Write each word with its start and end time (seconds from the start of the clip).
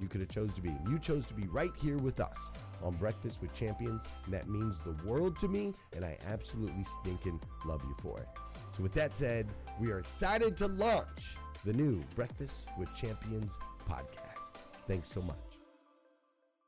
you 0.00 0.08
could 0.08 0.20
have 0.20 0.30
chose 0.30 0.52
to 0.54 0.60
be. 0.60 0.74
You 0.88 0.98
chose 0.98 1.26
to 1.26 1.34
be 1.34 1.46
right 1.48 1.72
here 1.80 1.98
with 1.98 2.20
us 2.20 2.50
on 2.82 2.94
Breakfast 2.94 3.40
with 3.40 3.52
Champions, 3.54 4.02
and 4.24 4.34
that 4.34 4.48
means 4.48 4.78
the 4.80 4.96
world 5.06 5.38
to 5.40 5.48
me, 5.48 5.74
and 5.94 6.04
I 6.04 6.16
absolutely 6.26 6.84
stinking 7.00 7.40
love 7.64 7.82
you 7.84 7.94
for 8.00 8.18
it. 8.18 8.28
So 8.76 8.82
with 8.82 8.92
that 8.94 9.16
said, 9.16 9.48
we 9.80 9.90
are 9.90 9.98
excited 9.98 10.56
to 10.58 10.68
launch 10.68 11.36
the 11.64 11.72
new 11.72 12.02
Breakfast 12.14 12.68
with 12.78 12.94
Champions 12.94 13.58
podcast. 13.88 14.60
Thanks 14.86 15.10
so 15.10 15.22
much. 15.22 15.36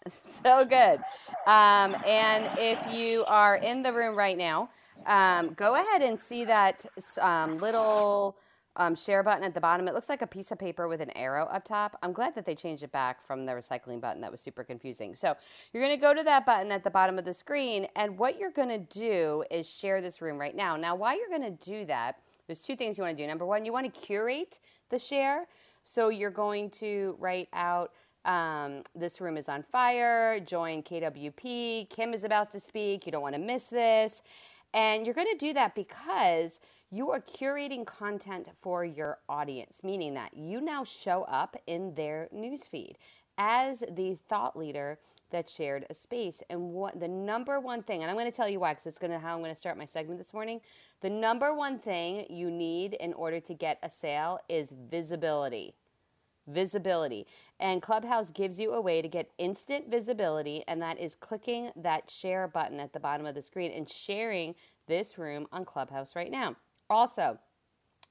So 0.44 0.65
good. 0.65 0.99
Um, 1.47 1.97
and 2.05 2.50
if 2.59 2.93
you 2.93 3.25
are 3.27 3.56
in 3.56 3.84
the 3.84 3.93
room 3.93 4.16
right 4.16 4.37
now, 4.37 4.69
um, 5.06 5.55
go 5.55 5.75
ahead 5.75 6.03
and 6.03 6.19
see 6.21 6.44
that 6.44 6.84
um, 7.21 7.59
little 7.59 8.37
um, 8.77 8.94
share 8.94 9.22
button 9.22 9.44
at 9.44 9.55
the 9.55 9.60
bottom. 9.60 9.87
It 9.87 9.94
looks 9.94 10.09
like 10.09 10.22
a 10.22 10.27
piece 10.27 10.50
of 10.50 10.59
paper 10.59 10.88
with 10.88 11.00
an 11.00 11.10
arrow 11.16 11.44
up 11.47 11.65
top. 11.65 11.99
I'm 12.03 12.12
glad 12.12 12.34
that 12.34 12.47
they 12.47 12.55
changed 12.55 12.83
it 12.83 12.93
back 12.93 13.22
from 13.22 13.44
the 13.44 13.53
recycling 13.53 14.00
button. 14.00 14.21
That 14.21 14.31
was 14.31 14.41
super 14.41 14.65
confusing. 14.65 15.15
So 15.15 15.34
you're 15.72 15.83
going 15.83 15.94
to 15.94 16.00
go 16.00 16.15
to 16.15 16.22
that 16.22 16.47
button 16.47 16.72
at 16.72 16.84
the 16.84 16.91
bottom 16.91 17.19
of 17.19 17.25
the 17.25 17.34
screen, 17.34 17.87
and 17.97 18.19
what 18.19 18.38
you're 18.38 18.50
going 18.50 18.69
to 18.69 18.78
do 18.78 19.44
is 19.50 19.71
share 19.71 20.00
this 20.00 20.22
room 20.22 20.38
right 20.38 20.56
now. 20.56 20.77
Now, 20.77 20.94
why 20.94 21.15
you're 21.15 21.28
going 21.28 21.56
to 21.56 21.65
do 21.65 21.84
that, 21.87 22.21
there's 22.47 22.61
two 22.61 22.77
things 22.77 22.99
you 22.99 23.05
want 23.05 23.16
to 23.16 23.22
do. 23.22 23.27
Number 23.27 23.47
one, 23.47 23.65
you 23.65 23.72
want 23.72 23.93
to 23.93 24.00
curate 24.00 24.59
the 24.91 24.99
share. 24.99 25.47
So 25.84 26.09
you're 26.09 26.31
going 26.31 26.71
to 26.71 27.16
write 27.19 27.49
out 27.53 27.93
um, 28.25 28.82
this 28.94 29.20
room 29.20 29.37
is 29.37 29.49
on 29.49 29.62
fire, 29.62 30.38
join 30.41 30.82
KWP, 30.82 31.91
Kim 31.91 32.14
is 32.14 32.25
about 32.25 32.50
to 32.52 32.61
speak, 32.61 33.05
you 33.05 33.12
don't 33.12 33.23
want 33.23 33.35
to 33.35 33.41
miss 33.41 33.69
this. 33.69 34.23
And 34.74 35.04
you're 35.04 35.14
going 35.14 35.30
to 35.30 35.36
do 35.36 35.52
that 35.54 35.74
because 35.74 36.60
you 36.90 37.10
are 37.10 37.20
curating 37.20 37.86
content 37.86 38.48
for 38.60 38.84
your 38.84 39.19
audience, 39.28 39.82
meaning 39.84 40.14
that 40.14 40.34
you 40.34 40.60
now 40.60 40.82
show 40.82 41.24
up 41.24 41.56
in 41.66 41.94
their 41.94 42.28
newsfeed 42.34 42.94
as 43.36 43.80
the 43.92 44.16
thought 44.28 44.58
leader 44.58 44.98
that 45.30 45.48
shared 45.48 45.86
a 45.90 45.94
space. 45.94 46.42
And 46.48 46.72
what 46.72 47.00
the 47.00 47.08
number 47.08 47.60
one 47.60 47.82
thing, 47.82 48.02
and 48.02 48.10
I'm 48.10 48.16
going 48.16 48.30
to 48.30 48.36
tell 48.36 48.48
you 48.48 48.60
why, 48.60 48.72
because 48.72 48.86
it's 48.86 48.98
going 48.98 49.10
to 49.10 49.19
how 49.19 49.34
I'm 49.34 49.40
going 49.40 49.50
to 49.50 49.56
start 49.56 49.76
my 49.76 49.84
segment 49.84 50.19
this 50.19 50.32
morning. 50.32 50.60
The 51.00 51.10
number 51.10 51.54
one 51.54 51.78
thing 51.78 52.26
you 52.30 52.50
need 52.50 52.94
in 52.94 53.12
order 53.14 53.40
to 53.40 53.54
get 53.54 53.78
a 53.82 53.90
sale 53.90 54.38
is 54.48 54.74
visibility 54.90 55.74
visibility. 56.47 57.27
And 57.61 57.83
Clubhouse 57.83 58.31
gives 58.31 58.59
you 58.59 58.73
a 58.73 58.81
way 58.81 59.03
to 59.03 59.09
get 59.09 59.31
instant 59.39 59.91
visibility, 59.91 60.65
and 60.69 60.81
that 60.83 60.99
is 60.99 61.15
clicking 61.15 61.71
that 61.77 62.11
share 62.11 62.49
button 62.49 62.81
at 62.81 62.93
the 62.93 63.00
bottom 63.00 63.27
of 63.27 63.35
the 63.35 63.43
screen 63.43 63.73
and 63.73 63.89
sharing 63.89 64.55
this 64.87 65.19
room 65.19 65.47
on 65.53 65.65
Clubhouse 65.65 66.17
right 66.17 66.31
now. 66.31 66.56
Also, 66.91 67.39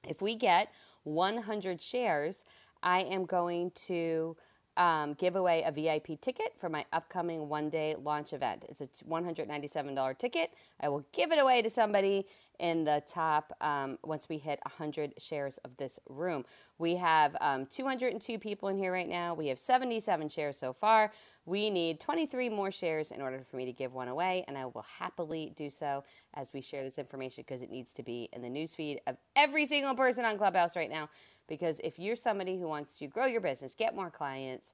if 0.08 0.20
we 0.20 0.34
get 0.34 0.72
100 1.04 1.80
shares, 1.80 2.44
I 2.82 3.02
am 3.02 3.24
going 3.24 3.70
to 3.86 4.36
um, 4.76 5.14
give 5.14 5.36
away 5.36 5.62
a 5.64 5.72
VIP 5.72 6.20
ticket 6.20 6.54
for 6.58 6.68
my 6.68 6.84
upcoming 6.92 7.48
one 7.48 7.70
day 7.70 7.94
launch 8.02 8.32
event. 8.32 8.64
It's 8.68 8.80
a 8.80 8.86
$197 9.08 10.18
ticket. 10.18 10.54
I 10.80 10.88
will 10.88 11.04
give 11.12 11.32
it 11.32 11.38
away 11.38 11.62
to 11.62 11.70
somebody 11.70 12.26
in 12.58 12.84
the 12.84 13.02
top 13.08 13.52
um, 13.60 13.98
once 14.04 14.28
we 14.28 14.38
hit 14.38 14.60
100 14.64 15.14
shares 15.18 15.58
of 15.58 15.76
this 15.76 15.98
room. 16.08 16.44
We 16.78 16.96
have 16.96 17.36
um, 17.40 17.66
202 17.66 18.38
people 18.38 18.68
in 18.68 18.78
here 18.78 18.92
right 18.92 19.08
now. 19.08 19.34
We 19.34 19.48
have 19.48 19.58
77 19.58 20.28
shares 20.28 20.58
so 20.58 20.72
far. 20.72 21.10
We 21.44 21.70
need 21.70 22.00
23 22.00 22.48
more 22.50 22.70
shares 22.70 23.10
in 23.10 23.20
order 23.20 23.44
for 23.50 23.56
me 23.56 23.64
to 23.66 23.72
give 23.72 23.92
one 23.94 24.08
away, 24.08 24.44
and 24.46 24.56
I 24.56 24.66
will 24.66 24.86
happily 24.98 25.52
do 25.56 25.70
so 25.70 26.04
as 26.34 26.52
we 26.52 26.60
share 26.60 26.84
this 26.84 26.98
information 26.98 27.44
because 27.46 27.62
it 27.62 27.70
needs 27.70 27.92
to 27.94 28.02
be 28.02 28.28
in 28.32 28.42
the 28.42 28.48
newsfeed 28.48 28.98
of 29.08 29.16
every 29.34 29.66
single 29.66 29.94
person 29.94 30.24
on 30.24 30.38
Clubhouse 30.38 30.76
right 30.76 30.90
now. 30.90 31.08
Because 31.52 31.82
if 31.84 31.98
you're 31.98 32.16
somebody 32.16 32.58
who 32.58 32.66
wants 32.66 32.98
to 33.00 33.06
grow 33.06 33.26
your 33.26 33.42
business, 33.42 33.74
get 33.74 33.94
more 33.94 34.10
clients, 34.10 34.72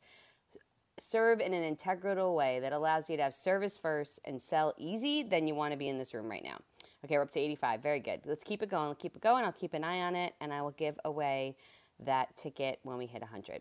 serve 0.97 1.41
in 1.41 1.53
an 1.53 1.65
integral 1.65 2.37
way 2.37 2.61
that 2.61 2.73
allows 2.73 3.11
you 3.11 3.17
to 3.17 3.23
have 3.25 3.35
service 3.35 3.77
first 3.77 4.21
and 4.25 4.41
sell 4.41 4.73
easy, 4.79 5.25
then 5.25 5.49
you 5.49 5.57
want 5.57 5.73
to 5.73 5.77
be 5.77 5.89
in 5.89 5.99
this 5.99 6.15
room 6.15 6.31
right 6.31 6.45
now. 6.45 6.57
Okay, 7.05 7.17
we're 7.17 7.23
up 7.23 7.33
to 7.33 7.41
85. 7.41 7.83
Very 7.83 7.99
good. 7.99 8.21
Let's 8.25 8.45
keep 8.45 8.63
it 8.63 8.69
going. 8.69 8.87
Let's 8.87 9.03
keep 9.03 9.17
it 9.17 9.23
going. 9.23 9.45
I'll 9.45 9.51
keep 9.51 9.75
an 9.75 9.83
eye 9.83 10.03
on 10.03 10.15
it 10.15 10.35
and 10.41 10.53
I 10.53 10.63
will 10.63 10.71
give 10.71 11.01
away 11.05 11.57
that 11.99 12.37
ticket 12.37 12.79
when 12.85 12.97
we 12.97 13.07
hit 13.07 13.23
100. 13.23 13.61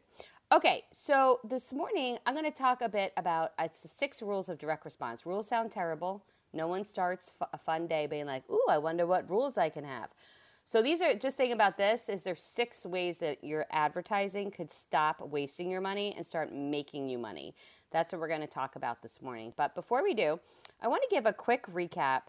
Okay, 0.52 0.84
so 0.92 1.40
this 1.44 1.74
morning 1.74 2.20
I'm 2.28 2.36
going 2.36 2.46
to 2.46 2.52
talk 2.52 2.84
a 2.84 2.90
bit 2.90 3.13
about 3.18 3.54
uh, 3.58 3.63
it's 3.63 3.81
the 3.81 3.88
six 3.88 4.22
rules 4.22 4.48
of 4.48 4.60
direct 4.60 4.86
response. 4.86 5.25
Rules 5.25 5.48
sound 5.48 5.72
terrible. 5.72 6.24
No 6.54 6.68
one 6.68 6.86
starts 6.86 7.34
a 7.52 7.58
fun 7.58 7.88
day 7.88 8.06
being 8.06 8.28
like, 8.28 8.44
"Ooh, 8.52 8.66
I 8.70 8.78
wonder 8.78 9.08
what 9.08 9.28
rules 9.28 9.58
I 9.58 9.70
can 9.70 9.84
have." 9.84 10.10
So 10.68 10.81
these 10.81 11.02
are 11.02 11.16
just 11.16 11.38
think 11.38 11.54
about 11.54 11.78
this 11.78 12.10
is 12.10 12.25
there 12.25 12.36
six 12.36 12.86
ways 12.86 13.19
that 13.19 13.42
your 13.42 13.66
advertising 13.72 14.52
could 14.52 14.69
stop 14.69 15.22
wasting 15.22 15.72
your 15.72 15.80
money 15.80 16.14
and 16.18 16.25
start 16.25 16.54
making 16.54 17.08
you 17.08 17.18
money. 17.18 17.56
That's 17.90 18.12
what 18.12 18.19
we're 18.19 18.28
going 18.28 18.42
to 18.42 18.48
talk 18.48 18.75
about 18.75 19.02
this 19.02 19.22
morning. 19.22 19.54
But 19.56 19.75
before 19.75 20.04
we 20.04 20.14
do, 20.14 20.42
I 20.81 20.90
want 20.90 21.04
to 21.04 21.16
give 21.16 21.25
a 21.25 21.31
quick 21.31 21.68
recap 21.68 22.24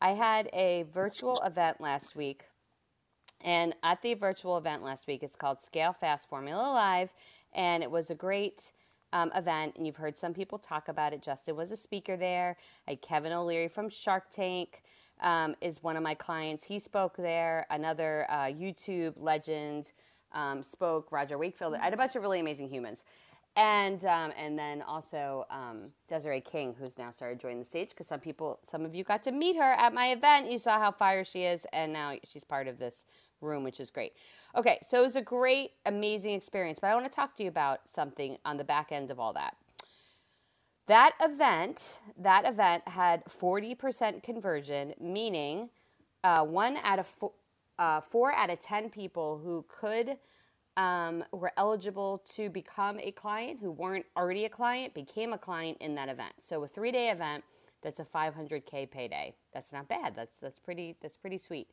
I 0.00 0.10
had 0.10 0.50
a 0.52 0.86
virtual 0.92 1.40
event 1.42 1.80
last 1.80 2.16
week. 2.16 2.42
And 3.40 3.76
at 3.84 4.02
the 4.02 4.14
virtual 4.14 4.58
event 4.58 4.82
last 4.82 5.06
week, 5.06 5.22
it's 5.22 5.36
called 5.36 5.62
Scale 5.62 5.92
Fast 5.92 6.28
Formula 6.28 6.72
Live. 6.72 7.14
And 7.54 7.80
it 7.80 7.90
was 7.90 8.10
a 8.10 8.14
great 8.16 8.72
um, 9.14 9.32
event. 9.34 9.76
And 9.76 9.86
you've 9.86 9.96
heard 9.96 10.18
some 10.18 10.34
people 10.34 10.58
talk 10.58 10.88
about 10.88 11.14
it. 11.14 11.22
Justin 11.22 11.56
was 11.56 11.72
a 11.72 11.76
speaker 11.76 12.18
there. 12.18 12.56
I 12.86 12.92
had 12.92 13.00
Kevin 13.00 13.32
O'Leary 13.32 13.68
from 13.68 13.88
Shark 13.88 14.30
Tank 14.30 14.82
um, 15.22 15.54
is 15.62 15.82
one 15.82 15.96
of 15.96 16.02
my 16.02 16.14
clients. 16.14 16.66
He 16.66 16.78
spoke 16.78 17.16
there. 17.16 17.66
Another 17.70 18.26
uh, 18.28 18.46
YouTube 18.46 19.14
legend 19.16 19.92
um, 20.32 20.62
spoke, 20.62 21.10
Roger 21.12 21.38
Wakefield. 21.38 21.74
I 21.74 21.84
had 21.84 21.94
a 21.94 21.96
bunch 21.96 22.16
of 22.16 22.22
really 22.22 22.40
amazing 22.40 22.68
humans 22.68 23.04
and 23.56 24.04
um, 24.04 24.32
and 24.36 24.58
then 24.58 24.82
also 24.82 25.44
um, 25.50 25.92
Desiree 26.08 26.40
King, 26.40 26.74
who's 26.78 26.98
now 26.98 27.10
started 27.10 27.38
joining 27.38 27.60
the 27.60 27.64
stage 27.64 27.90
because 27.90 28.06
some 28.06 28.20
people, 28.20 28.58
some 28.68 28.84
of 28.84 28.94
you 28.94 29.04
got 29.04 29.22
to 29.24 29.32
meet 29.32 29.56
her 29.56 29.62
at 29.62 29.94
my 29.94 30.08
event. 30.08 30.50
You 30.50 30.58
saw 30.58 30.78
how 30.80 30.90
fire 30.90 31.24
she 31.24 31.44
is, 31.44 31.66
and 31.72 31.92
now 31.92 32.14
she's 32.24 32.44
part 32.44 32.66
of 32.66 32.78
this 32.78 33.06
room, 33.44 33.64
which 33.64 33.80
is 33.80 33.90
great. 33.90 34.14
Okay, 34.56 34.78
so 34.82 35.00
it 35.00 35.02
was 35.02 35.16
a 35.16 35.22
great, 35.22 35.72
amazing 35.86 36.32
experience. 36.32 36.78
But 36.80 36.88
I 36.88 36.94
want 36.94 37.06
to 37.06 37.12
talk 37.12 37.34
to 37.36 37.42
you 37.42 37.48
about 37.48 37.88
something 37.88 38.38
on 38.44 38.56
the 38.56 38.64
back 38.64 38.92
end 38.92 39.10
of 39.10 39.20
all 39.20 39.32
that. 39.34 39.56
That 40.86 41.14
event, 41.22 42.00
that 42.18 42.46
event 42.46 42.88
had 42.88 43.22
forty 43.28 43.74
percent 43.74 44.22
conversion, 44.22 44.94
meaning 45.00 45.70
uh, 46.24 46.44
one 46.44 46.78
out 46.82 46.98
of 46.98 47.06
four, 47.06 47.32
uh, 47.78 48.00
four 48.00 48.34
out 48.34 48.50
of 48.50 48.60
ten 48.60 48.90
people 48.90 49.40
who 49.42 49.64
could 49.68 50.18
um, 50.76 51.24
were 51.32 51.52
eligible 51.56 52.22
to 52.34 52.50
become 52.50 52.98
a 53.00 53.12
client 53.12 53.60
who 53.60 53.70
weren't 53.70 54.06
already 54.16 54.44
a 54.44 54.48
client 54.48 54.92
became 54.94 55.32
a 55.32 55.38
client 55.38 55.78
in 55.80 55.94
that 55.94 56.08
event. 56.08 56.34
So 56.40 56.64
a 56.64 56.68
three 56.68 56.92
day 56.92 57.10
event 57.10 57.44
that's 57.82 58.00
a 58.00 58.04
500k 58.04 58.90
payday. 58.90 59.34
That's 59.52 59.72
not 59.72 59.88
bad. 59.88 60.14
That's 60.16 60.38
that's 60.38 60.58
pretty 60.58 60.96
that's 61.00 61.16
pretty 61.16 61.38
sweet. 61.38 61.68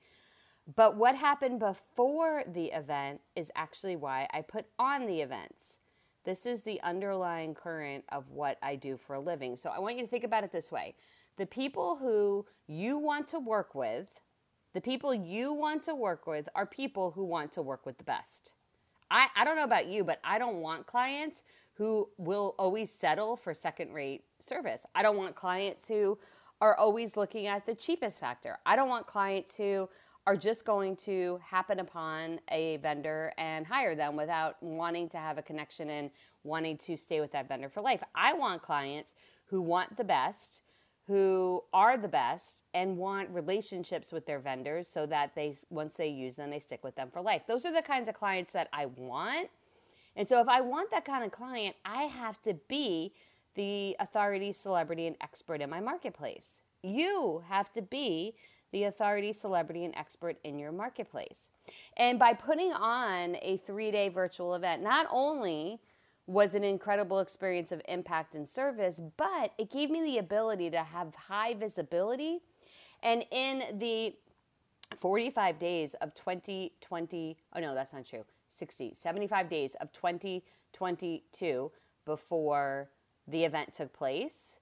But 0.76 0.96
what 0.96 1.16
happened 1.16 1.60
before 1.60 2.44
the 2.48 2.66
event 2.66 3.22
is 3.36 3.52
actually 3.56 3.96
why 3.96 4.28
I 4.34 4.42
put 4.42 4.66
on 4.78 5.06
the 5.06 5.22
events. 5.22 5.80
This 6.24 6.46
is 6.46 6.62
the 6.62 6.80
underlying 6.82 7.56
current 7.56 8.04
of 8.10 8.30
what 8.30 8.58
I 8.62 8.76
do 8.76 8.96
for 8.96 9.16
a 9.16 9.20
living. 9.20 9.58
So 9.58 9.72
I 9.72 9.80
want 9.80 9.98
you 9.98 10.04
to 10.04 10.10
think 10.10 10.24
about 10.24 10.44
it 10.44 10.52
this 10.52 10.72
way. 10.72 10.96
The 11.38 11.48
people 11.48 11.96
who 11.96 12.46
you 12.68 12.98
want 12.98 13.28
to 13.30 13.40
work 13.40 13.74
with, 13.74 14.10
the 14.74 14.82
people 14.82 15.14
you 15.14 15.52
want 15.52 15.84
to 15.84 15.96
work 15.96 16.28
with 16.28 16.48
are 16.54 16.66
people 16.66 17.12
who 17.12 17.26
want 17.26 17.52
to 17.54 17.62
work 17.62 17.86
with 17.86 17.98
the 17.98 18.04
best. 18.04 18.54
I, 19.10 19.28
I 19.36 19.44
don't 19.44 19.56
know 19.56 19.64
about 19.64 19.88
you, 19.88 20.04
but 20.04 20.20
I 20.24 20.38
don't 20.38 20.58
want 20.58 20.86
clients 20.86 21.44
who 21.74 22.08
will 22.18 22.56
always 22.60 22.92
settle 22.92 23.36
for 23.36 23.54
second 23.54 23.92
rate 23.94 24.24
service. 24.40 24.86
I 24.94 25.02
don't 25.02 25.18
want 25.18 25.36
clients 25.36 25.88
who 25.88 26.20
are 26.62 26.78
always 26.78 27.18
looking 27.18 27.48
at 27.48 27.66
the 27.66 27.74
cheapest 27.74 28.20
factor. 28.20 28.60
I 28.66 28.76
don't 28.76 28.88
want 28.88 29.08
clients 29.08 29.58
who 29.58 29.90
are 30.28 30.38
just 30.38 30.66
going 30.66 30.96
to 30.96 31.40
happen 31.44 31.80
upon 31.80 32.40
a 32.52 32.78
vendor 32.78 33.34
and 33.38 33.66
hire 33.66 33.96
them 33.96 34.16
without 34.16 34.62
wanting 34.62 35.10
to 35.10 35.18
have 35.18 35.38
a 35.38 35.42
connection 35.42 35.90
and 35.90 36.12
wanting 36.44 36.78
to 36.78 36.96
stay 36.96 37.20
with 37.20 37.32
that 37.32 37.48
vendor 37.48 37.70
for 37.70 37.82
life. 37.82 38.04
I 38.14 38.34
want 38.34 38.62
clients 38.62 39.16
who 39.46 39.62
want 39.62 39.98
the 39.98 40.04
best 40.04 40.62
who 41.08 41.62
are 41.74 41.98
the 41.98 42.08
best 42.08 42.62
and 42.74 42.96
want 42.98 43.30
relationships 43.32 44.12
with 44.12 44.26
their 44.26 44.40
vendors 44.40 44.88
so 44.88 45.06
that 45.06 45.36
they 45.36 45.56
once 45.70 45.98
they 45.98 46.08
use 46.08 46.36
them 46.36 46.50
they 46.50 46.60
stick 46.60 46.84
with 46.84 46.96
them 46.96 47.10
for 47.12 47.22
life. 47.22 47.42
Those 47.48 47.66
are 47.66 47.74
the 47.74 47.82
kinds 47.82 48.08
of 48.08 48.16
clients 48.16 48.54
that 48.54 48.70
i 48.72 48.86
want. 48.86 49.50
And 50.16 50.28
so 50.28 50.40
if 50.40 50.48
i 50.48 50.62
want 50.62 50.92
that 50.92 51.06
kind 51.06 51.24
of 51.24 51.32
client 51.32 51.76
i 51.84 52.04
have 52.04 52.42
to 52.44 52.54
be 52.68 53.14
the 53.56 53.96
authority 54.00 54.54
celebrity 54.54 55.08
and 55.08 55.18
expert 55.22 55.62
in 55.62 55.70
my 55.70 55.82
marketplace. 55.82 56.62
You 56.84 57.44
have 57.50 57.74
to 57.74 57.82
be 57.82 58.36
the 58.72 58.86
authority 58.86 59.34
celebrity 59.34 59.86
and 59.86 59.96
expert 59.96 60.38
in 60.44 60.58
your 60.58 60.72
marketplace 60.72 61.50
and 61.98 62.18
by 62.18 62.34
putting 62.34 62.72
on 62.74 63.36
a 63.42 63.58
three 63.58 63.92
day 63.92 64.10
virtual 64.10 64.56
event 64.56 64.82
not 64.82 65.08
only 65.12 65.80
was 66.32 66.56
it 66.56 66.60
an 66.60 66.64
incredible 66.64 67.20
experience 67.20 67.72
of 67.72 67.82
impact 67.88 68.36
and 68.36 68.48
service, 68.48 69.02
but 69.18 69.54
it 69.58 69.70
gave 69.70 69.90
me 69.90 70.02
the 70.02 70.18
ability 70.18 70.70
to 70.70 70.82
have 70.82 71.14
high 71.14 71.54
visibility. 71.54 72.40
And 73.04 73.26
in 73.32 73.64
the 73.80 74.16
45 74.98 75.60
days 75.60 75.94
of 75.96 76.14
2020, 76.14 77.38
oh 77.56 77.60
no, 77.60 77.74
that's 77.74 77.94
not 77.94 78.06
true, 78.06 78.24
60, 78.56 78.94
75 78.94 79.50
days 79.50 79.76
of 79.82 79.92
2022 79.92 81.72
before 82.06 82.90
the 83.28 83.44
event 83.44 83.74
took 83.74 83.92
place, 83.94 84.58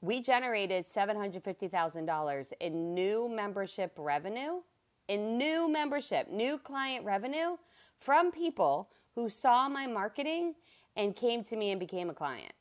we 0.00 0.20
generated 0.20 0.86
$750,000 0.86 2.52
in 2.60 2.94
new 2.94 3.28
membership 3.28 3.92
revenue, 3.98 4.60
in 5.08 5.38
new 5.38 5.68
membership, 5.68 6.30
new 6.30 6.58
client 6.58 7.04
revenue 7.04 7.56
from 7.98 8.30
people 8.30 8.90
who 9.14 9.28
saw 9.28 9.68
my 9.68 9.86
marketing 9.86 10.54
and 10.96 11.16
came 11.16 11.42
to 11.44 11.56
me 11.56 11.70
and 11.70 11.80
became 11.80 12.10
a 12.10 12.14
client. 12.14 12.52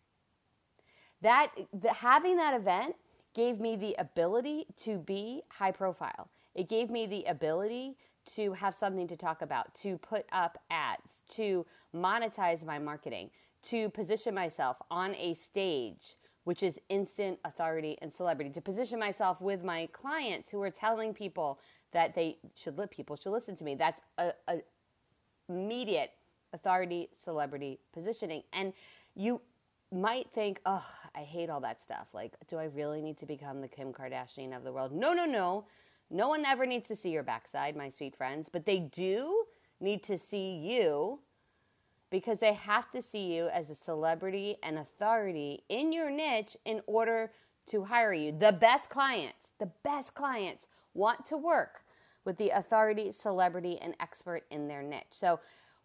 That 1.22 1.52
the, 1.74 1.94
having 1.94 2.38
that 2.38 2.56
event 2.56 2.96
gave 3.34 3.60
me 3.60 3.76
the 3.76 3.96
ability 4.00 4.66
to 4.78 4.98
be 4.98 5.44
high 5.50 5.72
profile. 5.72 6.30
It 6.56 6.70
gave 6.70 6.90
me 6.90 7.06
the 7.06 7.24
ability 7.26 7.98
to 8.36 8.52
have 8.54 8.74
something 8.74 9.08
to 9.08 9.16
talk 9.16 9.42
about, 9.42 9.74
to 9.76 9.98
put 10.00 10.26
up 10.32 10.58
ads, 10.70 11.22
to 11.30 11.66
monetize 11.96 12.66
my 12.66 12.80
marketing, 12.80 13.30
to 13.64 13.90
position 13.90 14.34
myself 14.34 14.78
on 14.90 15.16
a 15.16 15.34
stage, 15.34 16.16
which 16.48 16.64
is 16.64 16.80
instant 16.88 17.38
authority 17.44 17.98
and 18.02 18.14
celebrity, 18.14 18.50
to 18.50 18.62
position 18.62 18.98
myself 18.98 19.42
with 19.42 19.66
my 19.66 19.86
clients 19.92 20.50
who 20.50 20.62
are 20.62 20.70
telling 20.70 21.14
people 21.14 21.60
that 21.92 22.16
they 22.16 22.38
should 22.56 22.78
let 22.78 22.90
people 22.90 23.18
should 23.18 23.34
listen 23.34 23.54
to 23.54 23.66
me. 23.66 23.76
That's 23.76 24.02
a, 24.18 24.32
a 24.48 24.60
immediate 25.50 26.14
authority, 26.54 27.10
celebrity 27.12 27.80
positioning. 27.92 28.44
And 28.54 28.72
you 29.14 29.42
might 29.92 30.32
think, 30.32 30.62
oh, 30.66 30.88
I 31.14 31.20
hate 31.20 31.50
all 31.50 31.60
that 31.60 31.82
stuff. 31.84 32.14
Like, 32.14 32.32
do 32.48 32.56
I 32.56 32.68
really 32.68 33.02
need 33.02 33.18
to 33.18 33.26
become 33.26 33.60
the 33.60 33.68
Kim 33.68 33.92
Kardashian 33.92 34.56
of 34.56 34.64
the 34.64 34.72
world? 34.72 34.94
No, 34.94 35.12
no, 35.12 35.26
no. 35.26 35.66
No 36.10 36.30
one 36.30 36.46
ever 36.46 36.66
needs 36.66 36.88
to 36.88 36.96
see 36.96 37.10
your 37.10 37.24
backside, 37.24 37.76
my 37.76 37.90
sweet 37.90 38.16
friends, 38.16 38.48
but 38.50 38.66
they 38.66 38.80
do 38.80 39.44
need 39.82 40.02
to 40.04 40.18
see 40.18 40.56
you 40.56 41.20
because 42.10 42.40
they 42.40 42.54
have 42.54 42.90
to 42.92 43.02
see 43.02 43.34
you 43.34 43.48
as 43.48 43.70
a 43.70 43.76
celebrity 43.76 44.58
and 44.64 44.78
authority 44.78 45.64
in 45.70 45.92
your 45.92 46.10
niche 46.10 46.56
in 46.66 46.82
order 46.88 47.32
to 47.68 47.84
hire 47.84 48.14
you. 48.14 48.32
The 48.32 48.54
best 48.54 48.90
clients, 48.90 49.52
the 49.60 49.70
best 49.84 50.14
clients 50.14 50.68
want 50.94 51.26
to 51.26 51.38
work 51.38 51.84
with 52.26 52.38
the 52.38 52.50
authority, 52.50 53.12
celebrity, 53.12 53.78
and 53.82 53.96
expert 54.00 54.44
in 54.52 54.68
their 54.68 54.82
niche. 54.82 55.04
So, 55.12 55.40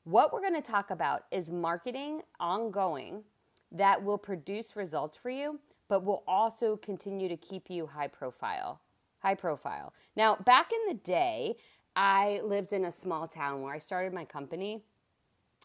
what 0.05 0.33
we're 0.33 0.41
going 0.41 0.61
to 0.61 0.61
talk 0.61 0.91
about 0.91 1.27
is 1.31 1.49
marketing 1.49 2.23
ongoing 2.41 3.23
that 3.71 4.03
will 4.03 4.19
produce 4.19 4.75
results 4.75 5.17
for 5.17 5.31
you, 5.31 5.61
but 5.89 6.05
will 6.05 6.25
also 6.27 6.77
continue 6.77 7.29
to 7.29 7.37
keep 7.37 7.71
you 7.71 7.87
high 7.87 8.09
profile. 8.09 8.81
High 9.21 9.37
profile. 9.37 9.93
Now, 10.17 10.35
back 10.35 10.73
in 10.73 10.89
the 10.89 11.01
day, 11.03 11.57
I 11.95 12.41
lived 12.43 12.73
in 12.73 12.87
a 12.87 12.93
small 12.93 13.29
town 13.29 13.63
where 13.63 13.73
I 13.73 13.79
started 13.79 14.13
my 14.13 14.25
company. 14.25 14.83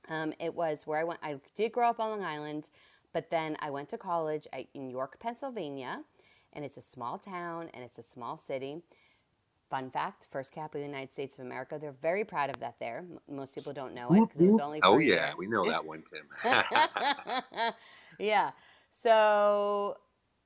Um, 0.10 0.34
it 0.40 0.54
was 0.54 0.86
where 0.86 1.00
I 1.00 1.04
went. 1.04 1.20
I 1.24 1.40
did 1.56 1.72
grow 1.72 1.90
up 1.90 2.00
on 2.00 2.10
Long 2.10 2.24
Island, 2.24 2.70
but 3.14 3.30
then 3.30 3.58
I 3.60 3.70
went 3.70 3.90
to 3.90 3.98
college 3.98 4.48
at, 4.54 4.66
in 4.74 4.90
York, 4.90 5.20
Pennsylvania, 5.20 6.02
and 6.54 6.64
it's 6.64 6.78
a 6.78 6.82
small 6.82 7.18
town 7.18 7.70
and 7.74 7.84
it's 7.84 7.98
a 7.98 8.04
small 8.04 8.38
city. 8.38 8.82
Fun 9.70 9.90
fact: 9.90 10.26
first 10.32 10.54
capital 10.54 10.82
of 10.82 10.88
the 10.88 10.94
United 10.94 11.12
States 11.12 11.38
of 11.38 11.46
America. 11.46 11.78
They're 11.80 11.92
very 12.02 12.24
proud 12.24 12.50
of 12.50 12.60
that. 12.62 12.80
There, 12.80 13.04
most 13.30 13.54
people 13.54 13.74
don't 13.74 13.94
know 13.94 14.08
it 14.14 14.30
because 14.30 14.48
there's 14.48 14.60
only. 14.60 14.80
Oh 14.82 14.98
yeah, 14.98 15.16
there. 15.16 15.34
we 15.38 15.48
know 15.48 15.66
that 15.70 15.84
one, 15.84 16.04
Kim. 16.10 16.26
yeah. 18.20 18.52
So 18.92 19.98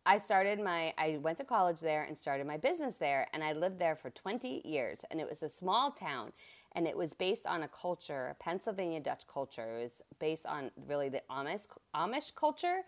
I 0.06 0.18
started 0.18 0.60
my, 0.60 0.94
I 0.98 1.20
went 1.22 1.38
to 1.38 1.44
college 1.44 1.80
there 1.80 2.04
and 2.04 2.18
started 2.18 2.48
my 2.48 2.58
business 2.58 2.96
there, 2.96 3.28
and 3.34 3.44
I 3.44 3.54
lived 3.54 3.78
there 3.78 3.96
for 3.96 4.10
20 4.10 4.62
years. 4.66 5.02
And 5.12 5.22
it 5.22 5.30
was 5.30 5.44
a 5.44 5.50
small 5.50 5.92
town, 5.92 6.32
and 6.74 6.88
it 6.88 6.98
was 6.98 7.14
based 7.14 7.46
on 7.46 7.64
a 7.64 7.68
culture, 7.68 8.28
a 8.28 8.44
Pennsylvania 8.44 9.00
Dutch 9.00 9.24
culture. 9.32 9.80
It 9.80 9.84
was 9.84 10.02
based 10.20 10.46
on 10.48 10.72
really 10.88 11.10
the 11.10 11.22
Amish, 11.30 11.68
Amish 11.96 12.34
culture 12.34 12.82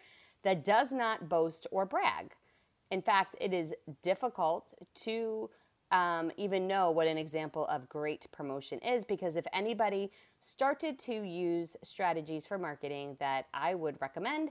that 0.43 0.65
does 0.65 0.91
not 0.91 1.29
boast 1.29 1.67
or 1.71 1.85
brag. 1.85 2.31
In 2.89 3.01
fact, 3.01 3.35
it 3.39 3.53
is 3.53 3.73
difficult 4.01 4.67
to 5.03 5.49
um, 5.91 6.31
even 6.37 6.67
know 6.67 6.89
what 6.89 7.07
an 7.07 7.19
example 7.19 7.67
of 7.67 7.87
great 7.87 8.25
promotion 8.31 8.79
is 8.79 9.05
because 9.05 9.35
if 9.35 9.45
anybody 9.53 10.11
started 10.39 10.97
to 10.99 11.13
use 11.13 11.77
strategies 11.83 12.47
for 12.47 12.57
marketing 12.57 13.15
that 13.19 13.45
I 13.53 13.75
would 13.75 13.97
recommend, 14.01 14.49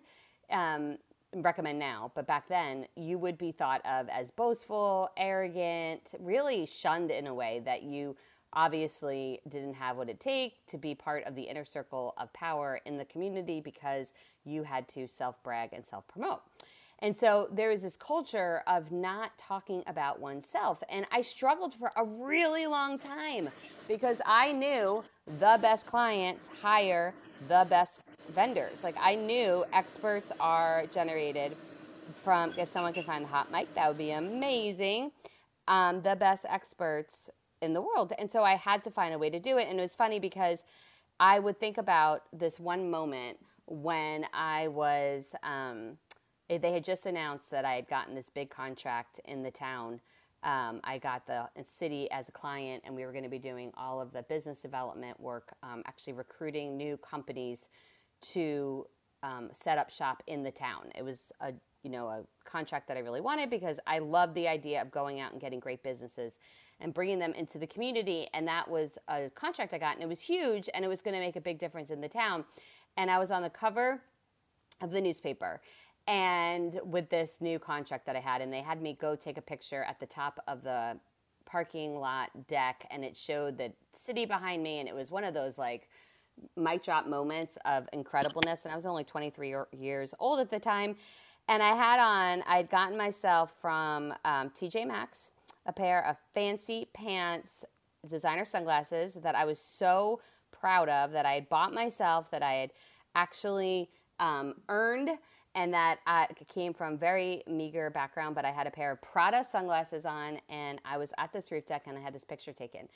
um, 0.50 0.98
recommend 1.34 1.78
now, 1.78 2.12
but 2.14 2.26
back 2.26 2.48
then 2.48 2.86
you 2.96 3.18
would 3.18 3.38
be 3.38 3.52
thought 3.52 3.84
of 3.86 4.08
as 4.08 4.30
boastful, 4.30 5.10
arrogant, 5.16 6.14
really 6.20 6.66
shunned 6.66 7.10
in 7.10 7.26
a 7.26 7.34
way 7.34 7.62
that 7.64 7.82
you 7.82 8.16
obviously 8.52 9.40
didn't 9.48 9.74
have 9.74 9.96
what 9.96 10.08
it 10.08 10.20
take 10.20 10.66
to 10.66 10.76
be 10.76 10.94
part 10.94 11.24
of 11.24 11.34
the 11.34 11.42
inner 11.42 11.64
circle 11.64 12.14
of 12.18 12.32
power 12.32 12.80
in 12.84 12.98
the 12.98 13.04
community 13.06 13.60
because 13.60 14.12
you 14.44 14.62
had 14.62 14.86
to 14.88 15.06
self 15.08 15.42
brag 15.42 15.70
and 15.72 15.86
self 15.86 16.06
promote. 16.08 16.42
And 17.02 17.16
so 17.16 17.48
there 17.50 17.72
is 17.72 17.82
this 17.82 17.96
culture 17.96 18.62
of 18.68 18.92
not 18.92 19.36
talking 19.36 19.82
about 19.88 20.20
oneself. 20.20 20.84
And 20.88 21.04
I 21.10 21.20
struggled 21.22 21.74
for 21.74 21.90
a 21.96 22.04
really 22.04 22.66
long 22.66 22.96
time 22.96 23.48
because 23.88 24.22
I 24.24 24.52
knew 24.52 25.02
the 25.40 25.58
best 25.60 25.86
clients 25.86 26.48
hire 26.62 27.12
the 27.48 27.66
best 27.68 28.02
vendors. 28.30 28.82
Like 28.82 28.96
I 29.00 29.14
knew 29.14 29.64
experts 29.72 30.32
are 30.40 30.86
generated 30.92 31.56
from, 32.14 32.50
if 32.58 32.68
someone 32.68 32.92
can 32.92 33.04
find 33.04 33.24
the 33.24 33.28
hot 33.28 33.50
mic, 33.50 33.74
that 33.74 33.88
would 33.88 33.98
be 33.98 34.10
amazing. 34.10 35.12
Um, 35.68 36.02
the 36.02 36.16
best 36.16 36.44
experts 36.48 37.30
in 37.60 37.72
the 37.72 37.80
world. 37.80 38.12
And 38.18 38.30
so 38.30 38.42
I 38.42 38.54
had 38.54 38.82
to 38.84 38.90
find 38.90 39.14
a 39.14 39.18
way 39.18 39.30
to 39.30 39.38
do 39.38 39.58
it. 39.58 39.68
And 39.68 39.78
it 39.78 39.82
was 39.82 39.94
funny 39.94 40.18
because 40.18 40.64
I 41.20 41.38
would 41.38 41.60
think 41.60 41.78
about 41.78 42.24
this 42.32 42.58
one 42.58 42.90
moment 42.90 43.38
when 43.66 44.26
I 44.34 44.68
was, 44.68 45.34
um, 45.42 45.96
they 46.48 46.72
had 46.72 46.84
just 46.84 47.06
announced 47.06 47.50
that 47.52 47.64
I 47.64 47.74
had 47.74 47.88
gotten 47.88 48.14
this 48.14 48.28
big 48.28 48.50
contract 48.50 49.20
in 49.24 49.42
the 49.42 49.50
town. 49.50 50.00
Um, 50.42 50.80
I 50.82 50.98
got 50.98 51.24
the 51.26 51.48
city 51.64 52.10
as 52.10 52.28
a 52.28 52.32
client, 52.32 52.82
and 52.84 52.96
we 52.96 53.06
were 53.06 53.12
going 53.12 53.22
to 53.22 53.30
be 53.30 53.38
doing 53.38 53.70
all 53.76 54.00
of 54.00 54.12
the 54.12 54.24
business 54.24 54.60
development 54.60 55.18
work, 55.20 55.54
um, 55.62 55.84
actually 55.86 56.14
recruiting 56.14 56.76
new 56.76 56.96
companies 56.96 57.68
to 58.22 58.86
um, 59.22 59.50
set 59.52 59.78
up 59.78 59.90
shop 59.90 60.22
in 60.26 60.42
the 60.42 60.50
town. 60.50 60.90
It 60.94 61.04
was 61.04 61.32
a 61.40 61.52
you 61.82 61.90
know 61.90 62.08
a 62.08 62.22
contract 62.44 62.88
that 62.88 62.96
I 62.96 63.00
really 63.00 63.20
wanted 63.20 63.50
because 63.50 63.78
I 63.86 63.98
loved 63.98 64.34
the 64.34 64.48
idea 64.48 64.80
of 64.80 64.90
going 64.90 65.20
out 65.20 65.32
and 65.32 65.40
getting 65.40 65.60
great 65.60 65.82
businesses 65.82 66.38
and 66.80 66.92
bringing 66.92 67.18
them 67.18 67.32
into 67.34 67.58
the 67.58 67.66
community. 67.66 68.26
And 68.34 68.46
that 68.48 68.68
was 68.68 68.98
a 69.08 69.30
contract 69.34 69.72
I 69.72 69.78
got, 69.78 69.94
and 69.94 70.02
it 70.02 70.08
was 70.08 70.20
huge, 70.20 70.68
and 70.74 70.84
it 70.84 70.88
was 70.88 71.02
going 71.02 71.14
to 71.14 71.20
make 71.20 71.36
a 71.36 71.40
big 71.40 71.58
difference 71.58 71.90
in 71.90 72.00
the 72.00 72.08
town. 72.08 72.44
And 72.96 73.10
I 73.10 73.18
was 73.18 73.30
on 73.30 73.42
the 73.42 73.50
cover 73.50 74.00
of 74.80 74.90
the 74.90 75.00
newspaper 75.00 75.60
and 76.08 76.80
with 76.84 77.08
this 77.10 77.40
new 77.40 77.58
contract 77.58 78.06
that 78.06 78.16
I 78.16 78.20
had, 78.20 78.40
and 78.40 78.52
they 78.52 78.60
had 78.60 78.82
me 78.82 78.96
go 79.00 79.14
take 79.14 79.38
a 79.38 79.42
picture 79.42 79.84
at 79.84 80.00
the 80.00 80.06
top 80.06 80.42
of 80.48 80.62
the 80.62 80.98
parking 81.46 81.96
lot 81.96 82.30
deck, 82.48 82.86
and 82.90 83.04
it 83.04 83.16
showed 83.16 83.56
the 83.56 83.72
city 83.92 84.24
behind 84.24 84.62
me, 84.62 84.80
and 84.80 84.88
it 84.88 84.94
was 84.94 85.10
one 85.10 85.22
of 85.22 85.34
those 85.34 85.58
like 85.58 85.88
mic 86.56 86.82
drop 86.82 87.06
moments 87.06 87.58
of 87.64 87.88
incredibleness. 87.92 88.64
And 88.64 88.72
I 88.72 88.76
was 88.76 88.86
only 88.86 89.04
23 89.04 89.54
years 89.72 90.14
old 90.18 90.40
at 90.40 90.50
the 90.50 90.58
time, 90.58 90.96
and 91.48 91.62
I 91.62 91.74
had 91.74 91.98
on, 91.98 92.42
I'd 92.46 92.70
gotten 92.70 92.96
myself 92.96 93.54
from 93.60 94.12
um, 94.24 94.50
TJ 94.50 94.86
Maxx 94.86 95.30
a 95.66 95.72
pair 95.72 96.04
of 96.06 96.16
fancy 96.34 96.88
pants, 96.92 97.64
designer 98.08 98.44
sunglasses 98.44 99.14
that 99.14 99.34
I 99.34 99.44
was 99.44 99.58
so 99.58 100.20
proud 100.50 100.88
of 100.88 101.12
that 101.12 101.24
I 101.26 101.34
had 101.34 101.48
bought 101.48 101.72
myself, 101.72 102.30
that 102.30 102.42
I 102.42 102.54
had 102.54 102.72
actually 103.14 103.90
um, 104.18 104.54
earned 104.68 105.10
and 105.54 105.74
that 105.74 105.98
I 106.06 106.28
came 106.52 106.72
from 106.72 106.96
very 106.96 107.42
meager 107.46 107.90
background, 107.90 108.34
but 108.34 108.44
I 108.44 108.50
had 108.50 108.66
a 108.66 108.70
pair 108.70 108.90
of 108.90 109.02
Prada 109.02 109.44
sunglasses 109.44 110.06
on, 110.06 110.40
and 110.48 110.80
I 110.84 110.96
was 110.96 111.12
at 111.18 111.32
this 111.32 111.52
roof 111.52 111.66
deck, 111.66 111.82
and 111.86 111.98
I 111.98 112.00
had 112.00 112.14
this 112.14 112.24
picture 112.24 112.52
taken, 112.52 112.88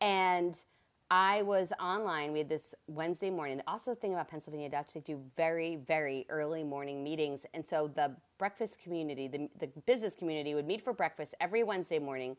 and 0.00 0.62
I 1.10 1.40
was 1.42 1.72
online. 1.80 2.32
We 2.32 2.38
had 2.40 2.50
this 2.50 2.74
Wednesday 2.86 3.30
morning. 3.30 3.62
Also, 3.66 3.92
The 3.92 3.96
thing 4.00 4.12
about 4.12 4.28
Pennsylvania 4.28 4.68
Dutch, 4.68 4.92
they 4.92 5.00
do 5.00 5.20
very, 5.36 5.76
very 5.76 6.26
early 6.28 6.62
morning 6.62 7.02
meetings, 7.02 7.46
and 7.54 7.66
so 7.66 7.90
the 7.94 8.14
breakfast 8.36 8.82
community, 8.82 9.26
the, 9.26 9.48
the 9.58 9.68
business 9.86 10.14
community, 10.14 10.54
would 10.54 10.66
meet 10.66 10.82
for 10.82 10.92
breakfast 10.92 11.34
every 11.40 11.62
Wednesday 11.62 11.98
morning 11.98 12.36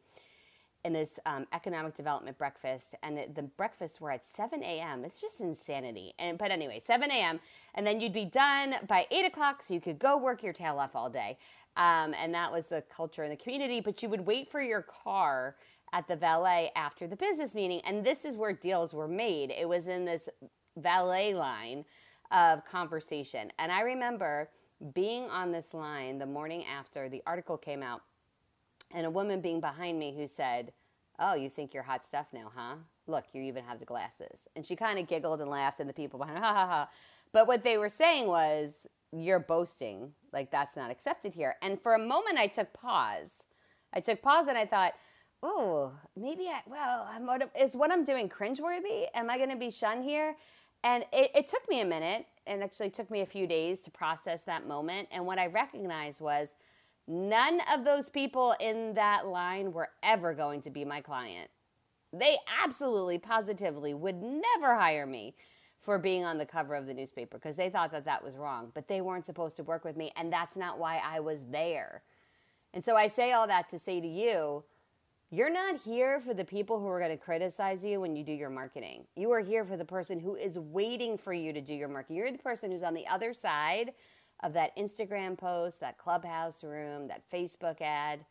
in 0.85 0.93
this 0.93 1.19
um, 1.25 1.45
economic 1.51 1.95
development 1.95 2.37
breakfast, 2.37 2.95
and 3.01 3.17
it, 3.17 3.35
the 3.35 3.41
breakfasts 3.41 3.99
were 3.99 4.11
at 4.11 4.25
7 4.25 4.63
a.m. 4.63 5.03
It's 5.03 5.19
just 5.19 5.41
insanity. 5.41 6.13
And 6.19 6.37
but 6.37 6.51
anyway, 6.51 6.79
7 6.79 7.09
a.m. 7.09 7.39
and 7.73 7.85
then 7.85 7.99
you'd 7.99 8.13
be 8.13 8.25
done 8.25 8.75
by 8.87 9.07
8 9.09 9.25
o'clock, 9.25 9.63
so 9.63 9.73
you 9.73 9.81
could 9.81 9.97
go 9.97 10.15
work 10.17 10.43
your 10.43 10.53
tail 10.53 10.77
off 10.79 10.95
all 10.95 11.09
day. 11.09 11.37
Um, 11.75 12.13
and 12.13 12.33
that 12.33 12.51
was 12.51 12.67
the 12.67 12.83
culture 12.93 13.23
in 13.23 13.29
the 13.29 13.35
community. 13.35 13.81
But 13.81 14.03
you 14.03 14.09
would 14.09 14.25
wait 14.25 14.51
for 14.51 14.61
your 14.61 14.81
car 14.81 15.55
at 15.93 16.07
the 16.07 16.15
valet 16.15 16.71
after 16.75 17.07
the 17.07 17.15
business 17.15 17.55
meeting, 17.55 17.81
and 17.85 18.03
this 18.03 18.25
is 18.25 18.37
where 18.37 18.53
deals 18.53 18.93
were 18.93 19.07
made. 19.07 19.51
It 19.51 19.67
was 19.67 19.87
in 19.87 20.05
this 20.05 20.29
valet 20.77 21.33
line 21.33 21.85
of 22.31 22.65
conversation, 22.65 23.51
and 23.59 23.71
I 23.71 23.81
remember 23.81 24.49
being 24.93 25.29
on 25.29 25.51
this 25.51 25.73
line 25.73 26.19
the 26.19 26.25
morning 26.25 26.63
after 26.65 27.09
the 27.09 27.21
article 27.25 27.57
came 27.57 27.83
out 27.83 28.01
and 28.91 29.05
a 29.05 29.09
woman 29.09 29.41
being 29.41 29.59
behind 29.59 29.99
me 29.99 30.15
who 30.15 30.27
said, 30.27 30.71
Oh, 31.21 31.35
you 31.35 31.49
think 31.49 31.73
you're 31.73 31.83
hot 31.83 32.05
stuff 32.05 32.27
now, 32.31 32.49
huh? 32.55 32.75
Look, 33.05 33.25
you 33.33 33.41
even 33.41 33.65
have 33.65 33.79
the 33.79 33.85
glasses. 33.85 34.47
And 34.55 34.65
she 34.65 34.77
kind 34.77 34.97
of 34.97 35.07
giggled 35.07 35.41
and 35.41 35.49
laughed, 35.49 35.81
and 35.81 35.89
the 35.89 35.93
people 35.93 36.17
behind, 36.17 36.37
her, 36.37 36.43
ha 36.43 36.53
ha 36.53 36.65
ha. 36.65 36.89
But 37.33 37.45
what 37.45 37.63
they 37.63 37.77
were 37.77 37.89
saying 37.89 38.27
was, 38.27 38.87
You're 39.11 39.39
boasting. 39.39 40.13
Like, 40.31 40.49
that's 40.49 40.77
not 40.77 40.91
accepted 40.91 41.33
here. 41.33 41.55
And 41.61 41.81
for 41.81 41.93
a 41.93 41.99
moment, 41.99 42.37
I 42.37 42.47
took 42.47 42.71
pause. 42.71 43.43
I 43.93 43.99
took 43.99 44.21
pause 44.21 44.47
and 44.47 44.57
I 44.57 44.65
thought, 44.65 44.93
Oh, 45.41 45.93
maybe 46.17 46.47
I, 46.47 46.61
well, 46.67 47.07
I'm, 47.09 47.27
is 47.59 47.75
what 47.75 47.91
I'm 47.91 48.03
doing 48.03 48.27
cringeworthy? 48.27 49.07
Am 49.13 49.29
I 49.29 49.37
going 49.37 49.49
to 49.49 49.55
be 49.55 49.71
shunned 49.71 50.03
here? 50.03 50.35
And 50.83 51.05
it, 51.13 51.31
it 51.33 51.47
took 51.47 51.67
me 51.69 51.81
a 51.81 51.85
minute, 51.85 52.25
and 52.47 52.63
actually 52.63 52.89
took 52.89 53.11
me 53.11 53.21
a 53.21 53.25
few 53.25 53.47
days 53.47 53.79
to 53.81 53.91
process 53.91 54.43
that 54.43 54.67
moment. 54.67 55.07
And 55.11 55.25
what 55.25 55.37
I 55.37 55.47
recognized 55.47 56.21
was, 56.21 56.53
None 57.09 57.59
of 57.73 57.85
those 57.85 58.07
people 58.07 58.53
in 58.59 58.93
that 58.93 59.25
line 59.25 59.73
were 59.73 59.89
ever 60.03 60.35
going 60.35 60.61
to 60.61 60.69
be 60.69 60.85
my 60.85 61.01
client. 61.01 61.49
They 62.13 62.37
absolutely, 62.63 63.17
positively 63.17 63.95
would 63.95 64.21
never 64.21 64.75
hire 64.75 65.07
me 65.07 65.33
for 65.79 65.97
being 65.97 66.23
on 66.23 66.37
the 66.37 66.45
cover 66.45 66.75
of 66.75 66.85
the 66.85 66.93
newspaper 66.93 67.39
because 67.39 67.55
they 67.55 67.71
thought 67.71 67.91
that 67.93 68.05
that 68.05 68.23
was 68.23 68.37
wrong, 68.37 68.71
but 68.75 68.87
they 68.87 69.01
weren't 69.01 69.25
supposed 69.25 69.57
to 69.57 69.63
work 69.63 69.83
with 69.83 69.97
me, 69.97 70.11
and 70.15 70.31
that's 70.31 70.55
not 70.55 70.77
why 70.77 71.01
I 71.03 71.19
was 71.19 71.45
there. 71.49 72.03
And 72.75 72.85
so 72.85 72.95
I 72.95 73.07
say 73.07 73.31
all 73.31 73.47
that 73.47 73.69
to 73.69 73.79
say 73.79 73.99
to 73.99 74.07
you, 74.07 74.63
you're 75.31 75.51
not 75.51 75.79
here 75.79 76.19
for 76.19 76.33
the 76.33 76.43
people 76.43 76.79
who 76.79 76.87
are 76.87 76.99
going 76.99 77.11
to 77.11 77.17
criticize 77.17 77.83
you 77.83 78.01
when 78.01 78.15
you 78.15 78.23
do 78.23 78.31
your 78.31 78.49
marketing. 78.49 79.05
You 79.15 79.31
are 79.31 79.41
here 79.41 79.63
for 79.63 79.77
the 79.77 79.85
person 79.85 80.19
who 80.19 80.35
is 80.35 80.57
waiting 80.57 81.17
for 81.17 81.33
you 81.33 81.53
to 81.53 81.61
do 81.61 81.73
your 81.73 81.87
marketing. 81.87 82.17
You're 82.17 82.31
the 82.31 82.39
person 82.39 82.71
who's 82.71 82.83
on 82.83 82.95
the 82.95 83.05
other 83.05 83.33
side 83.33 83.93
of 84.41 84.53
that 84.53 84.75
Instagram 84.77 85.37
post, 85.37 85.79
that 85.81 85.97
clubhouse 85.97 86.63
room, 86.63 87.07
that 87.09 87.21
Facebook 87.31 87.81
ad. 87.81 88.21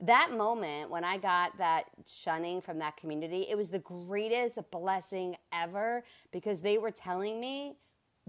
That 0.00 0.30
moment 0.32 0.90
when 0.90 1.04
I 1.04 1.18
got 1.18 1.56
that 1.58 1.84
shunning 2.06 2.60
from 2.60 2.78
that 2.78 2.96
community, 2.96 3.46
it 3.50 3.56
was 3.56 3.70
the 3.70 3.80
greatest 3.80 4.58
blessing 4.70 5.36
ever 5.52 6.04
because 6.32 6.60
they 6.60 6.78
were 6.78 6.90
telling 6.90 7.40
me, 7.40 7.76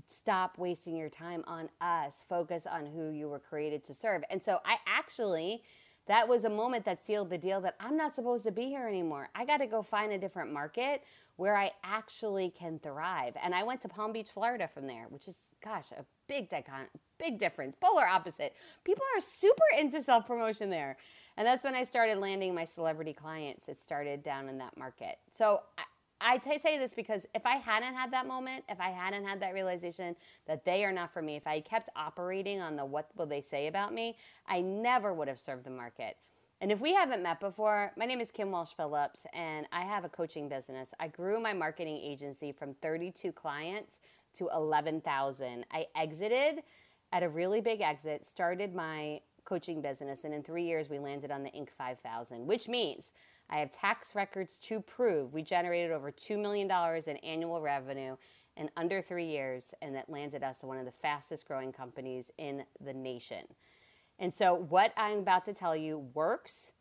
stop 0.05 0.57
wasting 0.57 0.95
your 0.95 1.09
time 1.09 1.43
on 1.47 1.69
us, 1.81 2.23
focus 2.27 2.65
on 2.65 2.85
who 2.85 3.11
you 3.11 3.29
were 3.29 3.39
created 3.39 3.83
to 3.85 3.93
serve. 3.93 4.23
And 4.29 4.43
so 4.43 4.59
I 4.65 4.77
actually, 4.87 5.61
that 6.07 6.27
was 6.27 6.45
a 6.45 6.49
moment 6.49 6.85
that 6.85 7.05
sealed 7.05 7.29
the 7.29 7.37
deal 7.37 7.61
that 7.61 7.75
I'm 7.79 7.97
not 7.97 8.15
supposed 8.15 8.43
to 8.45 8.51
be 8.51 8.65
here 8.65 8.87
anymore. 8.87 9.29
I 9.35 9.45
got 9.45 9.57
to 9.57 9.67
go 9.67 9.81
find 9.81 10.11
a 10.11 10.17
different 10.17 10.51
market 10.51 11.03
where 11.35 11.55
I 11.55 11.71
actually 11.83 12.49
can 12.49 12.79
thrive. 12.79 13.35
And 13.41 13.53
I 13.53 13.63
went 13.63 13.81
to 13.81 13.87
Palm 13.87 14.13
Beach, 14.13 14.29
Florida 14.31 14.67
from 14.67 14.87
there, 14.87 15.05
which 15.09 15.27
is, 15.27 15.39
gosh, 15.63 15.91
a 15.91 16.05
big, 16.27 16.49
big 17.19 17.37
difference, 17.37 17.75
polar 17.79 18.07
opposite. 18.07 18.55
People 18.83 19.03
are 19.15 19.21
super 19.21 19.63
into 19.79 20.01
self 20.01 20.25
promotion 20.25 20.69
there. 20.69 20.97
And 21.37 21.45
that's 21.45 21.63
when 21.63 21.75
I 21.75 21.83
started 21.83 22.17
landing 22.17 22.55
my 22.55 22.65
celebrity 22.65 23.13
clients. 23.13 23.69
It 23.69 23.79
started 23.79 24.23
down 24.23 24.49
in 24.49 24.57
that 24.57 24.75
market. 24.77 25.19
So 25.31 25.61
t- 26.43 26.59
say 26.59 26.77
this 26.77 26.93
because 26.93 27.25
if 27.33 27.45
I 27.45 27.55
hadn't 27.55 27.93
had 27.93 28.11
that 28.11 28.27
moment, 28.27 28.63
if 28.69 28.79
I 28.79 28.89
hadn't 28.89 29.25
had 29.25 29.39
that 29.41 29.53
realization 29.53 30.15
that 30.47 30.65
they 30.65 30.83
are 30.83 30.91
not 30.91 31.13
for 31.13 31.21
me, 31.21 31.35
if 31.35 31.47
I 31.47 31.59
kept 31.61 31.89
operating 31.95 32.61
on 32.61 32.75
the 32.75 32.85
what 32.85 33.09
will 33.15 33.25
they 33.25 33.41
say 33.41 33.67
about 33.67 33.93
me, 33.93 34.15
I 34.47 34.61
never 34.61 35.13
would 35.13 35.27
have 35.27 35.39
served 35.39 35.63
the 35.63 35.69
market. 35.69 36.17
And 36.59 36.71
if 36.71 36.81
we 36.81 36.93
haven't 36.93 37.21
met 37.21 37.39
before, 37.39 37.91
my 37.97 38.05
name 38.05 38.19
is 38.19 38.31
Kim 38.31 38.49
Walsh 38.49 38.71
Phillips, 38.75 39.27
and 39.31 39.67
I 39.71 39.81
have 39.81 40.05
a 40.05 40.09
coaching 40.09 40.49
business. 40.49 40.91
I 40.99 41.07
grew 41.07 41.39
my 41.39 41.53
marketing 41.53 41.97
agency 41.97 42.51
from 42.51 42.73
32 42.81 43.31
clients 43.31 43.99
to 44.35 44.49
11,000. 44.55 45.65
I 45.71 45.85
exited 45.95 46.63
at 47.11 47.21
a 47.21 47.29
really 47.29 47.61
big 47.61 47.81
exit, 47.81 48.25
started 48.25 48.73
my 48.73 49.21
coaching 49.45 49.81
business, 49.81 50.23
and 50.23 50.33
in 50.33 50.43
three 50.43 50.63
years, 50.63 50.89
we 50.89 50.97
landed 50.97 51.31
on 51.31 51.43
the 51.43 51.51
Inc. 51.51 51.69
5000, 51.77 52.45
which 52.45 52.67
means 52.67 53.11
I 53.49 53.59
have 53.59 53.71
tax 53.71 54.15
records 54.15 54.57
to 54.57 54.81
prove 54.81 55.33
we 55.33 55.41
generated 55.41 55.91
over 55.91 56.11
$2 56.11 56.39
million 56.39 56.69
in 57.07 57.17
annual 57.17 57.61
revenue 57.61 58.17
in 58.57 58.69
under 58.75 59.01
three 59.01 59.25
years, 59.27 59.73
and 59.81 59.95
that 59.95 60.09
landed 60.09 60.43
us 60.43 60.63
one 60.63 60.77
of 60.77 60.85
the 60.85 60.91
fastest 60.91 61.47
growing 61.47 61.71
companies 61.71 62.31
in 62.37 62.63
the 62.83 62.93
nation. 62.93 63.45
And 64.19 64.33
so, 64.33 64.55
what 64.55 64.93
I'm 64.97 65.19
about 65.19 65.45
to 65.45 65.53
tell 65.53 65.75
you 65.75 65.99
works. 66.13 66.73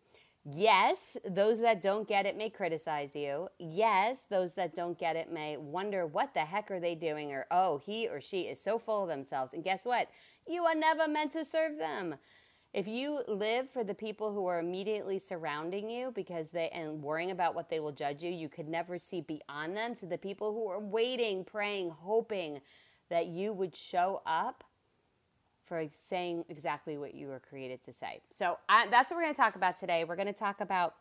Yes, 0.49 1.17
those 1.29 1.59
that 1.61 1.83
don't 1.83 2.07
get 2.07 2.25
it 2.25 2.37
may 2.37 2.49
criticize 2.51 3.17
you. 3.17 3.49
Yes, 3.59 4.27
those 4.31 4.55
that 4.55 4.77
don't 4.77 4.97
get 4.97 5.17
it 5.17 5.31
may 5.31 5.57
wonder 5.57 6.07
what 6.07 6.35
the 6.35 6.41
heck 6.41 6.71
are 6.71 6.79
they 6.79 6.95
doing 6.95 7.33
or 7.33 7.47
oh, 7.51 7.79
he 7.85 8.09
or 8.09 8.21
she 8.21 8.43
is 8.43 8.61
so 8.61 8.79
full 8.79 9.03
of 9.03 9.09
themselves. 9.09 9.55
And 9.55 9.65
guess 9.65 9.85
what? 9.85 10.09
You 10.47 10.63
are 10.63 10.75
never 10.77 11.09
meant 11.09 11.33
to 11.33 11.45
serve 11.45 11.79
them. 11.79 12.15
If 12.76 12.87
you 12.87 13.23
live 13.26 13.71
for 13.71 13.85
the 13.85 13.95
people 13.95 14.35
who 14.35 14.45
are 14.45 14.59
immediately 14.59 15.18
surrounding 15.18 15.88
you 15.88 16.12
because 16.14 16.49
they 16.49 16.68
and 16.68 17.02
worrying 17.02 17.30
about 17.30 17.54
what 17.54 17.71
they 17.71 17.80
will 17.80 17.90
judge 17.90 18.23
you, 18.23 18.30
you 18.30 18.50
could 18.50 18.68
never 18.68 18.99
see 18.99 19.23
beyond 19.23 19.75
them 19.75 19.95
to 19.95 20.04
the 20.04 20.18
people 20.18 20.52
who 20.52 20.68
are 20.68 20.78
waiting, 20.78 21.42
praying, 21.42 21.88
hoping 21.88 22.61
that 23.09 23.28
you 23.28 23.54
would 23.54 23.75
show 23.75 24.21
up 24.26 24.62
for 25.64 25.87
saying 25.95 26.45
exactly 26.50 26.99
what 26.99 27.14
you 27.14 27.28
were 27.28 27.40
created 27.40 27.83
to 27.85 27.95
say. 27.95 28.21
So 28.28 28.59
I, 28.68 28.87
that's 28.88 29.11
what 29.11 29.16
we're 29.16 29.23
going 29.23 29.35
to 29.35 29.40
talk 29.40 29.56
about 29.56 29.78
today. 29.78 30.04
We're 30.04 30.14
going 30.14 30.26
to 30.26 30.35
talk 30.35 30.61
about 30.61 30.97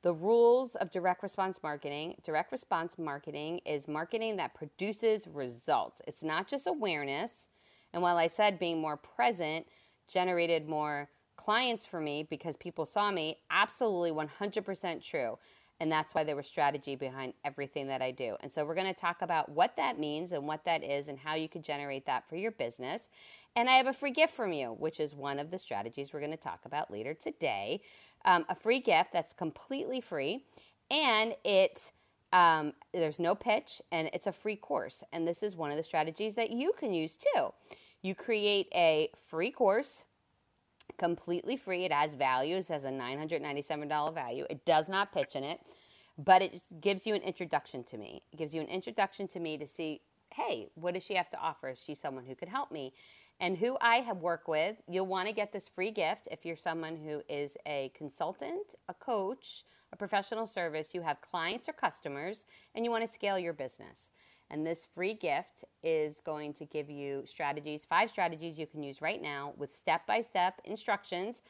the 0.00 0.14
rules 0.14 0.76
of 0.76 0.90
direct 0.90 1.22
response 1.22 1.62
marketing. 1.62 2.14
Direct 2.22 2.50
response 2.50 2.96
marketing 2.96 3.60
is 3.66 3.86
marketing 3.86 4.36
that 4.36 4.54
produces 4.54 5.28
results. 5.28 6.00
It's 6.08 6.24
not 6.24 6.48
just 6.48 6.66
awareness. 6.66 7.48
And 7.92 8.02
while 8.02 8.16
I 8.16 8.28
said 8.28 8.58
being 8.58 8.80
more 8.80 8.96
present 8.96 9.66
generated 10.08 10.68
more 10.68 11.08
clients 11.36 11.84
for 11.84 12.00
me 12.00 12.26
because 12.28 12.56
people 12.56 12.86
saw 12.86 13.10
me, 13.10 13.38
absolutely 13.50 14.12
100% 14.12 15.02
true. 15.04 15.38
And 15.80 15.90
that's 15.90 16.14
why 16.14 16.22
there 16.22 16.36
was 16.36 16.46
strategy 16.46 16.94
behind 16.94 17.34
everything 17.44 17.88
that 17.88 18.00
I 18.00 18.12
do. 18.12 18.36
And 18.40 18.50
so 18.50 18.64
we're 18.64 18.76
going 18.76 18.86
to 18.86 18.94
talk 18.94 19.22
about 19.22 19.48
what 19.48 19.76
that 19.76 19.98
means 19.98 20.32
and 20.32 20.46
what 20.46 20.64
that 20.64 20.84
is 20.84 21.08
and 21.08 21.18
how 21.18 21.34
you 21.34 21.48
could 21.48 21.64
generate 21.64 22.06
that 22.06 22.28
for 22.28 22.36
your 22.36 22.52
business. 22.52 23.08
And 23.56 23.68
I 23.68 23.72
have 23.72 23.88
a 23.88 23.92
free 23.92 24.12
gift 24.12 24.34
from 24.34 24.52
you, 24.52 24.68
which 24.78 25.00
is 25.00 25.14
one 25.14 25.38
of 25.40 25.50
the 25.50 25.58
strategies 25.58 26.12
we're 26.12 26.20
going 26.20 26.30
to 26.30 26.36
talk 26.36 26.60
about 26.64 26.92
later 26.92 27.12
today. 27.12 27.80
Um, 28.24 28.46
a 28.48 28.54
free 28.54 28.78
gift 28.78 29.12
that's 29.12 29.32
completely 29.32 30.00
free. 30.00 30.44
And 30.90 31.34
it 31.44 31.90
um, 32.32 32.72
there's 32.92 33.20
no 33.20 33.36
pitch 33.36 33.80
and 33.92 34.10
it's 34.12 34.26
a 34.26 34.32
free 34.32 34.56
course. 34.56 35.04
And 35.12 35.26
this 35.26 35.42
is 35.42 35.54
one 35.54 35.70
of 35.70 35.76
the 35.76 35.84
strategies 35.84 36.34
that 36.34 36.50
you 36.50 36.72
can 36.76 36.92
use 36.92 37.16
too. 37.16 37.52
You 38.04 38.14
create 38.14 38.68
a 38.74 39.08
free 39.30 39.50
course 39.50 40.04
completely 40.98 41.56
free. 41.56 41.86
It 41.86 41.92
has 41.92 42.12
value. 42.12 42.56
It 42.56 42.68
has 42.68 42.84
a 42.84 42.90
$997 42.90 44.14
value. 44.14 44.44
It 44.50 44.66
does 44.66 44.90
not 44.90 45.10
pitch 45.10 45.34
in 45.36 45.42
it, 45.42 45.58
but 46.18 46.42
it 46.42 46.60
gives 46.82 47.06
you 47.06 47.14
an 47.14 47.22
introduction 47.22 47.82
to 47.84 47.96
me. 47.96 48.22
It 48.30 48.36
gives 48.36 48.54
you 48.54 48.60
an 48.60 48.66
introduction 48.66 49.26
to 49.28 49.40
me 49.40 49.56
to 49.56 49.66
see, 49.66 50.02
hey, 50.34 50.68
what 50.74 50.92
does 50.92 51.02
she 51.02 51.14
have 51.14 51.30
to 51.30 51.38
offer? 51.38 51.70
Is 51.70 51.82
she 51.82 51.94
someone 51.94 52.26
who 52.26 52.34
could 52.34 52.50
help 52.50 52.70
me? 52.70 52.92
And 53.40 53.56
who 53.56 53.78
I 53.80 53.96
have 53.96 54.18
worked 54.18 54.48
with, 54.48 54.82
you'll 54.86 55.06
want 55.06 55.26
to 55.28 55.34
get 55.34 55.50
this 55.50 55.66
free 55.66 55.90
gift 55.90 56.28
if 56.30 56.44
you're 56.44 56.56
someone 56.56 56.96
who 56.96 57.22
is 57.26 57.56
a 57.66 57.90
consultant, 57.96 58.74
a 58.90 58.94
coach, 58.94 59.64
a 59.94 59.96
professional 59.96 60.46
service, 60.46 60.92
you 60.92 61.00
have 61.00 61.22
clients 61.22 61.70
or 61.70 61.72
customers, 61.72 62.44
and 62.74 62.84
you 62.84 62.90
want 62.90 63.06
to 63.06 63.10
scale 63.10 63.38
your 63.38 63.54
business. 63.54 64.10
And 64.50 64.66
this 64.66 64.84
free 64.84 65.14
gift 65.14 65.64
is 65.82 66.20
going 66.20 66.52
to 66.54 66.64
give 66.64 66.90
you 66.90 67.22
strategies, 67.26 67.84
five 67.84 68.10
strategies 68.10 68.58
you 68.58 68.66
can 68.66 68.82
use 68.82 69.00
right 69.00 69.20
now 69.20 69.54
with 69.56 69.74
step 69.74 70.06
by 70.06 70.20
step 70.20 70.60
instructions 70.64 71.42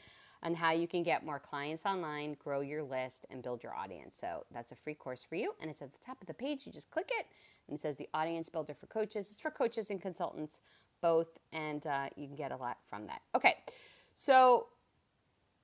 on 0.43 0.55
how 0.55 0.73
you 0.73 0.87
can 0.87 1.03
get 1.03 1.25
more 1.25 1.39
clients 1.39 1.87
online, 1.87 2.37
grow 2.43 2.61
your 2.61 2.83
list, 2.83 3.27
and 3.31 3.43
build 3.43 3.63
your 3.63 3.75
audience. 3.75 4.17
So 4.21 4.45
that's 4.53 4.73
a 4.73 4.77
free 4.77 4.95
course 4.95 5.25
for 5.25 5.37
you. 5.37 5.55
And 5.61 5.71
it's 5.71 5.83
at 5.83 5.93
the 5.93 6.05
top 6.05 6.21
of 6.21 6.27
the 6.27 6.35
page. 6.35 6.67
You 6.67 6.73
just 6.73 6.91
click 6.91 7.11
it, 7.19 7.27
and 7.67 7.79
it 7.79 7.81
says 7.81 7.97
the 7.97 8.09
Audience 8.13 8.49
Builder 8.49 8.75
for 8.75 8.87
Coaches. 8.87 9.29
It's 9.31 9.41
for 9.41 9.51
coaches 9.51 9.91
and 9.91 10.01
consultants 10.01 10.61
both, 11.01 11.39
and 11.53 11.87
uh, 11.87 12.09
you 12.17 12.27
can 12.27 12.37
get 12.37 12.53
a 12.53 12.57
lot 12.57 12.77
from 12.89 13.07
that. 13.07 13.23
Okay, 13.35 13.57
so 14.15 14.67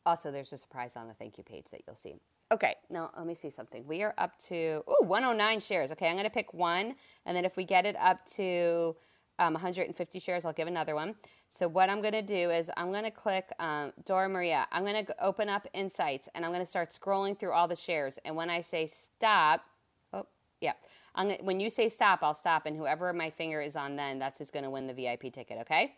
also 0.06 0.30
there's 0.30 0.52
a 0.52 0.58
surprise 0.58 0.96
on 0.96 1.08
the 1.08 1.14
thank 1.14 1.36
you 1.38 1.44
page 1.44 1.66
that 1.70 1.82
you'll 1.86 1.94
see. 1.96 2.14
Okay, 2.52 2.74
now 2.88 3.10
let 3.16 3.26
me 3.26 3.34
see 3.34 3.48
something. 3.48 3.86
We 3.86 4.02
are 4.02 4.12
up 4.18 4.36
to, 4.48 4.82
oh, 4.88 5.04
109 5.04 5.60
shares. 5.60 5.92
Okay, 5.92 6.08
I'm 6.08 6.14
going 6.14 6.24
to 6.24 6.30
pick 6.30 6.52
one. 6.52 6.96
And 7.24 7.36
then 7.36 7.44
if 7.44 7.56
we 7.56 7.64
get 7.64 7.86
it 7.86 7.94
up 8.00 8.26
to 8.30 8.96
um, 9.38 9.52
150 9.52 10.18
shares, 10.18 10.44
I'll 10.44 10.52
give 10.52 10.66
another 10.66 10.96
one. 10.96 11.14
So 11.48 11.68
what 11.68 11.88
I'm 11.88 12.00
going 12.00 12.14
to 12.14 12.22
do 12.22 12.50
is 12.50 12.68
I'm 12.76 12.90
going 12.90 13.04
to 13.04 13.10
click 13.12 13.52
um, 13.60 13.92
Dora 14.04 14.28
Maria. 14.28 14.66
I'm 14.72 14.84
going 14.84 15.06
to 15.06 15.24
open 15.24 15.48
up 15.48 15.68
Insights 15.74 16.28
and 16.34 16.44
I'm 16.44 16.50
going 16.50 16.62
to 16.62 16.66
start 16.66 16.90
scrolling 16.90 17.38
through 17.38 17.52
all 17.52 17.68
the 17.68 17.76
shares. 17.76 18.18
And 18.24 18.34
when 18.34 18.50
I 18.50 18.62
say 18.62 18.86
stop, 18.86 19.64
oh, 20.12 20.26
yeah. 20.60 20.72
Gonna, 21.14 21.36
when 21.42 21.60
you 21.60 21.70
say 21.70 21.88
stop, 21.88 22.18
I'll 22.22 22.34
stop. 22.34 22.66
And 22.66 22.76
whoever 22.76 23.12
my 23.12 23.30
finger 23.30 23.60
is 23.60 23.76
on 23.76 23.94
then, 23.94 24.18
that's 24.18 24.38
who's 24.38 24.50
going 24.50 24.64
to 24.64 24.70
win 24.70 24.88
the 24.88 24.94
VIP 24.94 25.32
ticket, 25.32 25.58
okay? 25.60 25.94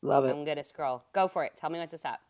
Love 0.00 0.24
it. 0.26 0.30
I'm 0.30 0.44
going 0.44 0.58
to 0.58 0.62
scroll. 0.62 1.02
Go 1.12 1.26
for 1.26 1.44
it. 1.44 1.56
Tell 1.56 1.70
me 1.70 1.80
when 1.80 1.88
to 1.88 1.98
stop. 1.98 2.20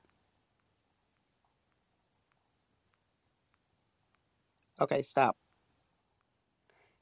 Okay, 4.81 5.03
stop. 5.03 5.37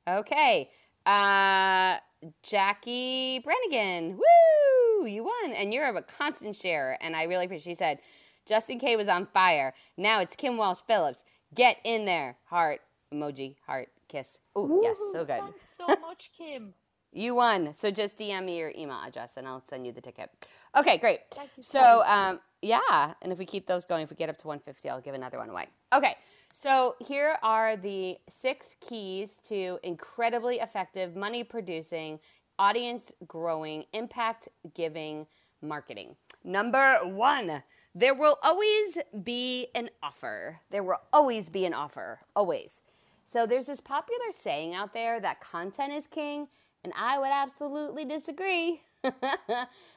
Okay. 0.08 0.70
Uh, 1.04 1.96
Jackie 2.42 3.40
Brannigan. 3.40 4.18
Woo! 4.18 5.06
You 5.06 5.24
won. 5.24 5.52
And 5.52 5.72
you're 5.72 5.84
a 5.84 6.02
constant 6.02 6.56
sharer. 6.56 6.96
And 7.00 7.14
I 7.14 7.24
really 7.24 7.46
appreciate 7.46 7.70
She 7.72 7.74
said, 7.74 7.98
Justin 8.46 8.78
K 8.78 8.96
was 8.96 9.08
on 9.08 9.26
fire. 9.26 9.74
Now 9.96 10.20
it's 10.20 10.36
Kim 10.36 10.56
Walsh 10.56 10.80
Phillips. 10.86 11.24
Get 11.54 11.78
in 11.84 12.04
there. 12.04 12.36
Heart. 12.44 12.80
Emoji. 13.12 13.56
Heart. 13.66 13.88
Kiss. 14.08 14.38
Oh, 14.54 14.80
yes. 14.82 14.98
So 15.12 15.24
good. 15.24 15.40
Thanks 15.40 15.64
so 15.76 15.86
much, 16.00 16.30
Kim. 16.36 16.74
You 17.16 17.34
won. 17.34 17.72
So 17.72 17.90
just 17.90 18.18
DM 18.18 18.44
me 18.44 18.58
your 18.58 18.72
email 18.76 19.00
address 19.02 19.38
and 19.38 19.48
I'll 19.48 19.64
send 19.66 19.86
you 19.86 19.92
the 19.92 20.02
ticket. 20.02 20.28
Okay, 20.76 20.98
great. 20.98 21.20
Thank 21.30 21.48
you 21.56 21.62
So, 21.62 22.02
um, 22.06 22.40
yeah. 22.60 23.14
And 23.22 23.32
if 23.32 23.38
we 23.38 23.46
keep 23.46 23.66
those 23.66 23.86
going, 23.86 24.02
if 24.02 24.10
we 24.10 24.16
get 24.16 24.28
up 24.28 24.36
to 24.38 24.46
150, 24.46 24.90
I'll 24.90 25.00
give 25.00 25.14
another 25.14 25.38
one 25.38 25.48
away. 25.48 25.66
Okay. 25.94 26.16
So 26.52 26.94
here 27.00 27.38
are 27.42 27.74
the 27.74 28.18
six 28.28 28.76
keys 28.80 29.40
to 29.44 29.78
incredibly 29.82 30.56
effective 30.56 31.16
money 31.16 31.42
producing, 31.42 32.20
audience 32.58 33.12
growing, 33.26 33.84
impact 33.94 34.50
giving 34.74 35.26
marketing. 35.62 36.16
Number 36.44 36.98
one, 37.02 37.62
there 37.94 38.14
will 38.14 38.36
always 38.42 38.98
be 39.24 39.68
an 39.74 39.88
offer. 40.02 40.60
There 40.70 40.82
will 40.82 41.00
always 41.14 41.48
be 41.48 41.64
an 41.64 41.72
offer. 41.72 42.20
Always. 42.34 42.82
So 43.24 43.46
there's 43.46 43.66
this 43.66 43.80
popular 43.80 44.30
saying 44.32 44.74
out 44.74 44.92
there 44.92 45.18
that 45.18 45.40
content 45.40 45.92
is 45.92 46.06
king 46.06 46.46
and 46.86 46.92
I 46.96 47.18
would 47.18 47.32
absolutely 47.32 48.04
disagree. 48.04 48.80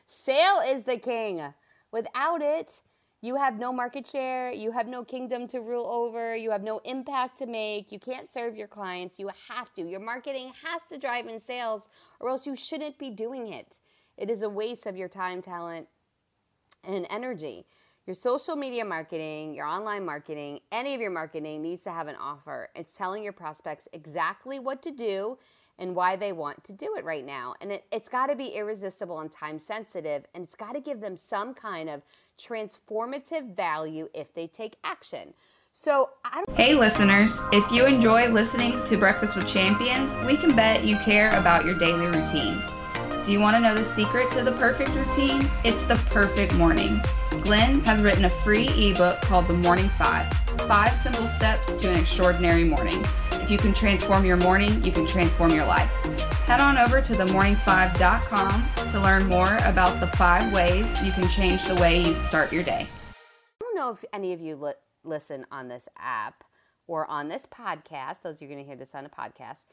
Sale 0.07 0.61
is 0.65 0.85
the 0.85 0.97
king. 0.97 1.53
Without 1.91 2.41
it, 2.41 2.81
you 3.21 3.35
have 3.35 3.59
no 3.59 3.71
market 3.71 4.07
share, 4.07 4.51
you 4.51 4.71
have 4.71 4.87
no 4.87 5.03
kingdom 5.03 5.45
to 5.49 5.59
rule 5.59 5.85
over, 5.85 6.35
you 6.35 6.49
have 6.49 6.63
no 6.63 6.79
impact 6.85 7.37
to 7.39 7.45
make, 7.45 7.91
you 7.91 7.99
can't 7.99 8.33
serve 8.33 8.55
your 8.55 8.67
clients, 8.67 9.19
you 9.19 9.29
have 9.49 9.71
to. 9.75 9.87
Your 9.87 9.99
marketing 9.99 10.51
has 10.65 10.83
to 10.85 10.97
drive 10.97 11.27
in 11.27 11.39
sales, 11.39 11.89
or 12.19 12.29
else 12.29 12.47
you 12.47 12.55
shouldn't 12.55 12.97
be 12.97 13.11
doing 13.11 13.53
it. 13.53 13.77
It 14.17 14.31
is 14.31 14.41
a 14.41 14.49
waste 14.49 14.87
of 14.87 14.97
your 14.97 15.09
time, 15.09 15.43
talent, 15.43 15.87
and 16.83 17.05
energy. 17.11 17.67
Your 18.07 18.15
social 18.15 18.55
media 18.55 18.83
marketing, 18.83 19.53
your 19.53 19.67
online 19.67 20.03
marketing, 20.03 20.61
any 20.71 20.95
of 20.95 21.01
your 21.01 21.11
marketing 21.11 21.61
needs 21.61 21.83
to 21.83 21.91
have 21.91 22.07
an 22.07 22.15
offer. 22.15 22.69
It's 22.73 22.97
telling 22.97 23.21
your 23.21 23.33
prospects 23.33 23.87
exactly 23.93 24.57
what 24.57 24.81
to 24.81 24.89
do 24.89 25.37
and 25.79 25.95
why 25.95 26.15
they 26.15 26.31
want 26.31 26.63
to 26.65 26.73
do 26.73 26.95
it 26.97 27.05
right 27.05 27.25
now. 27.25 27.55
And 27.61 27.71
it, 27.71 27.85
has 27.91 28.07
got 28.07 28.27
to 28.27 28.35
be 28.35 28.49
irresistible 28.49 29.19
and 29.19 29.31
time 29.31 29.57
sensitive, 29.57 30.25
and 30.35 30.43
it's 30.43 30.55
got 30.55 30.73
to 30.73 30.81
give 30.81 30.99
them 30.99 31.17
some 31.17 31.53
kind 31.53 31.89
of 31.89 32.03
transformative 32.37 33.55
value 33.55 34.09
if 34.13 34.33
they 34.33 34.45
take 34.45 34.75
action. 34.83 35.33
So, 35.71 36.09
hey 36.55 36.75
listeners, 36.75 37.39
if 37.53 37.71
you 37.71 37.85
enjoy 37.85 38.27
listening 38.29 38.83
to 38.85 38.97
Breakfast 38.97 39.35
with 39.35 39.47
Champions, 39.47 40.13
we 40.27 40.35
can 40.35 40.55
bet 40.55 40.83
you 40.83 40.97
care 40.97 41.29
about 41.29 41.65
your 41.65 41.75
daily 41.75 42.07
routine. 42.07 42.61
Do 43.23 43.31
you 43.31 43.39
want 43.39 43.55
to 43.55 43.61
know 43.61 43.75
the 43.75 43.85
secret 43.95 44.29
to 44.31 44.43
the 44.43 44.51
perfect 44.53 44.89
routine? 44.89 45.47
It's 45.63 45.81
the 45.83 45.95
perfect 46.09 46.55
morning. 46.55 46.99
Glenn 47.41 47.79
has 47.81 48.01
written 48.01 48.25
a 48.25 48.29
free 48.29 48.67
ebook 48.69 49.21
called 49.21 49.47
The 49.47 49.53
Morning 49.53 49.87
Five 49.89 50.27
Five 50.67 50.99
Simple 51.01 51.27
Steps 51.37 51.65
to 51.81 51.89
an 51.89 51.97
Extraordinary 51.97 52.63
Morning. 52.63 53.03
If 53.49 53.53
you 53.53 53.57
can 53.57 53.73
transform 53.73 54.25
your 54.25 54.37
morning, 54.37 54.83
you 54.83 54.91
can 54.91 55.07
transform 55.07 55.49
your 55.49 55.65
life. 55.65 55.89
Head 56.45 56.61
on 56.61 56.77
over 56.77 57.01
to 57.01 57.13
themorning5.com 57.13 58.91
to 58.91 58.99
learn 58.99 59.25
more 59.25 59.57
about 59.65 59.99
the 59.99 60.05
five 60.05 60.53
ways 60.53 60.85
you 61.01 61.11
can 61.11 61.27
change 61.29 61.65
the 61.65 61.73
way 61.81 62.03
you 62.03 62.13
start 62.27 62.53
your 62.53 62.61
day. 62.61 62.85
I 63.09 63.63
don't 63.63 63.75
know 63.75 63.89
if 63.89 64.05
any 64.13 64.33
of 64.33 64.39
you 64.39 64.55
li- 64.55 64.73
listen 65.03 65.47
on 65.51 65.67
this 65.67 65.89
app 65.97 66.43
or 66.85 67.09
on 67.09 67.27
this 67.27 67.47
podcast. 67.47 68.21
Those 68.21 68.35
of 68.35 68.43
you're 68.43 68.51
going 68.51 68.63
to 68.63 68.67
hear 68.67 68.75
this 68.75 68.93
on 68.93 69.07
a 69.07 69.09
podcast. 69.09 69.65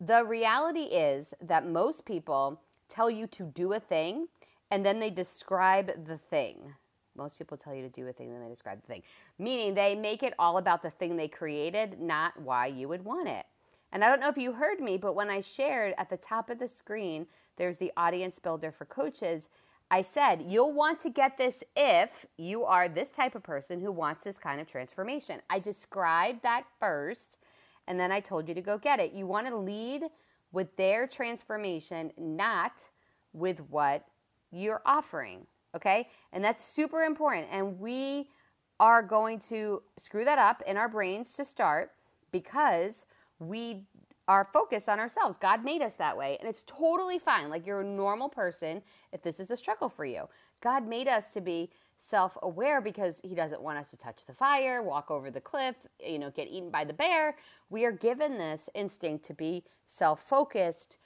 The 0.00 0.24
reality 0.24 0.84
is 0.84 1.34
that 1.42 1.68
most 1.68 2.06
people 2.06 2.62
tell 2.88 3.10
you 3.10 3.26
to 3.26 3.44
do 3.44 3.74
a 3.74 3.78
thing 3.78 4.28
and 4.70 4.86
then 4.86 5.00
they 5.00 5.10
describe 5.10 6.06
the 6.06 6.16
thing. 6.16 6.76
Most 7.16 7.38
people 7.38 7.56
tell 7.56 7.74
you 7.74 7.82
to 7.82 7.88
do 7.88 8.06
a 8.08 8.12
thing, 8.12 8.32
then 8.32 8.42
they 8.42 8.48
describe 8.48 8.80
the 8.80 8.86
thing. 8.86 9.02
Meaning 9.38 9.74
they 9.74 9.94
make 9.94 10.22
it 10.22 10.34
all 10.38 10.58
about 10.58 10.82
the 10.82 10.90
thing 10.90 11.16
they 11.16 11.28
created, 11.28 12.00
not 12.00 12.40
why 12.40 12.66
you 12.66 12.88
would 12.88 13.04
want 13.04 13.28
it. 13.28 13.46
And 13.92 14.02
I 14.02 14.08
don't 14.08 14.20
know 14.20 14.30
if 14.30 14.38
you 14.38 14.52
heard 14.52 14.80
me, 14.80 14.96
but 14.96 15.14
when 15.14 15.28
I 15.28 15.40
shared 15.40 15.94
at 15.98 16.08
the 16.08 16.16
top 16.16 16.48
of 16.48 16.58
the 16.58 16.68
screen, 16.68 17.26
there's 17.56 17.76
the 17.76 17.92
audience 17.96 18.38
builder 18.38 18.72
for 18.72 18.86
coaches. 18.86 19.50
I 19.90 20.00
said, 20.00 20.46
you'll 20.48 20.72
want 20.72 20.98
to 21.00 21.10
get 21.10 21.36
this 21.36 21.62
if 21.76 22.24
you 22.38 22.64
are 22.64 22.88
this 22.88 23.12
type 23.12 23.34
of 23.34 23.42
person 23.42 23.78
who 23.78 23.92
wants 23.92 24.24
this 24.24 24.38
kind 24.38 24.58
of 24.58 24.66
transformation. 24.66 25.40
I 25.50 25.58
described 25.58 26.42
that 26.42 26.64
first, 26.80 27.36
and 27.86 28.00
then 28.00 28.10
I 28.10 28.20
told 28.20 28.48
you 28.48 28.54
to 28.54 28.62
go 28.62 28.78
get 28.78 29.00
it. 29.00 29.12
You 29.12 29.26
want 29.26 29.48
to 29.48 29.56
lead 29.56 30.04
with 30.50 30.74
their 30.76 31.06
transformation, 31.06 32.10
not 32.16 32.88
with 33.34 33.58
what 33.68 34.06
you're 34.50 34.80
offering. 34.86 35.46
Okay? 35.74 36.08
And 36.32 36.44
that's 36.44 36.64
super 36.64 37.02
important. 37.02 37.48
And 37.50 37.78
we 37.78 38.28
are 38.80 39.02
going 39.02 39.38
to 39.38 39.82
screw 39.98 40.24
that 40.24 40.38
up 40.38 40.62
in 40.66 40.76
our 40.76 40.88
brains 40.88 41.34
to 41.34 41.44
start 41.44 41.92
because 42.30 43.06
we 43.38 43.84
are 44.28 44.44
focused 44.44 44.88
on 44.88 45.00
ourselves. 45.00 45.36
God 45.36 45.64
made 45.64 45.82
us 45.82 45.96
that 45.96 46.16
way, 46.16 46.36
and 46.38 46.48
it's 46.48 46.62
totally 46.62 47.18
fine. 47.18 47.50
Like 47.50 47.66
you're 47.66 47.80
a 47.80 47.84
normal 47.84 48.28
person 48.28 48.82
if 49.12 49.22
this 49.22 49.40
is 49.40 49.50
a 49.50 49.56
struggle 49.56 49.88
for 49.88 50.04
you. 50.04 50.28
God 50.60 50.86
made 50.86 51.08
us 51.08 51.28
to 51.34 51.40
be 51.40 51.70
self-aware 51.98 52.80
because 52.80 53.20
he 53.22 53.34
doesn't 53.34 53.62
want 53.62 53.78
us 53.78 53.90
to 53.90 53.96
touch 53.96 54.24
the 54.26 54.32
fire, 54.32 54.82
walk 54.82 55.10
over 55.10 55.30
the 55.30 55.40
cliff, 55.40 55.76
you 56.04 56.18
know, 56.18 56.30
get 56.30 56.48
eaten 56.48 56.70
by 56.70 56.84
the 56.84 56.92
bear. 56.92 57.36
We 57.68 57.84
are 57.84 57.92
given 57.92 58.38
this 58.38 58.68
instinct 58.74 59.24
to 59.26 59.34
be 59.34 59.64
self-focused 59.86 60.98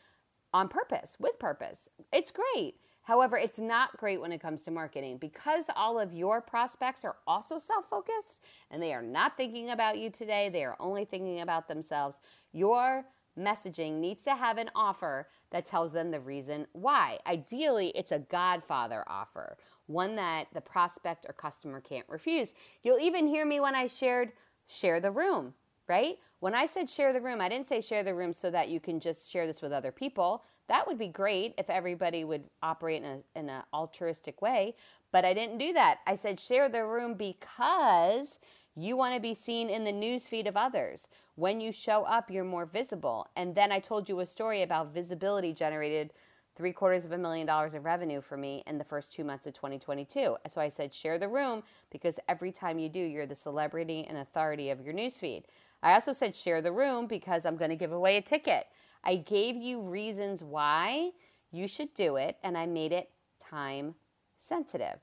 on 0.55 0.69
purpose, 0.69 1.17
with 1.19 1.39
purpose. 1.39 1.89
It's 2.13 2.31
great. 2.31 2.77
However, 3.07 3.37
it's 3.37 3.61
not 3.61 3.97
great 3.97 4.21
when 4.21 4.33
it 4.33 4.41
comes 4.41 4.63
to 4.65 4.73
marketing 4.73 5.19
because 5.19 5.67
all 5.77 5.97
of 5.97 6.13
your 6.13 6.41
prospects 6.41 7.05
are 7.05 7.15
also 7.25 7.57
self 7.57 7.89
focused 7.89 8.41
and 8.73 8.83
they 8.83 8.93
are 8.93 9.03
not 9.03 9.37
thinking 9.37 9.71
about 9.71 9.97
you 9.97 10.11
today. 10.11 10.49
They 10.49 10.65
are 10.65 10.75
only 10.81 11.05
thinking 11.05 11.41
about 11.41 11.69
themselves. 11.69 12.19
Your 12.53 13.05
messaging 13.39 14.01
needs 14.01 14.25
to 14.25 14.35
have 14.35 14.59
an 14.59 14.71
offer 14.75 15.29
that 15.51 15.67
tells 15.67 15.93
them 15.93 16.11
the 16.11 16.19
reason 16.19 16.67
why. 16.73 17.21
Ideally, 17.29 17.93
it's 17.95 18.11
a 18.11 18.19
Godfather 18.19 19.05
offer, 19.07 19.57
one 19.87 20.17
that 20.17 20.49
the 20.53 20.61
prospect 20.61 21.27
or 21.29 21.33
customer 21.33 21.81
can't 21.81 22.09
refuse. 22.09 22.55
You'll 22.83 22.99
even 22.99 23.29
hear 23.29 23.47
me 23.47 23.61
when 23.61 23.77
I 23.77 23.87
shared 23.87 24.33
share 24.67 24.99
the 24.99 25.13
room 25.13 25.55
right? 25.89 26.17
When 26.41 26.55
I 26.55 26.67
said 26.67 26.91
share 26.91 27.13
the 27.13 27.21
room, 27.21 27.41
I 27.41 27.49
didn't 27.49 27.67
say 27.67 27.81
share 27.81 28.03
the 28.03 28.15
room 28.15 28.33
so 28.33 28.51
that 28.51 28.69
you 28.69 28.81
can 28.81 29.01
just 29.01 29.31
share 29.31 29.47
this 29.47 29.63
with 29.63 29.73
other 29.73 29.93
people. 29.93 30.43
That 30.69 30.87
would 30.87 30.99
be 30.99 31.09
great 31.09 31.55
if 31.59 31.71
everybody 31.71 32.25
would 32.25 32.45
operate 32.63 33.03
in, 33.03 33.09
a, 33.09 33.39
in 33.39 33.49
an 33.49 33.63
altruistic 33.73 34.43
way, 34.43 34.75
but 35.13 35.25
I 35.25 35.33
didn't 35.33 35.59
do 35.59 35.73
that. 35.75 35.99
I 36.07 36.15
said 36.15 36.41
share 36.41 36.69
the 36.69 36.85
room 36.85 37.15
because 37.15 38.39
you 38.77 38.97
want 38.97 39.15
to 39.15 39.21
be 39.21 39.33
seen 39.33 39.71
in 39.71 39.85
the 39.85 39.93
news 39.93 40.29
feed 40.29 40.47
of 40.47 40.57
others. 40.57 41.09
When 41.37 41.61
you 41.61 41.73
show 41.73 42.05
up, 42.05 42.31
you're 42.31 42.45
more 42.45 42.67
visible. 42.67 43.29
And 43.37 43.55
then 43.55 43.73
I 43.73 43.79
told 43.79 44.09
you 44.09 44.21
a 44.21 44.27
story 44.27 44.63
about 44.63 44.93
visibility 44.93 45.55
generated 45.55 46.13
three 46.57 46.73
quarters 46.73 47.05
of 47.05 47.13
a 47.13 47.19
million 47.19 47.47
dollars 47.47 47.75
of 47.75 47.85
revenue 47.85 48.21
for 48.21 48.37
me 48.37 48.63
in 48.67 48.79
the 48.79 48.85
first 48.85 49.13
two 49.13 49.25
months 49.25 49.47
of 49.47 49.53
2022. 49.53 50.37
So 50.49 50.61
I 50.61 50.69
said, 50.69 50.93
share 50.93 51.19
the 51.19 51.29
room 51.29 51.63
because 51.91 52.19
every 52.29 52.51
time 52.51 52.79
you 52.79 52.89
do, 52.89 53.01
you're 53.01 53.27
the 53.27 53.35
celebrity 53.35 54.07
and 54.09 54.19
authority 54.19 54.71
of 54.71 54.81
your 54.81 54.95
newsfeed. 54.95 55.45
I 55.87 55.93
also 55.93 56.11
said, 56.11 56.35
share 56.35 56.61
the 56.61 56.73
room 56.73 57.07
because 57.07 57.47
I'm 57.47 57.57
going 57.57 57.71
to 57.71 57.77
give 57.77 57.93
away 57.93 58.17
a 58.17 58.21
ticket. 58.21 58.67
I 59.05 59.15
gave 59.15 59.55
you 59.55 59.81
reasons 59.83 60.43
why 60.43 61.13
you 61.53 61.69
should 61.69 61.95
do 61.95 62.17
it, 62.17 62.39
and 62.43 62.59
I 62.59 62.67
made 62.67 62.91
it 62.91 63.09
time 63.39 63.95
sensitive. 64.37 64.99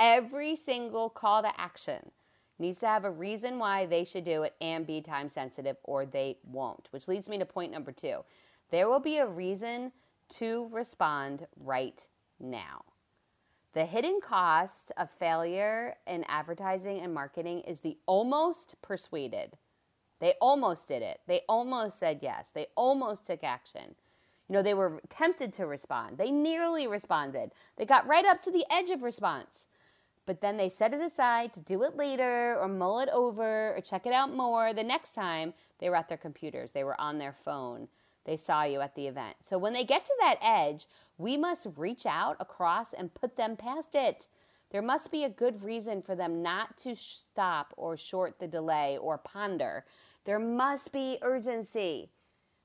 Every 0.00 0.56
single 0.56 1.10
call 1.10 1.42
to 1.42 1.60
action 1.60 2.10
needs 2.58 2.80
to 2.80 2.86
have 2.86 3.04
a 3.04 3.10
reason 3.10 3.58
why 3.58 3.84
they 3.84 4.02
should 4.04 4.24
do 4.24 4.44
it 4.44 4.54
and 4.62 4.86
be 4.86 5.02
time 5.02 5.28
sensitive, 5.28 5.76
or 5.82 6.06
they 6.06 6.38
won't, 6.42 6.88
which 6.90 7.06
leads 7.06 7.28
me 7.28 7.36
to 7.36 7.44
point 7.44 7.70
number 7.70 7.92
two. 7.92 8.24
There 8.70 8.88
will 8.88 8.98
be 8.98 9.18
a 9.18 9.26
reason 9.26 9.92
to 10.36 10.70
respond 10.72 11.46
right 11.60 12.08
now. 12.40 12.82
The 13.74 13.84
hidden 13.84 14.20
cost 14.22 14.90
of 14.96 15.10
failure 15.10 15.96
in 16.06 16.24
advertising 16.28 17.00
and 17.00 17.12
marketing 17.12 17.60
is 17.60 17.80
the 17.80 17.98
almost 18.06 18.80
persuaded. 18.80 19.58
They 20.22 20.34
almost 20.40 20.88
did 20.88 21.02
it. 21.02 21.20
They 21.26 21.42
almost 21.48 21.98
said 21.98 22.20
yes. 22.22 22.50
They 22.54 22.68
almost 22.76 23.26
took 23.26 23.44
action. 23.44 23.96
You 24.48 24.54
know, 24.54 24.62
they 24.62 24.72
were 24.72 25.00
tempted 25.08 25.52
to 25.54 25.66
respond. 25.66 26.16
They 26.16 26.30
nearly 26.30 26.86
responded. 26.86 27.50
They 27.76 27.84
got 27.84 28.06
right 28.06 28.24
up 28.24 28.40
to 28.42 28.52
the 28.52 28.64
edge 28.70 28.90
of 28.90 29.02
response. 29.02 29.66
But 30.24 30.40
then 30.40 30.56
they 30.56 30.68
set 30.68 30.94
it 30.94 31.00
aside 31.00 31.52
to 31.54 31.60
do 31.60 31.82
it 31.82 31.96
later 31.96 32.56
or 32.56 32.68
mull 32.68 33.00
it 33.00 33.08
over 33.12 33.74
or 33.76 33.80
check 33.80 34.06
it 34.06 34.12
out 34.12 34.32
more. 34.32 34.72
The 34.72 34.84
next 34.84 35.12
time 35.12 35.54
they 35.80 35.90
were 35.90 35.96
at 35.96 36.08
their 36.08 36.16
computers, 36.16 36.70
they 36.70 36.84
were 36.84 36.98
on 37.00 37.18
their 37.18 37.32
phone 37.32 37.88
they 38.24 38.36
saw 38.36 38.62
you 38.62 38.80
at 38.80 38.94
the 38.94 39.06
event. 39.06 39.36
So 39.40 39.58
when 39.58 39.72
they 39.72 39.84
get 39.84 40.04
to 40.04 40.14
that 40.20 40.38
edge, 40.40 40.86
we 41.18 41.36
must 41.36 41.66
reach 41.76 42.06
out 42.06 42.36
across 42.38 42.92
and 42.92 43.14
put 43.14 43.36
them 43.36 43.56
past 43.56 43.94
it. 43.94 44.26
There 44.72 44.82
must 44.82 45.12
be 45.12 45.24
a 45.24 45.28
good 45.28 45.62
reason 45.62 46.00
for 46.00 46.16
them 46.16 46.42
not 46.42 46.78
to 46.78 46.96
stop 46.96 47.74
or 47.76 47.94
short 47.94 48.38
the 48.38 48.48
delay 48.48 48.96
or 48.96 49.18
ponder. 49.18 49.84
There 50.24 50.38
must 50.38 50.92
be 50.92 51.18
urgency. 51.20 52.08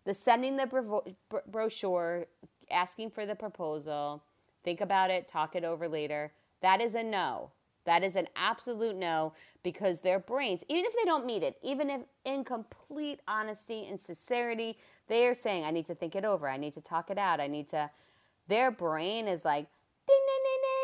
The 0.06 0.14
sending 0.14 0.56
the 0.56 0.68
bro- 0.68 1.04
brochure, 1.52 2.28
asking 2.72 3.12
for 3.12 3.26
the 3.26 3.36
proposal, 3.36 4.24
think 4.64 4.80
about 4.80 5.12
it, 5.12 5.28
talk 5.28 5.54
it 5.58 5.66
over 5.66 5.90
later, 5.90 6.32
that 6.62 6.80
is 6.80 6.96
a 6.96 7.04
no. 7.04 7.52
That 7.84 8.04
is 8.04 8.16
an 8.16 8.28
absolute 8.38 8.96
no 8.96 9.34
because 9.62 10.00
their 10.00 10.20
brains, 10.20 10.64
even 10.70 10.86
if 10.86 10.94
they 10.96 11.06
don't 11.06 11.26
meet 11.26 11.44
it, 11.44 11.58
even 11.62 11.90
if 11.90 12.02
in 12.24 12.46
complete 12.46 13.20
honesty 13.28 13.86
and 13.90 14.00
sincerity, 14.00 14.78
they 15.08 15.26
are 15.26 15.34
saying, 15.34 15.66
I 15.66 15.72
need 15.72 15.86
to 15.88 15.96
think 15.96 16.16
it 16.16 16.24
over. 16.24 16.50
I 16.50 16.58
need 16.58 16.74
to 16.74 16.82
talk 16.82 17.10
it 17.10 17.18
out. 17.18 17.42
I 17.42 17.48
need 17.48 17.68
to, 17.70 17.90
their 18.48 18.72
brain 18.72 19.28
is 19.28 19.44
like, 19.44 19.68
ding, 20.08 20.20
ding, 20.26 20.44
ding, 20.44 20.62
ding. 20.64 20.77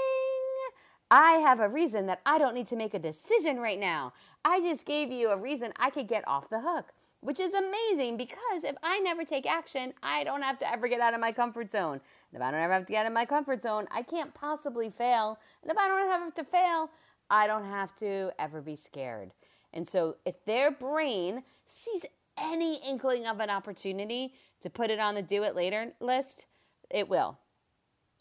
I 1.15 1.33
have 1.33 1.59
a 1.59 1.69
reason 1.69 2.07
that 2.07 2.21
I 2.25 2.39
don't 2.39 2.55
need 2.55 2.65
to 2.67 2.75
make 2.75 2.95
a 2.95 2.99
decision 2.99 3.59
right 3.59 3.79
now. 3.79 4.13
I 4.43 4.61
just 4.61 4.83
gave 4.83 5.11
you 5.11 5.29
a 5.29 5.37
reason 5.37 5.71
I 5.75 5.91
could 5.91 6.07
get 6.07 6.27
off 6.27 6.49
the 6.49 6.61
hook 6.61 6.91
which 7.23 7.39
is 7.39 7.53
amazing 7.53 8.17
because 8.17 8.65
if 8.65 8.75
I 8.83 8.99
never 8.99 9.23
take 9.23 9.49
action, 9.49 9.93
I 10.03 10.25
don't 10.25 10.41
have 10.41 10.57
to 10.57 10.69
ever 10.69 10.89
get 10.89 10.99
out 10.99 11.13
of 11.13 11.21
my 11.21 11.31
comfort 11.31 11.71
zone. 11.71 11.93
And 11.93 12.01
if 12.33 12.41
I 12.41 12.51
don't 12.51 12.59
ever 12.59 12.73
have 12.73 12.85
to 12.85 12.91
get 12.91 13.01
out 13.01 13.07
of 13.07 13.13
my 13.13 13.23
comfort 13.23 13.61
zone, 13.61 13.87
I 13.91 14.01
can't 14.01 14.33
possibly 14.33 14.89
fail. 14.89 15.39
And 15.61 15.71
if 15.71 15.77
I 15.77 15.87
don't 15.87 16.09
have 16.09 16.33
to 16.33 16.43
fail, 16.43 16.89
I 17.29 17.47
don't 17.47 17.63
have 17.63 17.95
to 17.99 18.31
ever 18.37 18.61
be 18.61 18.75
scared. 18.75 19.31
And 19.73 19.87
so 19.87 20.17
if 20.25 20.43
their 20.43 20.69
brain 20.69 21.43
sees 21.65 22.05
any 22.37 22.77
inkling 22.87 23.25
of 23.25 23.39
an 23.39 23.49
opportunity 23.49 24.33
to 24.59 24.69
put 24.69 24.89
it 24.89 24.99
on 24.99 25.15
the 25.15 25.21
do 25.21 25.43
it 25.43 25.55
later 25.55 25.93
list, 26.01 26.47
it 26.91 27.07
will. 27.07 27.37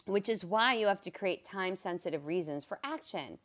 Which 0.06 0.28
is 0.28 0.44
why 0.44 0.74
you 0.74 0.86
have 0.88 1.00
to 1.02 1.10
create 1.10 1.44
time 1.44 1.76
sensitive 1.76 2.26
reasons 2.26 2.64
for 2.64 2.78
action. 2.82 3.38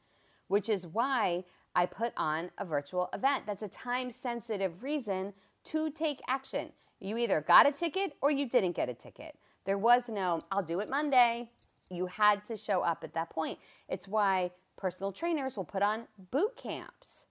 Which 0.48 0.70
is 0.70 0.88
why 0.88 1.43
I 1.76 1.86
put 1.86 2.13
on 2.17 2.50
a 2.58 2.65
virtual 2.65 3.10
event. 3.13 3.43
That's 3.46 3.62
a 3.62 3.67
time 3.67 4.10
sensitive 4.10 4.82
reason 4.82 5.34
to 5.65 5.91
take 5.91 6.22
action. 6.28 6.72
You 7.00 7.17
either 7.17 7.41
got 7.41 7.67
a 7.67 7.72
ticket 7.72 8.13
or 8.22 8.32
you 8.32 8.50
didn't 8.50 8.76
get 8.76 8.89
a 8.89 8.93
ticket. 8.96 9.38
There 9.65 9.78
was 9.78 10.10
no, 10.10 10.39
I'll 10.52 10.63
do 10.63 10.80
it 10.80 10.89
Monday. 10.89 11.52
You 11.91 12.08
had 12.08 12.43
to 12.46 12.58
show 12.58 12.82
up 12.82 13.04
at 13.04 13.13
that 13.13 13.30
point. 13.30 13.60
It's 13.88 14.08
why 14.08 14.52
personal 14.76 15.12
trainers 15.12 15.56
will 15.56 15.65
put 15.65 15.84
on 15.84 16.08
boot 16.32 16.56
camps. 16.56 17.27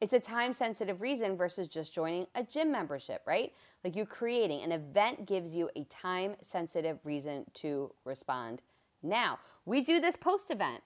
It's 0.00 0.12
a 0.12 0.20
time 0.20 0.52
sensitive 0.52 1.02
reason 1.02 1.36
versus 1.36 1.66
just 1.66 1.92
joining 1.92 2.26
a 2.36 2.44
gym 2.44 2.70
membership, 2.70 3.22
right? 3.26 3.52
Like 3.82 3.96
you're 3.96 4.06
creating 4.06 4.62
an 4.62 4.70
event 4.70 5.26
gives 5.26 5.56
you 5.56 5.70
a 5.74 5.82
time 5.84 6.36
sensitive 6.40 6.98
reason 7.04 7.44
to 7.54 7.92
respond. 8.04 8.62
Now, 9.02 9.38
we 9.64 9.80
do 9.80 10.00
this 10.00 10.14
post 10.14 10.50
event. 10.50 10.82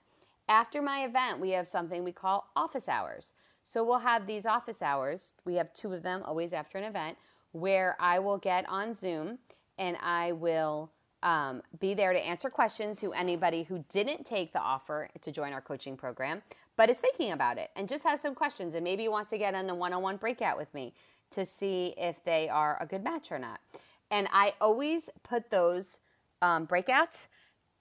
After 0.48 0.80
my 0.80 1.04
event, 1.04 1.40
we 1.40 1.50
have 1.50 1.68
something 1.68 2.04
we 2.04 2.12
call 2.12 2.48
office 2.56 2.88
hours. 2.88 3.34
So 3.62 3.84
we'll 3.84 3.98
have 3.98 4.26
these 4.26 4.46
office 4.46 4.82
hours. 4.82 5.34
We 5.44 5.54
have 5.54 5.72
two 5.72 5.92
of 5.92 6.02
them 6.02 6.22
always 6.24 6.52
after 6.52 6.78
an 6.78 6.84
event 6.84 7.18
where 7.52 7.96
I 8.00 8.18
will 8.18 8.38
get 8.38 8.68
on 8.68 8.94
Zoom 8.94 9.38
and 9.78 9.96
I 10.02 10.32
will 10.32 10.90
um, 11.22 11.62
be 11.80 11.94
there 11.94 12.12
to 12.12 12.18
answer 12.18 12.50
questions 12.50 13.00
who 13.00 13.12
anybody 13.12 13.62
who 13.62 13.84
didn't 13.88 14.24
take 14.24 14.52
the 14.52 14.60
offer 14.60 15.08
to 15.20 15.30
join 15.30 15.52
our 15.52 15.60
coaching 15.60 15.96
program 15.96 16.42
but 16.76 16.90
is 16.90 16.98
thinking 16.98 17.32
about 17.32 17.58
it 17.58 17.70
and 17.76 17.88
just 17.88 18.04
has 18.04 18.20
some 18.20 18.34
questions 18.34 18.74
and 18.74 18.84
maybe 18.84 19.08
wants 19.08 19.30
to 19.30 19.38
get 19.38 19.54
on 19.54 19.68
a 19.68 19.74
one-on-one 19.74 20.16
breakout 20.16 20.56
with 20.56 20.72
me 20.74 20.94
to 21.30 21.44
see 21.44 21.94
if 21.96 22.22
they 22.24 22.48
are 22.48 22.78
a 22.80 22.86
good 22.86 23.02
match 23.02 23.32
or 23.32 23.38
not. 23.38 23.60
And 24.10 24.28
I 24.32 24.54
always 24.60 25.10
put 25.22 25.50
those 25.50 26.00
um, 26.42 26.66
breakouts 26.66 27.28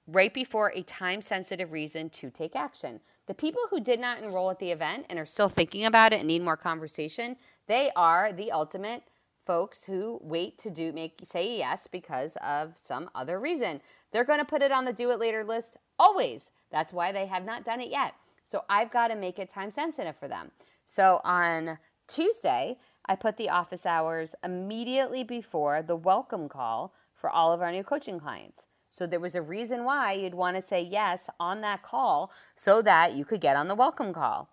right 0.07 0.33
before 0.33 0.71
a 0.75 0.81
time 0.83 1.21
sensitive 1.21 1.71
reason 1.71 2.09
to 2.09 2.29
take 2.29 2.55
action. 2.55 2.99
The 3.27 3.33
people 3.33 3.61
who 3.69 3.79
did 3.79 3.99
not 3.99 4.21
enroll 4.21 4.49
at 4.49 4.59
the 4.59 4.71
event 4.71 5.05
and 5.09 5.19
are 5.19 5.25
still 5.25 5.49
thinking 5.49 5.85
about 5.85 6.13
it 6.13 6.19
and 6.19 6.27
need 6.27 6.41
more 6.41 6.57
conversation, 6.57 7.37
they 7.67 7.91
are 7.95 8.33
the 8.33 8.51
ultimate 8.51 9.03
folks 9.45 9.83
who 9.83 10.19
wait 10.21 10.57
to 10.59 10.69
do 10.69 10.91
make 10.91 11.19
say 11.23 11.57
yes 11.57 11.87
because 11.91 12.37
of 12.43 12.75
some 12.83 13.09
other 13.15 13.39
reason. 13.39 13.81
They're 14.11 14.25
going 14.25 14.39
to 14.39 14.45
put 14.45 14.61
it 14.61 14.71
on 14.71 14.85
the 14.85 14.93
do 14.93 15.11
it 15.11 15.19
later 15.19 15.43
list 15.43 15.77
always. 15.97 16.51
That's 16.71 16.93
why 16.93 17.11
they 17.11 17.25
have 17.25 17.45
not 17.45 17.65
done 17.65 17.81
it 17.81 17.89
yet. 17.89 18.13
So 18.43 18.63
I've 18.69 18.91
got 18.91 19.07
to 19.07 19.15
make 19.15 19.39
it 19.39 19.49
time 19.49 19.71
sensitive 19.71 20.17
for 20.17 20.27
them. 20.27 20.51
So 20.85 21.21
on 21.23 21.77
Tuesday, 22.07 22.77
I 23.05 23.15
put 23.15 23.37
the 23.37 23.49
office 23.49 23.85
hours 23.85 24.35
immediately 24.43 25.23
before 25.23 25.81
the 25.81 25.95
welcome 25.95 26.49
call 26.49 26.93
for 27.15 27.29
all 27.29 27.53
of 27.53 27.61
our 27.61 27.71
new 27.71 27.83
coaching 27.83 28.19
clients. 28.19 28.67
So 28.89 29.07
there 29.07 29.19
was 29.21 29.35
a 29.35 29.41
reason 29.41 29.85
why 29.85 30.13
you'd 30.13 30.35
want 30.35 30.57
to 30.57 30.61
say 30.61 30.81
yes 30.81 31.29
on 31.39 31.61
that 31.61 31.81
call 31.81 32.31
so 32.55 32.81
that 32.81 33.13
you 33.13 33.23
could 33.23 33.39
get 33.39 33.55
on 33.55 33.69
the 33.69 33.75
welcome 33.75 34.13
call. 34.13 34.49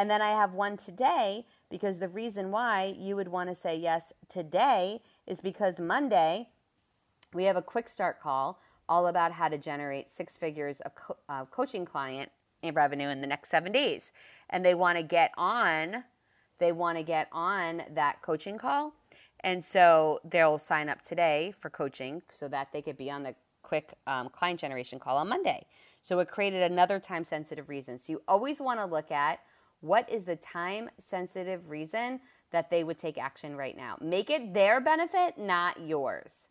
And 0.00 0.08
then 0.08 0.22
I 0.22 0.30
have 0.30 0.54
one 0.54 0.78
today 0.78 1.44
because 1.68 1.98
the 1.98 2.08
reason 2.08 2.50
why 2.50 2.94
you 2.98 3.16
would 3.16 3.28
want 3.28 3.50
to 3.50 3.54
say 3.54 3.76
yes 3.76 4.14
today 4.30 5.02
is 5.26 5.42
because 5.42 5.78
Monday 5.78 6.48
we 7.34 7.44
have 7.44 7.56
a 7.56 7.60
quick 7.60 7.86
start 7.86 8.18
call 8.18 8.58
all 8.88 9.08
about 9.08 9.30
how 9.30 9.48
to 9.48 9.58
generate 9.58 10.08
six 10.08 10.38
figures 10.38 10.80
of 10.80 10.94
co- 10.94 11.18
uh, 11.28 11.44
coaching 11.44 11.84
client 11.84 12.30
revenue 12.72 13.10
in 13.10 13.20
the 13.20 13.26
next 13.26 13.50
seven 13.50 13.72
days. 13.72 14.12
And 14.48 14.64
they 14.64 14.74
want 14.74 14.96
to 14.96 15.02
get 15.02 15.32
on, 15.36 16.04
they 16.58 16.72
want 16.72 16.96
to 16.96 17.04
get 17.04 17.28
on 17.30 17.82
that 17.90 18.22
coaching 18.22 18.56
call. 18.56 18.94
And 19.40 19.62
so 19.62 20.18
they'll 20.24 20.58
sign 20.58 20.88
up 20.88 21.02
today 21.02 21.52
for 21.52 21.68
coaching 21.68 22.22
so 22.32 22.48
that 22.48 22.72
they 22.72 22.80
could 22.80 22.96
be 22.96 23.10
on 23.10 23.22
the 23.22 23.34
quick 23.62 23.92
um, 24.06 24.30
client 24.30 24.60
generation 24.60 24.98
call 24.98 25.18
on 25.18 25.28
Monday. 25.28 25.66
So 26.02 26.18
it 26.20 26.28
created 26.28 26.62
another 26.62 26.98
time 26.98 27.24
sensitive 27.24 27.68
reason. 27.68 27.98
So 27.98 28.14
you 28.14 28.22
always 28.26 28.62
want 28.62 28.80
to 28.80 28.86
look 28.86 29.12
at 29.12 29.40
what 29.80 30.08
is 30.10 30.24
the 30.24 30.36
time 30.36 30.90
sensitive 30.98 31.70
reason 31.70 32.20
that 32.50 32.70
they 32.70 32.84
would 32.84 32.98
take 32.98 33.18
action 33.18 33.56
right 33.56 33.76
now. 33.76 33.96
Make 34.00 34.30
it 34.30 34.52
their 34.52 34.80
benefit, 34.80 35.38
not 35.38 35.80
yours. 35.80 36.48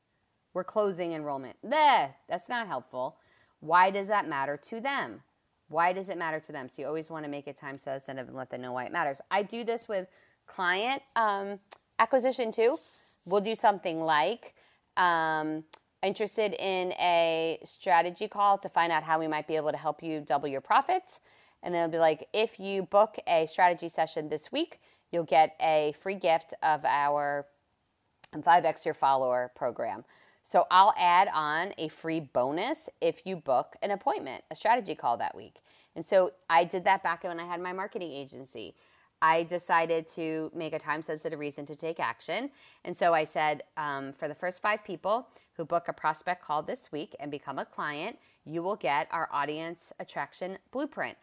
We're 0.53 0.63
closing 0.63 1.13
enrollment. 1.13 1.57
There, 1.63 2.15
that's 2.27 2.49
not 2.49 2.67
helpful. 2.67 3.17
Why 3.59 3.91
does 3.91 4.07
that 4.07 4.27
matter 4.27 4.57
to 4.57 4.79
them? 4.79 5.21
Why 5.67 5.93
does 5.93 6.09
it 6.09 6.17
matter 6.17 6.39
to 6.39 6.51
them? 6.51 6.69
So 6.69 6.81
you 6.81 6.87
always 6.87 7.09
want 7.09 7.25
to 7.25 7.29
make 7.29 7.47
it 7.47 7.55
time 7.55 7.77
sensitive 7.77 8.27
and 8.27 8.35
let 8.35 8.49
them 8.49 8.61
know 8.61 8.73
why 8.73 8.85
it 8.85 8.91
matters. 8.91 9.21
I 9.29 9.43
do 9.43 9.63
this 9.63 9.87
with 9.87 10.07
client 10.47 11.03
um, 11.15 11.59
acquisition 11.99 12.51
too. 12.51 12.77
We'll 13.25 13.41
do 13.41 13.53
something 13.53 14.01
like 14.01 14.55
um, 14.97 15.63
interested 16.01 16.53
in 16.53 16.93
a 16.93 17.59
strategy 17.63 18.27
call 18.27 18.57
to 18.57 18.69
find 18.69 18.91
out 18.91 19.03
how 19.03 19.19
we 19.19 19.27
might 19.27 19.47
be 19.47 19.55
able 19.57 19.71
to 19.71 19.77
help 19.77 20.01
you 20.01 20.21
double 20.21 20.47
your 20.47 20.61
profits. 20.61 21.19
And 21.63 21.73
then 21.73 21.83
it'll 21.83 21.91
be 21.91 21.99
like, 21.99 22.27
if 22.33 22.59
you 22.59 22.83
book 22.83 23.17
a 23.27 23.45
strategy 23.45 23.89
session 23.89 24.29
this 24.29 24.51
week, 24.51 24.79
you'll 25.11 25.23
get 25.23 25.55
a 25.59 25.93
free 26.01 26.15
gift 26.15 26.53
of 26.63 26.85
our 26.85 27.45
5x 28.35 28.85
your 28.85 28.93
follower 28.93 29.51
program. 29.55 30.03
So 30.43 30.65
I'll 30.71 30.93
add 30.97 31.29
on 31.33 31.73
a 31.77 31.89
free 31.89 32.19
bonus 32.19 32.89
if 33.01 33.25
you 33.25 33.35
book 33.35 33.75
an 33.81 33.91
appointment, 33.91 34.43
a 34.51 34.55
strategy 34.55 34.95
call 34.95 35.17
that 35.17 35.35
week. 35.35 35.57
And 35.95 36.05
so 36.05 36.31
I 36.49 36.63
did 36.63 36.83
that 36.85 37.03
back 37.03 37.23
when 37.23 37.39
I 37.39 37.45
had 37.45 37.61
my 37.61 37.73
marketing 37.73 38.11
agency. 38.11 38.75
I 39.21 39.43
decided 39.43 40.07
to 40.15 40.49
make 40.55 40.73
a 40.73 40.79
time 40.79 41.01
sensitive 41.01 41.39
reason 41.39 41.65
to 41.65 41.75
take 41.75 41.99
action. 41.99 42.49
And 42.85 42.95
so 42.95 43.13
I 43.13 43.25
said, 43.25 43.63
um, 43.75 44.13
for 44.13 44.27
the 44.27 44.35
first 44.35 44.61
five 44.61 44.83
people 44.83 45.27
who 45.53 45.65
book 45.65 45.89
a 45.89 45.93
prospect 45.93 46.43
call 46.43 46.63
this 46.63 46.89
week 46.91 47.15
and 47.19 47.29
become 47.29 47.59
a 47.59 47.65
client, 47.65 48.17
you 48.45 48.63
will 48.63 48.77
get 48.77 49.09
our 49.11 49.27
audience 49.33 49.91
attraction 49.99 50.57
blueprint. 50.71 51.17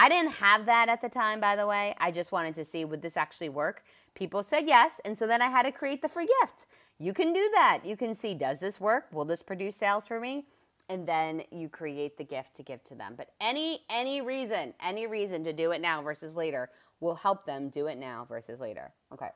I 0.00 0.08
didn't 0.08 0.30
have 0.34 0.64
that 0.66 0.88
at 0.88 1.02
the 1.02 1.08
time, 1.08 1.40
by 1.40 1.56
the 1.56 1.66
way. 1.66 1.92
I 1.98 2.12
just 2.12 2.30
wanted 2.30 2.54
to 2.54 2.64
see 2.64 2.84
would 2.84 3.02
this 3.02 3.16
actually 3.16 3.48
work? 3.48 3.82
People 4.14 4.44
said 4.44 4.64
yes. 4.66 5.00
And 5.04 5.18
so 5.18 5.26
then 5.26 5.42
I 5.42 5.48
had 5.48 5.64
to 5.64 5.72
create 5.72 6.02
the 6.02 6.08
free 6.08 6.28
gift. 6.40 6.66
You 7.00 7.12
can 7.12 7.32
do 7.32 7.50
that. 7.54 7.80
You 7.84 7.96
can 7.96 8.14
see 8.14 8.32
does 8.32 8.60
this 8.60 8.80
work? 8.80 9.08
Will 9.12 9.24
this 9.24 9.42
produce 9.42 9.74
sales 9.76 10.06
for 10.06 10.20
me? 10.20 10.46
and 10.90 11.06
then 11.06 11.42
you 11.50 11.68
create 11.68 12.16
the 12.16 12.24
gift 12.24 12.54
to 12.54 12.62
give 12.62 12.82
to 12.84 12.94
them. 12.94 13.14
But 13.14 13.32
any 13.40 13.80
any 13.90 14.22
reason, 14.22 14.72
any 14.82 15.06
reason 15.06 15.44
to 15.44 15.52
do 15.52 15.72
it 15.72 15.80
now 15.80 16.00
versus 16.00 16.34
later 16.34 16.70
will 17.00 17.14
help 17.14 17.44
them 17.44 17.68
do 17.68 17.86
it 17.86 17.98
now 17.98 18.26
versus 18.26 18.58
later. 18.58 18.90
Okay. 19.12 19.28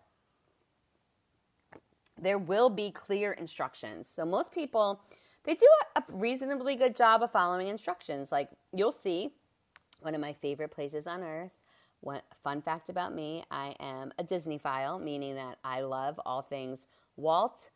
There 2.19 2.39
will 2.39 2.71
be 2.71 2.91
clear 2.91 3.33
instructions. 3.33 4.09
So 4.09 4.25
most 4.25 4.53
people 4.53 5.03
they 5.45 5.55
do 5.55 5.69
a 5.97 6.03
reasonably 6.13 6.77
good 6.77 6.97
job 6.97 7.23
of 7.23 7.31
following 7.31 7.69
instructions. 7.69 8.33
Like 8.33 8.49
you'll 8.73 8.93
see 8.93 9.33
one 10.03 10.15
of 10.15 10.21
my 10.21 10.33
favorite 10.33 10.71
places 10.71 11.07
on 11.07 11.23
earth. 11.23 11.59
One 12.01 12.21
fun 12.43 12.61
fact 12.61 12.89
about 12.89 13.15
me, 13.15 13.45
I 13.51 13.77
am 13.79 14.13
a 14.19 14.25
Disneyphile, 14.25 15.01
meaning 15.01 15.37
that 15.37 15.59
I 15.65 15.83
love 15.83 16.21
all 16.27 16.43
things 16.43 16.87
Walt, 17.17 17.71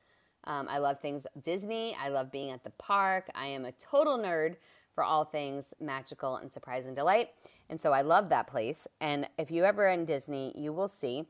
um, 0.46 0.68
I 0.70 0.78
love 0.78 1.00
things 1.00 1.26
Disney. 1.42 1.96
I 2.00 2.08
love 2.08 2.30
being 2.30 2.50
at 2.50 2.62
the 2.62 2.70
park. 2.70 3.28
I 3.34 3.46
am 3.46 3.64
a 3.64 3.72
total 3.72 4.16
nerd 4.18 4.56
for 4.94 5.04
all 5.04 5.24
things 5.24 5.74
magical 5.80 6.36
and 6.36 6.50
surprise 6.50 6.86
and 6.86 6.94
delight. 6.94 7.30
And 7.68 7.80
so 7.80 7.92
I 7.92 8.02
love 8.02 8.28
that 8.28 8.46
place. 8.46 8.86
And 9.00 9.28
if 9.38 9.50
you 9.50 9.64
ever 9.64 9.88
in 9.88 10.04
Disney, 10.04 10.52
you 10.56 10.72
will 10.72 10.88
see 10.88 11.26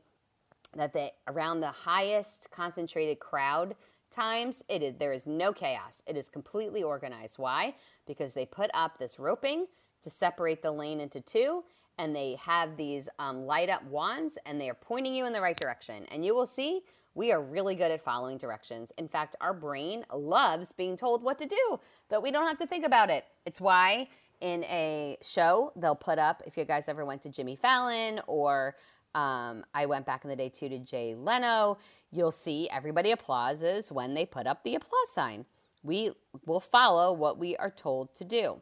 that 0.75 0.93
they 0.93 1.11
around 1.27 1.61
the 1.61 1.71
highest 1.71 2.49
concentrated 2.51 3.19
crowd 3.19 3.75
times 4.11 4.63
it 4.69 4.83
is 4.83 4.95
there 4.99 5.13
is 5.13 5.25
no 5.25 5.51
chaos 5.51 6.01
it 6.05 6.15
is 6.17 6.29
completely 6.29 6.83
organized 6.83 7.37
why 7.37 7.73
because 8.05 8.33
they 8.33 8.45
put 8.45 8.69
up 8.73 8.97
this 8.97 9.17
roping 9.17 9.65
to 10.01 10.09
separate 10.09 10.61
the 10.61 10.71
lane 10.71 10.99
into 10.99 11.21
two 11.21 11.63
and 11.99 12.15
they 12.15 12.37
have 12.39 12.77
these 12.77 13.09
um, 13.19 13.45
light 13.45 13.69
up 13.69 13.83
wands 13.85 14.37
and 14.45 14.61
they 14.61 14.69
are 14.69 14.75
pointing 14.75 15.15
you 15.15 15.25
in 15.25 15.33
the 15.33 15.41
right 15.41 15.57
direction. 15.57 16.05
And 16.11 16.23
you 16.23 16.35
will 16.35 16.45
see 16.45 16.81
we 17.15 17.31
are 17.31 17.41
really 17.41 17.75
good 17.75 17.91
at 17.91 18.01
following 18.01 18.37
directions. 18.37 18.91
In 18.97 19.07
fact, 19.07 19.35
our 19.41 19.53
brain 19.53 20.05
loves 20.13 20.71
being 20.71 20.95
told 20.95 21.23
what 21.23 21.39
to 21.39 21.45
do, 21.45 21.79
but 22.09 22.21
we 22.21 22.31
don't 22.31 22.47
have 22.47 22.57
to 22.57 22.67
think 22.67 22.85
about 22.85 23.09
it. 23.09 23.25
It's 23.45 23.59
why 23.59 24.07
in 24.41 24.63
a 24.65 25.17
show 25.23 25.71
they'll 25.75 25.95
put 25.95 26.19
up, 26.19 26.43
if 26.45 26.55
you 26.57 26.65
guys 26.65 26.87
ever 26.87 27.05
went 27.05 27.23
to 27.23 27.29
Jimmy 27.29 27.55
Fallon 27.55 28.21
or 28.27 28.75
um, 29.15 29.65
I 29.73 29.87
went 29.87 30.05
back 30.05 30.23
in 30.23 30.29
the 30.29 30.35
day 30.35 30.49
too 30.49 30.69
to 30.69 30.77
Jay 30.77 31.15
Leno, 31.15 31.79
you'll 32.11 32.29
see 32.29 32.69
everybody 32.69 33.11
applauses 33.11 33.91
when 33.91 34.13
they 34.13 34.25
put 34.25 34.45
up 34.45 34.63
the 34.63 34.75
applause 34.75 35.09
sign. 35.11 35.45
We 35.81 36.11
will 36.45 36.59
follow 36.59 37.13
what 37.13 37.39
we 37.39 37.55
are 37.55 37.71
told 37.71 38.13
to 38.15 38.25
do. 38.25 38.61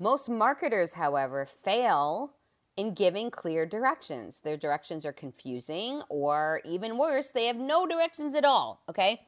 Most 0.00 0.30
marketers, 0.30 0.94
however, 0.94 1.44
fail 1.44 2.32
in 2.76 2.94
giving 2.94 3.30
clear 3.30 3.66
directions. 3.66 4.40
Their 4.40 4.56
directions 4.56 5.04
are 5.04 5.12
confusing, 5.12 6.00
or 6.08 6.62
even 6.64 6.96
worse, 6.96 7.28
they 7.28 7.44
have 7.46 7.56
no 7.56 7.86
directions 7.86 8.34
at 8.34 8.46
all, 8.46 8.82
okay? 8.88 9.20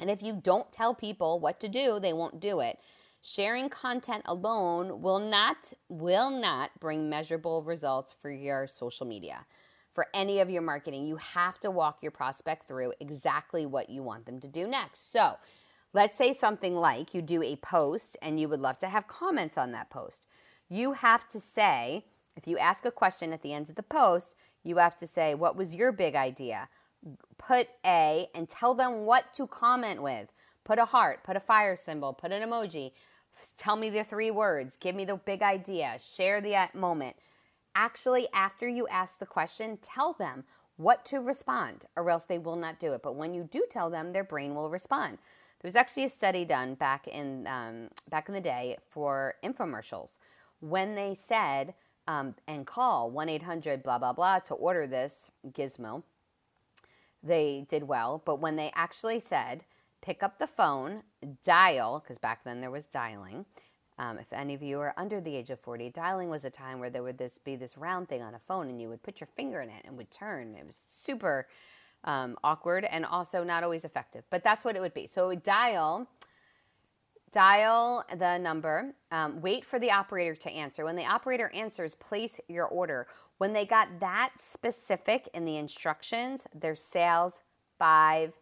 And 0.00 0.10
if 0.10 0.20
you 0.20 0.40
don't 0.42 0.72
tell 0.72 0.94
people 0.94 1.38
what 1.38 1.60
to 1.60 1.68
do, 1.68 2.00
they 2.00 2.12
won't 2.12 2.40
do 2.40 2.58
it. 2.58 2.80
Sharing 3.22 3.68
content 3.68 4.24
alone 4.26 5.00
will 5.00 5.20
not 5.20 5.72
will 5.88 6.28
not 6.28 6.72
bring 6.80 7.08
measurable 7.08 7.62
results 7.62 8.12
for 8.20 8.30
your 8.30 8.66
social 8.66 9.06
media. 9.06 9.46
For 9.92 10.08
any 10.12 10.40
of 10.40 10.50
your 10.50 10.62
marketing, 10.62 11.06
you 11.06 11.16
have 11.16 11.60
to 11.60 11.70
walk 11.70 12.02
your 12.02 12.10
prospect 12.10 12.66
through 12.66 12.92
exactly 12.98 13.64
what 13.64 13.88
you 13.88 14.02
want 14.02 14.26
them 14.26 14.40
to 14.40 14.48
do 14.48 14.66
next. 14.66 15.12
So, 15.12 15.36
Let's 15.94 16.16
say 16.16 16.32
something 16.32 16.74
like 16.74 17.14
you 17.14 17.22
do 17.22 17.40
a 17.40 17.54
post 17.54 18.16
and 18.20 18.40
you 18.40 18.48
would 18.48 18.60
love 18.60 18.80
to 18.80 18.88
have 18.88 19.06
comments 19.06 19.56
on 19.56 19.70
that 19.72 19.90
post. 19.90 20.26
You 20.68 20.92
have 20.92 21.28
to 21.28 21.38
say, 21.38 22.04
if 22.36 22.48
you 22.48 22.58
ask 22.58 22.84
a 22.84 22.90
question 22.90 23.32
at 23.32 23.42
the 23.42 23.52
end 23.52 23.70
of 23.70 23.76
the 23.76 23.82
post, 23.84 24.34
you 24.64 24.78
have 24.78 24.96
to 24.96 25.06
say, 25.06 25.36
What 25.36 25.56
was 25.56 25.72
your 25.72 25.92
big 25.92 26.16
idea? 26.16 26.68
Put 27.38 27.68
A 27.86 28.28
and 28.34 28.48
tell 28.48 28.74
them 28.74 29.04
what 29.04 29.32
to 29.34 29.46
comment 29.46 30.02
with. 30.02 30.32
Put 30.64 30.80
a 30.80 30.84
heart, 30.84 31.22
put 31.22 31.36
a 31.36 31.40
fire 31.40 31.76
symbol, 31.76 32.12
put 32.12 32.32
an 32.32 32.42
emoji. 32.42 32.90
Tell 33.56 33.76
me 33.76 33.88
the 33.88 34.02
three 34.02 34.32
words. 34.32 34.76
Give 34.76 34.96
me 34.96 35.04
the 35.04 35.16
big 35.16 35.42
idea. 35.42 35.96
Share 36.00 36.40
the 36.40 36.56
uh, 36.56 36.66
moment. 36.74 37.14
Actually, 37.76 38.26
after 38.32 38.68
you 38.68 38.88
ask 38.88 39.18
the 39.20 39.26
question, 39.26 39.78
tell 39.82 40.12
them 40.14 40.44
what 40.76 41.04
to 41.04 41.18
respond, 41.18 41.84
or 41.94 42.10
else 42.10 42.24
they 42.24 42.38
will 42.38 42.56
not 42.56 42.80
do 42.80 42.94
it. 42.94 43.02
But 43.02 43.16
when 43.16 43.34
you 43.34 43.46
do 43.48 43.64
tell 43.70 43.90
them, 43.90 44.12
their 44.12 44.24
brain 44.24 44.54
will 44.54 44.70
respond. 44.70 45.18
There 45.64 45.68
was 45.68 45.76
actually 45.76 46.04
a 46.04 46.10
study 46.10 46.44
done 46.44 46.74
back 46.74 47.08
in 47.08 47.46
um, 47.46 47.88
back 48.10 48.28
in 48.28 48.34
the 48.34 48.40
day 48.42 48.76
for 48.90 49.36
infomercials 49.42 50.18
when 50.60 50.94
they 50.94 51.14
said 51.14 51.72
um, 52.06 52.34
and 52.46 52.66
call 52.66 53.10
one 53.10 53.30
eight 53.30 53.44
hundred 53.44 53.82
blah 53.82 53.96
blah 53.96 54.12
blah 54.12 54.40
to 54.40 54.52
order 54.52 54.86
this 54.86 55.30
gizmo. 55.52 56.02
They 57.22 57.64
did 57.66 57.84
well, 57.84 58.20
but 58.26 58.40
when 58.40 58.56
they 58.56 58.72
actually 58.74 59.20
said 59.20 59.64
pick 60.02 60.22
up 60.22 60.38
the 60.38 60.46
phone, 60.46 61.02
dial 61.44 62.00
because 62.00 62.18
back 62.18 62.44
then 62.44 62.60
there 62.60 62.70
was 62.70 62.84
dialing. 62.84 63.46
Um, 63.98 64.18
if 64.18 64.34
any 64.34 64.52
of 64.52 64.62
you 64.62 64.80
are 64.80 64.92
under 64.98 65.18
the 65.18 65.34
age 65.34 65.48
of 65.48 65.60
40, 65.60 65.88
dialing 65.88 66.28
was 66.28 66.44
a 66.44 66.50
time 66.50 66.78
where 66.78 66.90
there 66.90 67.02
would 67.02 67.16
this 67.16 67.38
be 67.38 67.56
this 67.56 67.78
round 67.78 68.10
thing 68.10 68.20
on 68.20 68.34
a 68.34 68.38
phone 68.38 68.68
and 68.68 68.82
you 68.82 68.90
would 68.90 69.02
put 69.02 69.18
your 69.18 69.28
finger 69.28 69.62
in 69.62 69.70
it 69.70 69.86
and 69.86 69.96
would 69.96 70.10
turn. 70.10 70.56
It 70.60 70.66
was 70.66 70.82
super 70.90 71.46
um, 72.04 72.36
awkward 72.44 72.84
and 72.84 73.04
also 73.04 73.42
not 73.42 73.64
always 73.64 73.84
effective, 73.84 74.24
but 74.30 74.44
that's 74.44 74.64
what 74.64 74.76
it 74.76 74.80
would 74.80 74.94
be. 74.94 75.06
So 75.06 75.34
dial 75.34 76.08
dial 77.34 78.04
the 78.16 78.38
number, 78.38 78.94
um, 79.10 79.40
wait 79.40 79.64
for 79.64 79.80
the 79.80 79.90
operator 79.90 80.36
to 80.36 80.48
answer. 80.50 80.84
When 80.84 80.94
the 80.94 81.04
operator 81.04 81.50
answers, 81.52 81.96
place 81.96 82.40
your 82.48 82.66
order. 82.66 83.08
When 83.38 83.52
they 83.52 83.66
got 83.66 83.98
that 83.98 84.30
specific 84.38 85.28
in 85.34 85.44
the 85.44 85.56
instructions, 85.56 86.42
their 86.54 86.76
sales 86.76 87.42
5x. 87.80 88.32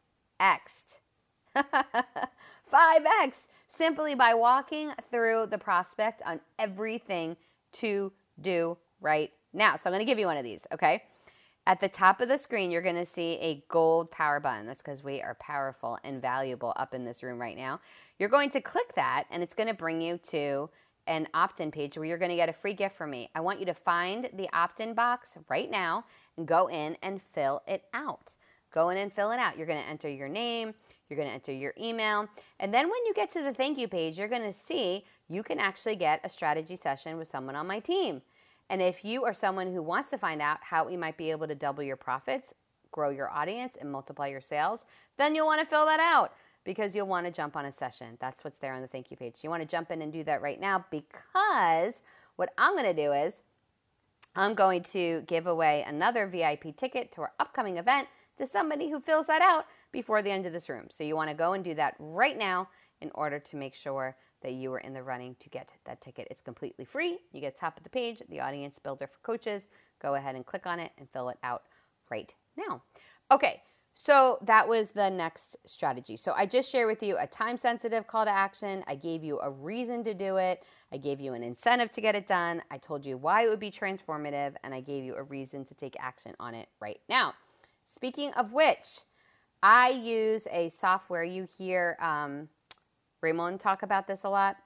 5x 1.57 3.49
simply 3.69 4.15
by 4.15 4.35
walking 4.35 4.91
through 5.11 5.47
the 5.47 5.59
prospect 5.59 6.21
on 6.27 6.41
everything 6.59 7.39
to 7.73 8.13
do 8.43 8.77
right 9.01 9.33
now. 9.55 9.77
So 9.77 9.89
I'm 9.89 9.95
going 9.95 10.05
to 10.05 10.11
give 10.11 10.19
you 10.19 10.27
one 10.27 10.37
of 10.37 10.45
these, 10.45 10.67
okay? 10.71 11.03
At 11.65 11.81
the 11.81 11.89
top 11.89 12.21
of 12.21 12.29
the 12.29 12.39
screen, 12.39 12.73
you're 12.73 12.83
going 12.83 12.97
to 12.97 13.05
see 13.05 13.39
a 13.41 13.63
gold 13.69 14.11
power 14.11 14.41
button. 14.41 14.67
That's 14.67 14.83
because 14.83 15.05
we 15.05 15.23
are 15.23 15.35
powerful 15.35 15.97
and 16.03 16.21
valuable 16.21 16.73
up 16.77 16.93
in 16.93 17.05
this 17.05 17.23
room 17.23 17.41
right 17.41 17.57
now. 17.57 17.79
You're 18.19 18.29
going 18.29 18.51
to 18.51 18.61
click 18.61 18.95
that, 18.97 19.25
and 19.31 19.45
it's 19.45 19.55
going 19.55 19.69
to 19.69 19.75
bring 19.75 20.01
you 20.01 20.19
to 20.31 20.71
an 21.07 21.29
opt 21.35 21.61
in 21.61 21.71
page 21.71 21.97
where 21.97 22.05
you're 22.05 22.19
going 22.19 22.31
to 22.31 22.37
get 22.37 22.49
a 22.49 22.53
free 22.53 22.75
gift 22.75 22.97
from 22.97 23.11
me. 23.11 23.31
I 23.37 23.41
want 23.41 23.61
you 23.61 23.67
to 23.67 23.75
find 23.75 24.29
the 24.35 24.49
opt 24.53 24.81
in 24.81 24.95
box 24.95 25.37
right 25.49 25.71
now 25.71 26.05
and 26.37 26.49
go 26.49 26.67
in 26.67 26.97
and 27.01 27.23
fill 27.23 27.63
it 27.69 27.85
out. 27.95 28.35
Go 28.73 28.89
in 28.89 28.99
and 28.99 29.13
fill 29.13 29.31
it 29.31 29.39
out. 29.39 29.57
You're 29.57 29.67
going 29.67 29.83
to 29.83 29.89
enter 29.89 30.09
your 30.09 30.29
name, 30.29 30.75
you're 31.09 31.17
going 31.17 31.29
to 31.29 31.35
enter 31.35 31.53
your 31.53 31.75
email, 31.81 32.29
and 32.59 32.73
then 32.73 32.87
when 32.87 33.05
you 33.07 33.13
get 33.15 33.31
to 33.33 33.43
the 33.43 33.53
thank 33.53 33.79
you 33.79 33.87
page, 33.87 34.19
you're 34.19 34.29
going 34.29 34.43
to 34.43 34.53
see 34.53 35.05
you 35.29 35.43
can 35.43 35.59
actually 35.59 35.97
get 35.97 36.21
a 36.25 36.29
strategy 36.29 36.75
session 36.75 37.19
with 37.19 37.29
someone 37.29 37.55
on 37.55 37.67
my 37.67 37.79
team. 37.79 38.23
And 38.73 38.81
if 38.81 39.05
you 39.05 39.23
are 39.25 39.35
someone 39.35 39.71
who 39.71 39.83
wants 39.83 40.09
to 40.09 40.19
find 40.19 40.41
out 40.41 40.57
how 40.63 40.87
we 40.87 40.97
might 40.97 41.19
be 41.19 41.31
able 41.31 41.47
to 41.47 41.55
double 41.55 41.83
your 41.83 41.97
profits, 41.97 42.55
grow 42.91 43.11
your 43.11 43.31
audience, 43.31 43.77
and 43.79 43.93
multiply 43.93 44.29
your 44.29 44.41
sales, 44.41 44.87
then 45.19 45.35
you'll 45.35 45.45
want 45.45 45.61
to 45.61 45.67
fill 45.67 45.85
that 45.85 46.01
out 46.01 46.33
because 46.65 46.97
you'll 46.97 47.07
want 47.07 47.27
to 47.27 47.31
jump 47.31 47.55
on 47.55 47.67
a 47.67 47.71
session. 47.71 48.17
That's 48.19 48.45
what's 48.45 48.59
there 48.59 48.73
on 48.73 48.81
the 48.81 48.89
thank 48.89 49.11
you 49.11 49.17
page. 49.19 49.41
You 49.43 49.51
want 49.51 49.61
to 49.61 49.69
jump 49.69 49.91
in 49.91 50.01
and 50.01 50.11
do 50.11 50.25
that 50.25 50.41
right 50.41 50.59
now 50.59 50.87
because 50.91 52.03
what 52.37 52.49
I'm 52.57 52.75
going 52.75 52.87
to 52.87 52.95
do 52.95 53.13
is 53.13 53.43
I'm 54.35 54.55
going 54.55 54.83
to 54.85 55.21
give 55.27 55.47
away 55.47 55.85
another 55.87 56.27
VIP 56.27 56.75
ticket 56.75 57.13
to 57.13 57.21
our 57.21 57.33
upcoming 57.39 57.77
event 57.77 58.09
to 58.39 58.47
somebody 58.47 58.89
who 58.89 59.01
fills 59.01 59.27
that 59.27 59.43
out 59.43 59.67
before 59.93 60.23
the 60.23 60.31
end 60.31 60.47
of 60.47 60.55
this 60.55 60.71
room. 60.71 60.87
So 60.91 61.05
you 61.05 61.15
want 61.15 61.29
to 61.29 61.37
go 61.37 61.53
and 61.53 61.63
do 61.63 61.75
that 61.75 61.95
right 61.99 62.39
now 62.39 62.69
in 63.03 63.11
order 63.15 63.39
to 63.39 63.57
make 63.57 63.75
sure 63.75 64.17
that 64.43 64.53
you 64.53 64.73
are 64.73 64.79
in 64.79 64.95
the 64.95 65.03
running 65.03 65.37
to 65.41 65.49
get 65.49 65.71
that 65.85 66.01
ticket. 66.01 66.29
It's 66.31 66.41
completely 66.41 66.85
free. 66.85 67.19
You 67.33 67.41
get 67.41 67.59
top 67.59 67.77
of 67.77 67.85
the 67.85 67.91
page, 67.91 68.23
the 68.29 68.41
audience 68.41 68.79
builder 68.79 69.07
for 69.07 69.19
coaches. 69.23 69.69
Go 70.01 70.15
ahead 70.15 70.35
and 70.35 70.47
click 70.47 70.67
on 70.67 70.81
it 70.81 70.93
and 70.99 71.09
fill 71.11 71.29
it 71.29 71.39
out 71.43 71.63
right 72.11 72.33
now. 72.57 72.83
Okay, 73.31 73.61
so 73.95 74.39
that 74.43 74.67
was 74.67 74.91
the 74.91 75.11
next 75.11 75.57
strategy. 75.67 76.17
So 76.17 76.33
I 76.37 76.47
just 76.47 76.71
shared 76.71 76.89
with 76.89 77.03
you 77.03 77.17
a 77.19 77.27
time 77.27 77.57
sensitive 77.57 78.07
call 78.07 78.25
to 78.25 78.31
action. 78.31 78.83
I 78.87 78.95
gave 78.95 79.23
you 79.23 79.39
a 79.41 79.51
reason 79.51 80.03
to 80.05 80.15
do 80.15 80.37
it. 80.37 80.65
I 80.93 80.97
gave 80.97 81.21
you 81.21 81.35
an 81.35 81.43
incentive 81.43 81.93
to 81.93 82.01
get 82.01 82.15
it 82.15 82.27
done. 82.27 82.63
I 82.71 82.79
told 82.79 83.05
you 83.05 83.17
why 83.17 83.45
it 83.45 83.49
would 83.49 83.61
be 83.61 83.71
transformative, 83.71 84.55
and 84.65 84.75
I 84.75 84.81
gave 84.81 85.05
you 85.05 85.15
a 85.15 85.23
reason 85.23 85.65
to 85.67 85.75
take 85.75 85.97
action 86.01 86.35
on 86.41 86.55
it 86.55 86.69
right 86.81 87.01
now. 87.09 87.35
Speaking 87.85 88.33
of 88.33 88.53
which, 88.53 89.03
I 89.63 89.91
use 89.91 90.49
a 90.51 90.69
software 90.71 91.23
you 91.23 91.47
hear. 91.59 91.97
Um, 92.01 92.49
Raymond 93.23 93.61
talk 93.61 93.83
about 93.83 94.07
this 94.07 94.25
a 94.25 94.29
lot. 94.29 94.57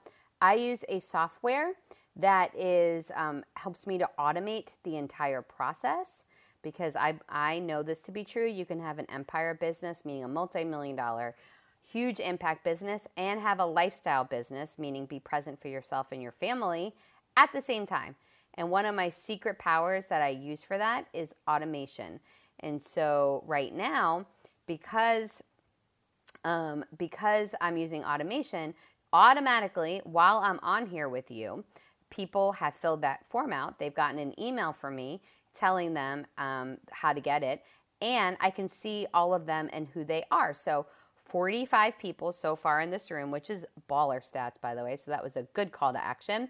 I 0.41 0.55
use 0.55 0.83
a 0.89 0.99
software 0.99 1.73
that 2.15 2.55
is 2.55 3.11
um, 3.15 3.43
helps 3.55 3.87
me 3.87 3.97
to 3.99 4.09
automate 4.19 4.75
the 4.83 4.97
entire 4.97 5.41
process 5.41 6.23
because 6.63 6.95
I, 6.95 7.15
I 7.29 7.59
know 7.59 7.83
this 7.83 8.01
to 8.01 8.11
be 8.11 8.23
true. 8.23 8.47
You 8.47 8.65
can 8.65 8.79
have 8.79 8.99
an 8.99 9.05
empire 9.09 9.53
business, 9.53 10.03
meaning 10.03 10.23
a 10.23 10.27
multi-million 10.27 10.95
dollar, 10.95 11.35
huge 11.87 12.19
impact 12.19 12.63
business, 12.63 13.07
and 13.15 13.39
have 13.39 13.59
a 13.59 13.65
lifestyle 13.65 14.23
business, 14.23 14.77
meaning 14.77 15.05
be 15.05 15.19
present 15.19 15.61
for 15.61 15.67
yourself 15.67 16.11
and 16.11 16.21
your 16.21 16.31
family 16.31 16.93
at 17.37 17.51
the 17.53 17.61
same 17.61 17.85
time. 17.85 18.15
And 18.55 18.71
one 18.71 18.85
of 18.85 18.95
my 18.95 19.09
secret 19.09 19.59
powers 19.59 20.07
that 20.07 20.21
I 20.21 20.29
use 20.29 20.63
for 20.63 20.77
that 20.77 21.05
is 21.13 21.33
automation. 21.47 22.19
And 22.61 22.81
so 22.81 23.43
right 23.45 23.73
now, 23.73 24.25
because 24.65 25.43
um, 26.47 26.85
because 26.97 27.53
I'm 27.59 27.75
using 27.75 28.05
automation, 28.05 28.73
automatically 29.11 30.01
while 30.05 30.37
I'm 30.37 30.59
on 30.63 30.85
here 30.87 31.09
with 31.09 31.29
you, 31.29 31.65
people 32.09 32.53
have 32.53 32.73
filled 32.73 33.01
that 33.01 33.25
form 33.25 33.51
out. 33.51 33.77
They've 33.77 33.93
gotten 33.93 34.17
an 34.17 34.33
email 34.39 34.71
from 34.71 34.95
me 34.95 35.21
telling 35.53 35.93
them 35.93 36.25
um, 36.37 36.77
how 36.91 37.11
to 37.11 37.19
get 37.19 37.43
it, 37.43 37.63
and 38.01 38.37
I 38.39 38.49
can 38.49 38.69
see 38.69 39.07
all 39.13 39.33
of 39.33 39.45
them 39.45 39.69
and 39.73 39.87
who 39.87 40.05
they 40.05 40.23
are. 40.31 40.53
So 40.53 40.85
45 41.15 41.99
people 41.99 42.31
so 42.31 42.55
far 42.55 42.79
in 42.79 42.89
this 42.91 43.11
room, 43.11 43.29
which 43.29 43.49
is 43.49 43.65
baller 43.89 44.21
stats, 44.21 44.61
by 44.61 44.73
the 44.73 44.83
way. 44.83 44.95
So 44.95 45.11
that 45.11 45.21
was 45.21 45.35
a 45.35 45.43
good 45.53 45.73
call 45.73 45.91
to 45.91 46.03
action. 46.03 46.49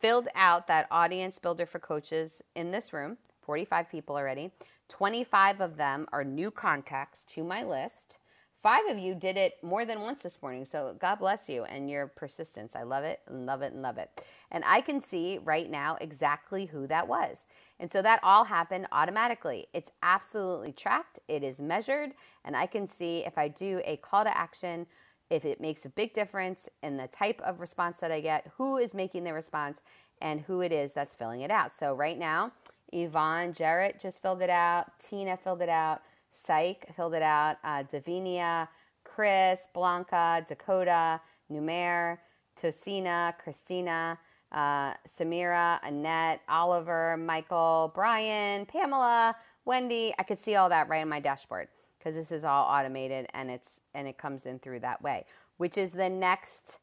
Filled 0.00 0.26
out 0.34 0.66
that 0.66 0.88
audience 0.90 1.38
builder 1.38 1.66
for 1.66 1.78
coaches 1.78 2.42
in 2.56 2.72
this 2.72 2.92
room, 2.92 3.16
45 3.42 3.88
people 3.88 4.16
already. 4.16 4.50
25 4.88 5.60
of 5.60 5.76
them 5.76 6.06
are 6.12 6.24
new 6.24 6.50
contacts 6.50 7.22
to 7.34 7.44
my 7.44 7.62
list. 7.62 8.18
Five 8.62 8.86
of 8.88 8.98
you 8.98 9.14
did 9.14 9.36
it 9.36 9.58
more 9.62 9.84
than 9.84 10.00
once 10.00 10.22
this 10.22 10.38
morning. 10.40 10.64
So 10.64 10.96
God 10.98 11.16
bless 11.16 11.48
you 11.48 11.64
and 11.64 11.90
your 11.90 12.06
persistence. 12.06 12.74
I 12.74 12.82
love 12.84 13.04
it 13.04 13.20
and 13.28 13.46
love 13.46 13.62
it 13.62 13.72
and 13.72 13.82
love 13.82 13.98
it. 13.98 14.24
And 14.50 14.64
I 14.66 14.80
can 14.80 15.00
see 15.00 15.38
right 15.44 15.70
now 15.70 15.98
exactly 16.00 16.64
who 16.64 16.86
that 16.86 17.06
was. 17.06 17.46
And 17.78 17.92
so 17.92 18.00
that 18.02 18.20
all 18.22 18.44
happened 18.44 18.86
automatically. 18.92 19.66
It's 19.74 19.90
absolutely 20.02 20.72
tracked, 20.72 21.20
it 21.28 21.42
is 21.42 21.60
measured, 21.60 22.12
and 22.44 22.56
I 22.56 22.66
can 22.66 22.86
see 22.86 23.18
if 23.26 23.36
I 23.36 23.48
do 23.48 23.82
a 23.84 23.98
call 23.98 24.24
to 24.24 24.36
action, 24.36 24.86
if 25.28 25.44
it 25.44 25.60
makes 25.60 25.84
a 25.84 25.90
big 25.90 26.14
difference 26.14 26.68
in 26.82 26.96
the 26.96 27.08
type 27.08 27.40
of 27.42 27.60
response 27.60 27.98
that 27.98 28.10
I 28.10 28.20
get, 28.20 28.50
who 28.56 28.78
is 28.78 28.94
making 28.94 29.24
the 29.24 29.34
response, 29.34 29.82
and 30.22 30.40
who 30.40 30.62
it 30.62 30.72
is 30.72 30.94
that's 30.94 31.14
filling 31.14 31.42
it 31.42 31.50
out. 31.50 31.70
So 31.70 31.94
right 31.94 32.18
now, 32.18 32.52
Yvonne 32.92 33.52
Jarrett 33.52 34.00
just 34.00 34.22
filled 34.22 34.40
it 34.40 34.50
out, 34.50 34.98
Tina 34.98 35.36
filled 35.36 35.60
it 35.60 35.68
out. 35.68 36.00
Psych 36.36 36.86
filled 36.94 37.14
it 37.14 37.22
out. 37.22 37.56
Uh, 37.64 37.82
Davinia, 37.82 38.68
Chris, 39.04 39.68
Blanca, 39.72 40.44
Dakota, 40.46 41.20
Numer, 41.50 42.18
Tosina, 42.60 43.36
Christina, 43.38 44.18
uh, 44.52 44.94
Samira, 45.08 45.78
Annette, 45.82 46.40
Oliver, 46.48 47.16
Michael, 47.16 47.92
Brian, 47.94 48.66
Pamela, 48.66 49.34
Wendy. 49.64 50.12
I 50.18 50.22
could 50.22 50.38
see 50.38 50.54
all 50.56 50.68
that 50.68 50.88
right 50.88 51.02
in 51.02 51.08
my 51.08 51.20
dashboard 51.20 51.68
because 51.98 52.14
this 52.14 52.30
is 52.30 52.44
all 52.44 52.66
automated 52.66 53.26
and 53.34 53.50
it's 53.50 53.80
and 53.94 54.06
it 54.06 54.18
comes 54.18 54.44
in 54.46 54.58
through 54.58 54.80
that 54.80 55.00
way, 55.02 55.24
which 55.56 55.78
is 55.78 55.92
the 55.92 56.08
next 56.08 56.80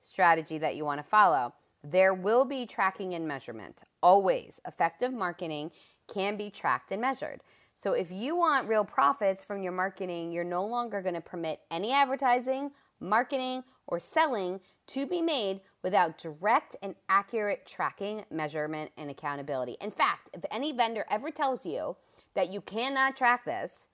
strategy 0.00 0.58
that 0.58 0.76
you 0.76 0.84
want 0.84 0.98
to 0.98 1.02
follow. 1.02 1.52
There 1.84 2.14
will 2.14 2.44
be 2.44 2.64
tracking 2.64 3.14
and 3.14 3.26
measurement. 3.26 3.82
Always. 4.02 4.60
Effective 4.66 5.12
marketing 5.12 5.72
can 6.12 6.36
be 6.36 6.48
tracked 6.48 6.92
and 6.92 7.00
measured. 7.00 7.40
So 7.82 7.94
if 7.94 8.12
you 8.12 8.36
want 8.36 8.68
real 8.68 8.84
profits 8.84 9.42
from 9.42 9.60
your 9.60 9.72
marketing, 9.72 10.30
you're 10.30 10.44
no 10.44 10.64
longer 10.64 11.02
going 11.02 11.16
to 11.16 11.20
permit 11.20 11.58
any 11.68 11.90
advertising, 11.90 12.70
marketing, 13.00 13.64
or 13.88 13.98
selling 13.98 14.60
to 14.86 15.04
be 15.04 15.20
made 15.20 15.62
without 15.82 16.16
direct 16.16 16.76
and 16.84 16.94
accurate 17.08 17.66
tracking, 17.66 18.24
measurement, 18.30 18.92
and 18.96 19.10
accountability. 19.10 19.76
In 19.80 19.90
fact, 19.90 20.30
if 20.32 20.44
any 20.52 20.70
vendor 20.70 21.04
ever 21.10 21.32
tells 21.32 21.66
you 21.66 21.96
that 22.34 22.52
you 22.52 22.60
cannot 22.60 23.16
track 23.16 23.44
this, 23.44 23.88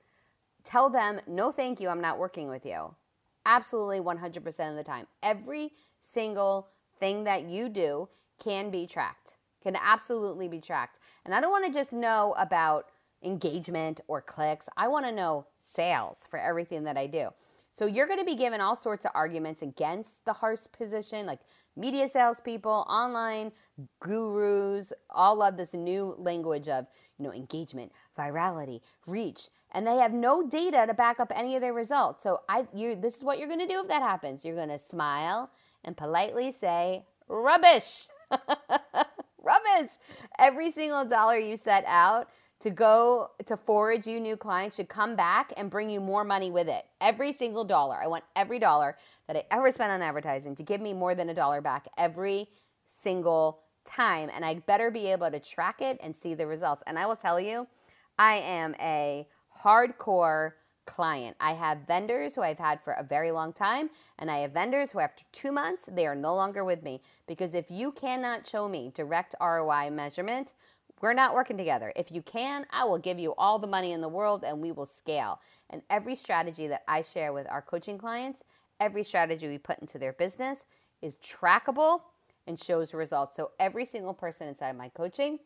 tell 0.65 0.91
them, 0.91 1.19
no, 1.27 1.51
thank 1.51 1.81
you, 1.81 1.89
I'm 1.89 2.03
not 2.03 2.19
working 2.19 2.51
with 2.51 2.67
you. 2.67 2.95
Absolutely 3.47 4.01
100% 4.01 4.71
of 4.71 4.77
the 4.77 4.85
time. 4.85 5.07
Every 5.23 5.73
single 5.99 6.69
thing 7.01 7.25
that 7.25 7.45
you 7.45 7.71
do 7.71 8.11
can 8.39 8.71
be 8.71 8.87
tracked, 8.87 9.37
can 9.63 9.77
absolutely 9.83 10.47
be 10.47 10.61
tracked. 10.61 10.99
And 11.25 11.35
I 11.35 11.41
don't 11.41 11.51
want 11.51 11.65
to 11.65 11.73
just 11.73 11.95
know 11.95 12.35
about 12.37 12.91
engagement 13.23 14.01
or 14.09 14.23
clicks. 14.23 14.69
I 14.77 14.89
want 14.89 15.07
to 15.07 15.13
know 15.13 15.47
sales 15.59 16.27
for 16.31 16.39
everything 16.39 16.85
that 16.85 16.97
I 16.97 17.07
do. 17.07 17.31
So 17.71 17.87
you're 17.87 18.07
going 18.07 18.19
to 18.19 18.25
be 18.25 18.35
given 18.35 18.61
all 18.61 18.75
sorts 18.75 19.05
of 19.05 19.13
arguments 19.15 19.63
against 19.63 20.25
the 20.25 20.33
harsh 20.33 20.63
position, 20.77 21.27
like 21.27 21.39
media 21.77 22.09
salespeople, 22.09 22.85
online 22.89 23.53
gurus, 24.01 24.93
all 25.11 25.43
of 25.43 25.57
this 25.57 25.75
new 25.75 26.15
language 26.19 26.69
of 26.69 26.87
you 27.19 27.25
know 27.25 27.33
engagement, 27.33 27.93
virality, 28.19 28.81
reach, 29.07 29.49
and 29.73 29.87
they 29.87 29.97
have 29.99 30.13
no 30.13 30.49
data 30.49 30.87
to 30.89 30.95
back 30.95 31.21
up 31.21 31.31
any 31.35 31.55
of 31.55 31.61
their 31.61 31.75
results. 31.75 32.25
So 32.25 32.41
I, 32.49 32.67
you, 32.75 32.97
this 32.97 33.17
is 33.17 33.23
what 33.23 33.39
you're 33.39 33.49
going 33.49 33.61
to 33.61 33.67
do 33.69 33.81
if 33.81 33.89
that 33.89 34.03
happens. 34.03 34.45
You're 34.45 34.57
going 34.57 34.71
to 34.71 34.79
smile 34.79 35.51
and 35.85 35.97
politely 35.97 36.51
say 36.51 37.05
rubbish, 37.29 38.09
rubbish. 39.39 39.93
Every 40.39 40.71
single 40.71 41.05
dollar 41.05 41.37
you 41.39 41.57
set 41.57 41.85
out 41.87 42.29
to 42.61 42.71
go 42.71 43.31
to 43.47 43.57
forward 43.57 44.07
you 44.07 44.19
new 44.19 44.37
clients 44.37 44.77
should 44.77 44.89
come 44.89 45.15
back 45.15 45.53
and 45.57 45.71
bring 45.71 45.89
you 45.89 46.01
more 46.01 46.25
money 46.25 46.51
with 46.51 46.69
it. 46.69 46.85
Every 47.01 47.33
single 47.33 47.65
dollar. 47.65 47.97
I 48.03 48.07
want 48.07 48.25
every 48.35 48.59
dollar 48.59 48.97
that 49.27 49.37
I 49.37 49.45
ever 49.51 49.71
spent 49.71 49.93
on 49.93 50.03
advertising 50.03 50.55
to 50.57 50.63
give 50.63 50.81
me 50.81 50.93
more 50.93 51.15
than 51.15 51.29
a 51.29 51.35
dollar 51.35 51.61
back 51.61 51.87
every 51.97 52.49
single 52.87 53.61
time. 53.85 54.31
And 54.35 54.45
I 54.45 54.55
better 54.55 54.91
be 54.91 55.07
able 55.13 55.31
to 55.31 55.39
track 55.39 55.81
it 55.81 55.99
and 56.03 56.17
see 56.17 56.35
the 56.35 56.47
results. 56.47 56.83
And 56.87 56.99
I 56.99 57.07
will 57.07 57.17
tell 57.17 57.39
you, 57.39 57.67
I 58.19 58.39
am 58.39 58.75
a 58.81 59.29
hardcore 59.63 60.53
client. 60.89 61.37
I 61.39 61.53
have 61.53 61.87
vendors 61.87 62.35
who 62.35 62.41
I've 62.41 62.59
had 62.59 62.81
for 62.81 62.95
a 62.95 63.05
very 63.05 63.31
long 63.31 63.53
time, 63.53 63.91
and 64.19 64.31
I 64.31 64.39
have 64.39 64.53
vendors 64.53 64.91
who, 64.91 65.01
after 65.01 65.23
two 65.33 65.53
months, 65.53 65.89
they 65.93 66.07
are 66.07 66.15
no 66.15 66.35
longer 66.35 66.65
with 66.65 66.83
me. 66.83 67.03
Because 67.27 67.55
if 67.55 67.71
you 67.71 67.93
cannot 67.93 68.47
show 68.47 68.69
me 68.69 68.91
direct 68.95 69.35
ROI 69.41 69.91
measurement, 69.91 70.55
we're 71.01 71.13
not 71.13 71.35
working 71.35 71.57
together. 71.57 71.93
If 71.97 72.11
you 72.11 72.23
can, 72.23 72.67
I 72.71 72.85
will 72.85 72.99
give 72.99 73.19
you 73.19 73.35
all 73.39 73.59
the 73.59 73.67
money 73.67 73.93
in 73.93 74.01
the 74.01 74.09
world 74.09 74.45
and 74.45 74.61
we 74.61 74.73
will 74.73 74.87
scale. 74.87 75.41
And 75.71 75.83
every 75.91 76.15
strategy 76.15 76.67
that 76.69 76.83
I 76.89 77.03
share 77.03 77.33
with 77.33 77.47
our 77.49 77.63
coaching 77.63 77.99
clients, 77.99 78.45
every 78.81 79.05
strategy 79.05 79.49
we 79.49 79.59
put 79.59 79.79
into 79.81 79.99
their 79.99 80.13
business 80.13 80.67
is 81.03 81.19
trackable 81.19 82.03
and 82.47 82.59
shows 82.59 82.95
results. 82.95 83.37
So 83.37 83.53
every 83.61 83.85
single 83.85 84.15
person 84.15 84.49
inside 84.49 84.77
my 84.77 84.89
coaching 84.89 85.39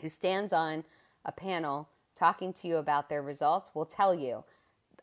who 0.00 0.08
stands 0.08 0.52
on 0.52 0.84
a 1.24 1.32
panel 1.32 1.88
talking 2.14 2.52
to 2.52 2.68
you 2.68 2.76
about 2.76 3.08
their 3.08 3.22
results 3.22 3.70
will 3.74 3.86
tell 3.86 4.14
you 4.14 4.44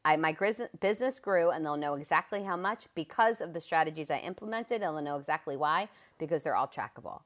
I, 0.06 0.18
my 0.18 0.36
business 0.82 1.20
grew 1.20 1.52
and 1.52 1.66
they'll 1.66 1.78
know 1.78 1.94
exactly 1.94 2.44
how 2.44 2.58
much 2.58 2.88
because 2.94 3.40
of 3.40 3.54
the 3.54 3.62
strategies 3.62 4.12
I 4.12 4.18
implemented 4.18 4.82
and 4.82 4.96
they'll 4.96 5.02
know 5.02 5.18
exactly 5.18 5.56
why 5.56 5.88
because 6.18 6.44
they're 6.44 6.58
all 6.58 6.68
trackable. 6.68 7.22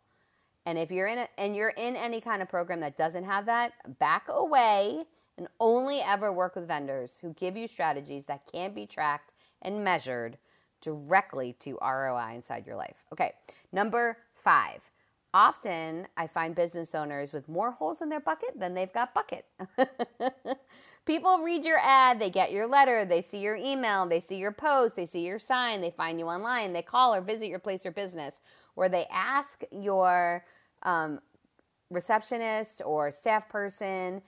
And 0.67 0.77
if 0.77 0.91
you're 0.91 1.07
in 1.07 1.19
a, 1.19 1.27
and 1.37 1.55
you're 1.55 1.73
in 1.77 1.95
any 1.95 2.19
kind 2.19 2.41
of 2.41 2.49
program 2.49 2.81
that 2.81 2.97
doesn't 2.97 3.23
have 3.23 3.45
that, 3.45 3.71
back 3.99 4.25
away 4.29 5.05
and 5.37 5.47
only 5.61 6.01
ever 6.01 6.33
work 6.33 6.55
with 6.55 6.67
vendors 6.67 7.17
who 7.17 7.33
give 7.35 7.55
you 7.55 7.67
strategies 7.67 8.25
that 8.25 8.41
can 8.51 8.73
be 8.73 8.85
tracked 8.85 9.33
and 9.61 9.81
measured 9.81 10.37
directly 10.81 11.55
to 11.59 11.77
ROI 11.81 12.33
inside 12.35 12.67
your 12.67 12.75
life. 12.75 12.97
Okay, 13.13 13.31
number 13.71 14.17
five. 14.35 14.91
Often 15.33 16.07
I 16.15 16.25
find 16.25 16.55
business 16.55 16.95
owners 16.95 17.33
with 17.33 17.49
more 17.49 17.71
holes 17.71 18.01
in 18.01 18.09
their 18.09 18.19
bucket 18.19 18.59
than 18.59 18.73
they've 18.73 18.91
got 18.91 19.13
bucket. 19.13 19.45
People 21.05 21.39
read 21.39 21.65
your 21.65 21.79
ad, 21.79 22.19
they 22.19 22.29
get 22.29 22.51
your 22.51 22.65
letter, 22.65 23.05
they 23.05 23.21
see 23.21 23.39
your 23.39 23.55
email, 23.55 24.05
they 24.05 24.19
see 24.19 24.37
your 24.37 24.53
post, 24.53 24.95
they 24.95 25.05
see 25.05 25.25
your 25.25 25.39
sign, 25.39 25.81
they 25.81 25.91
find 25.91 26.19
you 26.19 26.27
online, 26.27 26.73
they 26.73 26.81
call 26.81 27.13
or 27.13 27.21
visit 27.21 27.47
your 27.47 27.59
place 27.59 27.85
or 27.85 27.91
business, 27.91 28.39
or 28.75 28.89
they 28.89 29.05
ask 29.11 29.63
your 29.71 30.43
um, 30.83 31.19
receptionist 31.89 32.81
or 32.85 33.11
staff 33.11 33.49
person, 33.49 34.21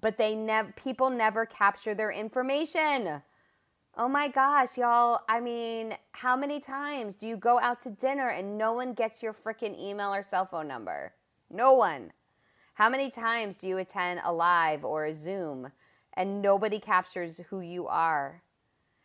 but 0.00 0.18
they 0.18 0.34
never 0.34 0.72
people 0.72 1.10
never 1.10 1.46
capture 1.46 1.94
their 1.94 2.10
information. 2.10 3.22
Oh 4.02 4.08
my 4.08 4.28
gosh, 4.28 4.78
y'all. 4.78 5.20
I 5.28 5.40
mean, 5.40 5.92
how 6.12 6.34
many 6.34 6.58
times 6.58 7.16
do 7.16 7.28
you 7.28 7.36
go 7.36 7.60
out 7.60 7.82
to 7.82 7.90
dinner 7.90 8.28
and 8.28 8.56
no 8.56 8.72
one 8.72 8.94
gets 8.94 9.22
your 9.22 9.34
freaking 9.34 9.78
email 9.78 10.14
or 10.14 10.22
cell 10.22 10.46
phone 10.46 10.66
number? 10.66 11.12
No 11.50 11.74
one. 11.74 12.10
How 12.72 12.88
many 12.88 13.10
times 13.10 13.58
do 13.58 13.68
you 13.68 13.76
attend 13.76 14.22
a 14.24 14.32
live 14.32 14.86
or 14.86 15.04
a 15.04 15.12
Zoom 15.12 15.70
and 16.14 16.40
nobody 16.40 16.78
captures 16.78 17.42
who 17.50 17.60
you 17.60 17.88
are? 17.88 18.42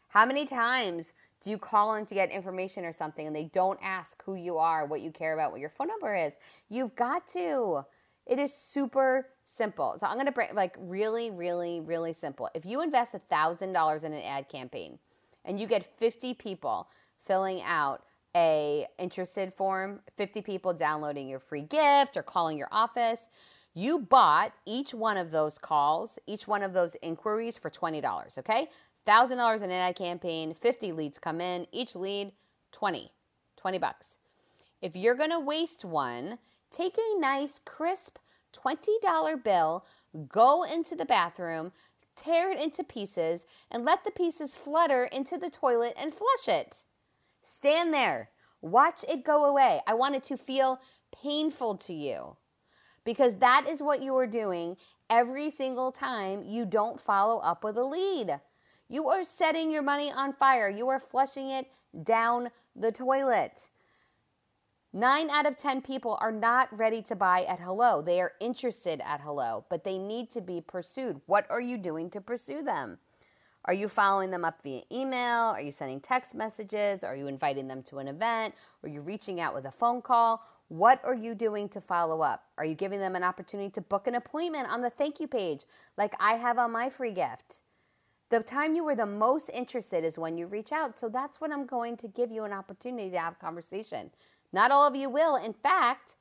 How 0.07 0.25
many 0.25 0.45
times 0.45 1.11
do 1.43 1.49
you 1.49 1.57
call 1.57 1.95
in 1.95 2.05
to 2.05 2.15
get 2.15 2.31
information 2.31 2.85
or 2.85 2.93
something 2.93 3.27
and 3.27 3.35
they 3.35 3.49
don't 3.51 3.79
ask 3.81 4.23
who 4.23 4.35
you 4.35 4.57
are, 4.57 4.85
what 4.85 5.01
you 5.01 5.11
care 5.11 5.33
about, 5.33 5.51
what 5.51 5.59
your 5.59 5.71
phone 5.71 5.89
number 5.89 6.15
is? 6.15 6.35
You've 6.69 6.95
got 6.95 7.27
to. 7.33 7.85
It 8.25 8.39
is 8.39 8.53
super 8.53 9.27
simple. 9.43 9.95
So 9.97 10.07
I'm 10.07 10.15
going 10.15 10.25
to 10.25 10.31
break 10.31 10.53
like 10.53 10.75
really, 10.79 11.31
really, 11.31 11.81
really 11.81 12.13
simple. 12.13 12.49
If 12.55 12.65
you 12.65 12.81
invest 12.81 13.13
$1,000 13.13 14.03
in 14.03 14.13
an 14.13 14.21
ad 14.23 14.49
campaign 14.49 14.97
and 15.45 15.59
you 15.59 15.67
get 15.67 15.83
50 15.83 16.33
people 16.33 16.89
filling 17.23 17.61
out 17.63 18.03
a 18.35 18.85
interested 18.99 19.53
form, 19.53 20.01
50 20.17 20.41
people 20.41 20.73
downloading 20.73 21.29
your 21.29 21.39
free 21.39 21.61
gift 21.61 22.17
or 22.17 22.23
calling 22.23 22.57
your 22.57 22.67
office, 22.71 23.29
you 23.73 23.99
bought 23.99 24.53
each 24.65 24.93
one 24.93 25.17
of 25.17 25.31
those 25.31 25.57
calls, 25.57 26.17
each 26.27 26.47
one 26.47 26.63
of 26.63 26.73
those 26.73 26.95
inquiries 27.01 27.57
for 27.57 27.69
$20, 27.69 28.37
okay? 28.39 28.69
$1,000 29.05 29.57
in 29.57 29.63
an 29.65 29.71
ad 29.71 29.95
campaign, 29.95 30.53
50 30.53 30.91
leads 30.93 31.19
come 31.19 31.39
in, 31.39 31.67
each 31.71 31.95
lead 31.95 32.31
20, 32.71 33.11
20 33.57 33.77
bucks. 33.77 34.17
If 34.81 34.95
you're 34.95 35.15
going 35.15 35.31
to 35.31 35.39
waste 35.39 35.85
one, 35.85 36.37
take 36.75 36.97
a 36.97 37.19
nice 37.19 37.59
crisp 37.65 38.17
$20 38.55 39.43
bill, 39.43 39.85
go 40.27 40.63
into 40.63 40.95
the 40.95 41.05
bathroom, 41.05 41.71
tear 42.15 42.51
it 42.51 42.59
into 42.59 42.83
pieces, 42.83 43.45
and 43.71 43.85
let 43.85 44.03
the 44.03 44.11
pieces 44.11 44.55
flutter 44.55 45.05
into 45.05 45.37
the 45.37 45.49
toilet 45.49 45.93
and 45.99 46.13
flush 46.13 46.47
it. 46.47 46.83
Stand 47.41 47.93
there. 47.93 48.29
Watch 48.61 49.03
it 49.09 49.23
go 49.23 49.45
away. 49.45 49.81
I 49.85 49.93
want 49.93 50.15
it 50.15 50.23
to 50.25 50.37
feel 50.37 50.79
painful 51.11 51.75
to 51.77 51.93
you 51.93 52.37
because 53.03 53.35
that 53.35 53.67
is 53.69 53.83
what 53.83 54.01
you 54.01 54.15
are 54.17 54.27
doing 54.27 54.77
every 55.09 55.49
single 55.49 55.91
time 55.91 56.43
you 56.43 56.65
don't 56.65 56.99
follow 56.99 57.39
up 57.39 57.63
with 57.63 57.77
a 57.77 57.83
lead. 57.83 58.39
You 58.89 59.07
are 59.09 59.23
setting 59.23 59.71
your 59.71 59.83
money 59.83 60.11
on 60.11 60.33
fire. 60.33 60.69
You 60.69 60.87
are 60.89 60.99
flushing 60.99 61.49
it 61.49 61.67
down 62.03 62.49
the 62.75 62.91
toilet. 62.91 63.69
Nine 64.95 65.29
out 65.29 65.45
of 65.45 65.57
10 65.57 65.81
people 65.81 66.17
are 66.21 66.31
not 66.31 66.69
ready 66.71 67.01
to 67.01 67.17
buy 67.17 67.43
at 67.49 67.59
Hello. 67.59 68.01
They 68.01 68.21
are 68.21 68.31
interested 68.39 69.01
at 69.03 69.19
Hello, 69.19 69.65
but 69.67 69.83
they 69.83 69.97
need 69.97 70.31
to 70.31 70.39
be 70.39 70.61
pursued. 70.61 71.19
What 71.25 71.45
are 71.49 71.59
you 71.59 71.77
doing 71.77 72.09
to 72.11 72.21
pursue 72.21 72.61
them? 72.61 72.97
Are 73.65 73.73
you 73.73 73.89
following 73.89 74.31
them 74.31 74.45
up 74.45 74.61
via 74.61 74.83
email? 74.89 75.51
Are 75.51 75.59
you 75.59 75.73
sending 75.73 75.99
text 75.99 76.33
messages? 76.33 77.03
Are 77.03 77.13
you 77.13 77.27
inviting 77.27 77.67
them 77.67 77.83
to 77.83 77.97
an 77.97 78.07
event? 78.07 78.55
Are 78.83 78.87
you 78.87 79.01
reaching 79.01 79.41
out 79.41 79.53
with 79.53 79.65
a 79.65 79.71
phone 79.71 80.01
call? 80.01 80.45
What 80.69 81.01
are 81.03 81.13
you 81.13 81.35
doing 81.35 81.67
to 81.69 81.81
follow 81.81 82.21
up? 82.21 82.45
Are 82.57 82.63
you 82.63 82.73
giving 82.73 83.01
them 83.01 83.17
an 83.17 83.23
opportunity 83.23 83.71
to 83.71 83.81
book 83.81 84.07
an 84.07 84.15
appointment 84.15 84.69
on 84.69 84.79
the 84.79 84.89
thank 84.89 85.19
you 85.19 85.27
page 85.27 85.65
like 85.97 86.13
I 86.21 86.35
have 86.35 86.57
on 86.57 86.71
my 86.71 86.89
free 86.89 87.11
gift? 87.11 87.59
The 88.29 88.39
time 88.39 88.75
you 88.75 88.83
were 88.83 88.95
the 88.95 89.05
most 89.05 89.49
interested 89.53 90.03
is 90.03 90.17
when 90.17 90.37
you 90.37 90.47
reach 90.47 90.71
out. 90.71 90.97
So 90.97 91.09
that's 91.09 91.39
when 91.39 91.53
I'm 91.53 91.65
going 91.65 91.95
to 91.97 92.07
give 92.07 92.31
you 92.31 92.43
an 92.43 92.53
opportunity 92.53 93.11
to 93.11 93.19
have 93.19 93.33
a 93.33 93.35
conversation. 93.35 94.09
Not 94.55 94.71
all 94.71 94.87
of 94.87 94.95
you 94.95 95.09
will. 95.09 95.35
In 95.35 95.51
fact, 95.51 96.15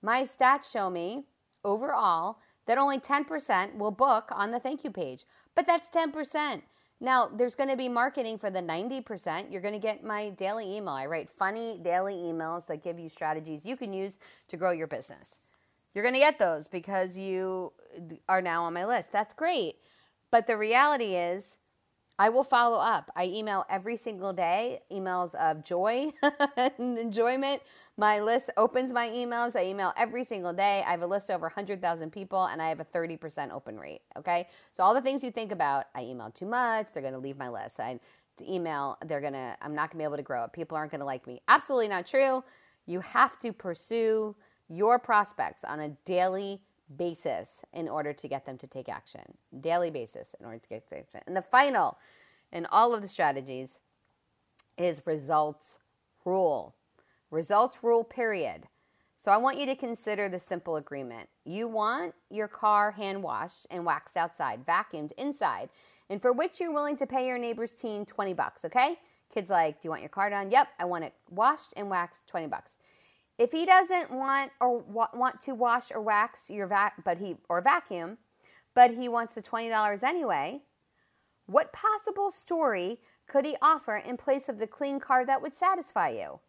my 0.00 0.22
stats 0.22 0.70
show 0.70 0.88
me 0.88 1.24
overall 1.64 2.38
that 2.66 2.78
only 2.78 3.00
10% 3.00 3.76
will 3.76 3.90
book 3.90 4.28
on 4.30 4.52
the 4.52 4.60
thank 4.60 4.84
you 4.84 4.92
page. 4.92 5.24
But 5.56 5.66
that's 5.66 5.88
10%. 5.88 6.62
Now, 7.00 7.26
there's 7.26 7.56
going 7.56 7.68
to 7.68 7.76
be 7.76 7.88
marketing 7.88 8.38
for 8.38 8.48
the 8.48 8.60
90%. 8.60 9.50
You're 9.50 9.60
going 9.60 9.74
to 9.74 9.80
get 9.80 10.04
my 10.04 10.30
daily 10.30 10.76
email. 10.76 10.94
I 10.94 11.06
write 11.06 11.28
funny 11.28 11.80
daily 11.82 12.14
emails 12.14 12.64
that 12.68 12.84
give 12.84 13.00
you 13.00 13.08
strategies 13.08 13.66
you 13.66 13.76
can 13.76 13.92
use 13.92 14.20
to 14.46 14.56
grow 14.56 14.70
your 14.70 14.86
business. 14.86 15.38
You're 15.94 16.04
going 16.04 16.14
to 16.14 16.20
get 16.20 16.38
those 16.38 16.68
because 16.68 17.18
you 17.18 17.72
uh, 17.96 18.14
are 18.28 18.40
now 18.40 18.62
on 18.62 18.72
my 18.72 18.86
list. 18.86 19.10
That's 19.10 19.34
great. 19.34 19.78
But 20.30 20.46
the 20.46 20.56
reality 20.56 21.16
is, 21.16 21.56
I 22.18 22.28
will 22.28 22.44
follow 22.44 22.78
up. 22.78 23.10
I 23.16 23.24
email 23.24 23.64
every 23.68 23.96
single 23.96 24.32
day, 24.32 24.80
emails 24.92 25.34
of 25.34 25.64
joy 25.64 26.12
and 26.78 26.96
enjoyment. 26.96 27.60
My 27.96 28.20
list 28.20 28.50
opens 28.56 28.92
my 28.92 29.08
emails. 29.08 29.56
I 29.56 29.64
email 29.64 29.92
every 29.96 30.22
single 30.22 30.52
day. 30.52 30.84
I 30.86 30.92
have 30.92 31.02
a 31.02 31.06
list 31.06 31.30
over 31.30 31.46
100,000 31.46 32.12
people 32.12 32.44
and 32.44 32.62
I 32.62 32.68
have 32.68 32.78
a 32.78 32.84
30% 32.84 33.50
open 33.52 33.78
rate. 33.78 34.02
Okay. 34.16 34.46
So, 34.72 34.84
all 34.84 34.94
the 34.94 35.02
things 35.02 35.24
you 35.24 35.32
think 35.32 35.50
about, 35.50 35.86
I 35.94 36.02
email 36.02 36.30
too 36.30 36.46
much, 36.46 36.92
they're 36.92 37.02
going 37.02 37.14
to 37.14 37.20
leave 37.20 37.36
my 37.36 37.48
list. 37.48 37.80
I 37.80 37.98
email, 38.42 38.96
they're 39.06 39.20
going 39.20 39.32
to, 39.32 39.56
I'm 39.60 39.74
not 39.74 39.90
going 39.90 39.98
to 39.98 39.98
be 39.98 40.04
able 40.04 40.16
to 40.16 40.22
grow 40.22 40.44
it. 40.44 40.52
People 40.52 40.76
aren't 40.76 40.92
going 40.92 41.00
to 41.00 41.06
like 41.06 41.26
me. 41.26 41.40
Absolutely 41.48 41.88
not 41.88 42.06
true. 42.06 42.44
You 42.86 43.00
have 43.00 43.38
to 43.40 43.52
pursue 43.52 44.36
your 44.68 44.98
prospects 44.98 45.64
on 45.64 45.80
a 45.80 45.88
daily 46.04 46.60
basis 46.96 47.62
in 47.72 47.88
order 47.88 48.12
to 48.12 48.28
get 48.28 48.44
them 48.44 48.58
to 48.58 48.66
take 48.66 48.88
action, 48.88 49.22
daily 49.60 49.90
basis 49.90 50.34
in 50.38 50.46
order 50.46 50.58
to 50.58 50.68
get 50.68 50.92
action. 50.92 51.20
And 51.26 51.36
the 51.36 51.42
final 51.42 51.98
in 52.52 52.66
all 52.66 52.94
of 52.94 53.02
the 53.02 53.08
strategies 53.08 53.78
is 54.76 55.06
results 55.06 55.78
rule. 56.24 56.74
Results 57.30 57.82
rule, 57.82 58.04
period. 58.04 58.64
So 59.16 59.32
I 59.32 59.36
want 59.36 59.58
you 59.58 59.66
to 59.66 59.76
consider 59.76 60.28
the 60.28 60.38
simple 60.38 60.76
agreement. 60.76 61.28
You 61.44 61.68
want 61.68 62.14
your 62.30 62.48
car 62.48 62.90
hand 62.90 63.22
washed 63.22 63.66
and 63.70 63.84
waxed 63.84 64.16
outside, 64.16 64.66
vacuumed 64.66 65.12
inside, 65.12 65.70
and 66.10 66.20
for 66.20 66.32
which 66.32 66.60
you're 66.60 66.72
willing 66.72 66.96
to 66.96 67.06
pay 67.06 67.26
your 67.26 67.38
neighbor's 67.38 67.72
teen 67.72 68.04
20 68.04 68.34
bucks, 68.34 68.64
okay? 68.64 68.98
Kids 69.32 69.50
like, 69.50 69.80
"Do 69.80 69.86
you 69.86 69.90
want 69.90 70.02
your 70.02 70.10
car 70.10 70.30
done?" 70.30 70.50
"Yep, 70.50 70.68
I 70.78 70.84
want 70.84 71.04
it 71.04 71.14
washed 71.30 71.72
and 71.76 71.88
waxed, 71.88 72.26
20 72.26 72.48
bucks." 72.48 72.76
If 73.38 73.52
he 73.52 73.66
doesn't 73.66 74.10
want 74.10 74.52
or 74.60 74.78
wa- 74.78 75.08
want 75.12 75.40
to 75.42 75.54
wash 75.54 75.90
or 75.92 76.00
wax 76.00 76.50
your 76.50 76.66
vac, 76.66 77.04
but 77.04 77.18
he 77.18 77.36
or 77.48 77.60
vacuum, 77.60 78.18
but 78.74 78.92
he 78.92 79.08
wants 79.08 79.34
the 79.34 79.42
twenty 79.42 79.68
dollars 79.68 80.02
anyway, 80.02 80.62
what 81.46 81.72
possible 81.72 82.30
story 82.30 82.98
could 83.26 83.44
he 83.44 83.56
offer 83.60 83.96
in 83.96 84.16
place 84.16 84.48
of 84.48 84.58
the 84.58 84.66
clean 84.66 85.00
car 85.00 85.26
that 85.26 85.42
would 85.42 85.54
satisfy 85.54 86.10
you? 86.10 86.40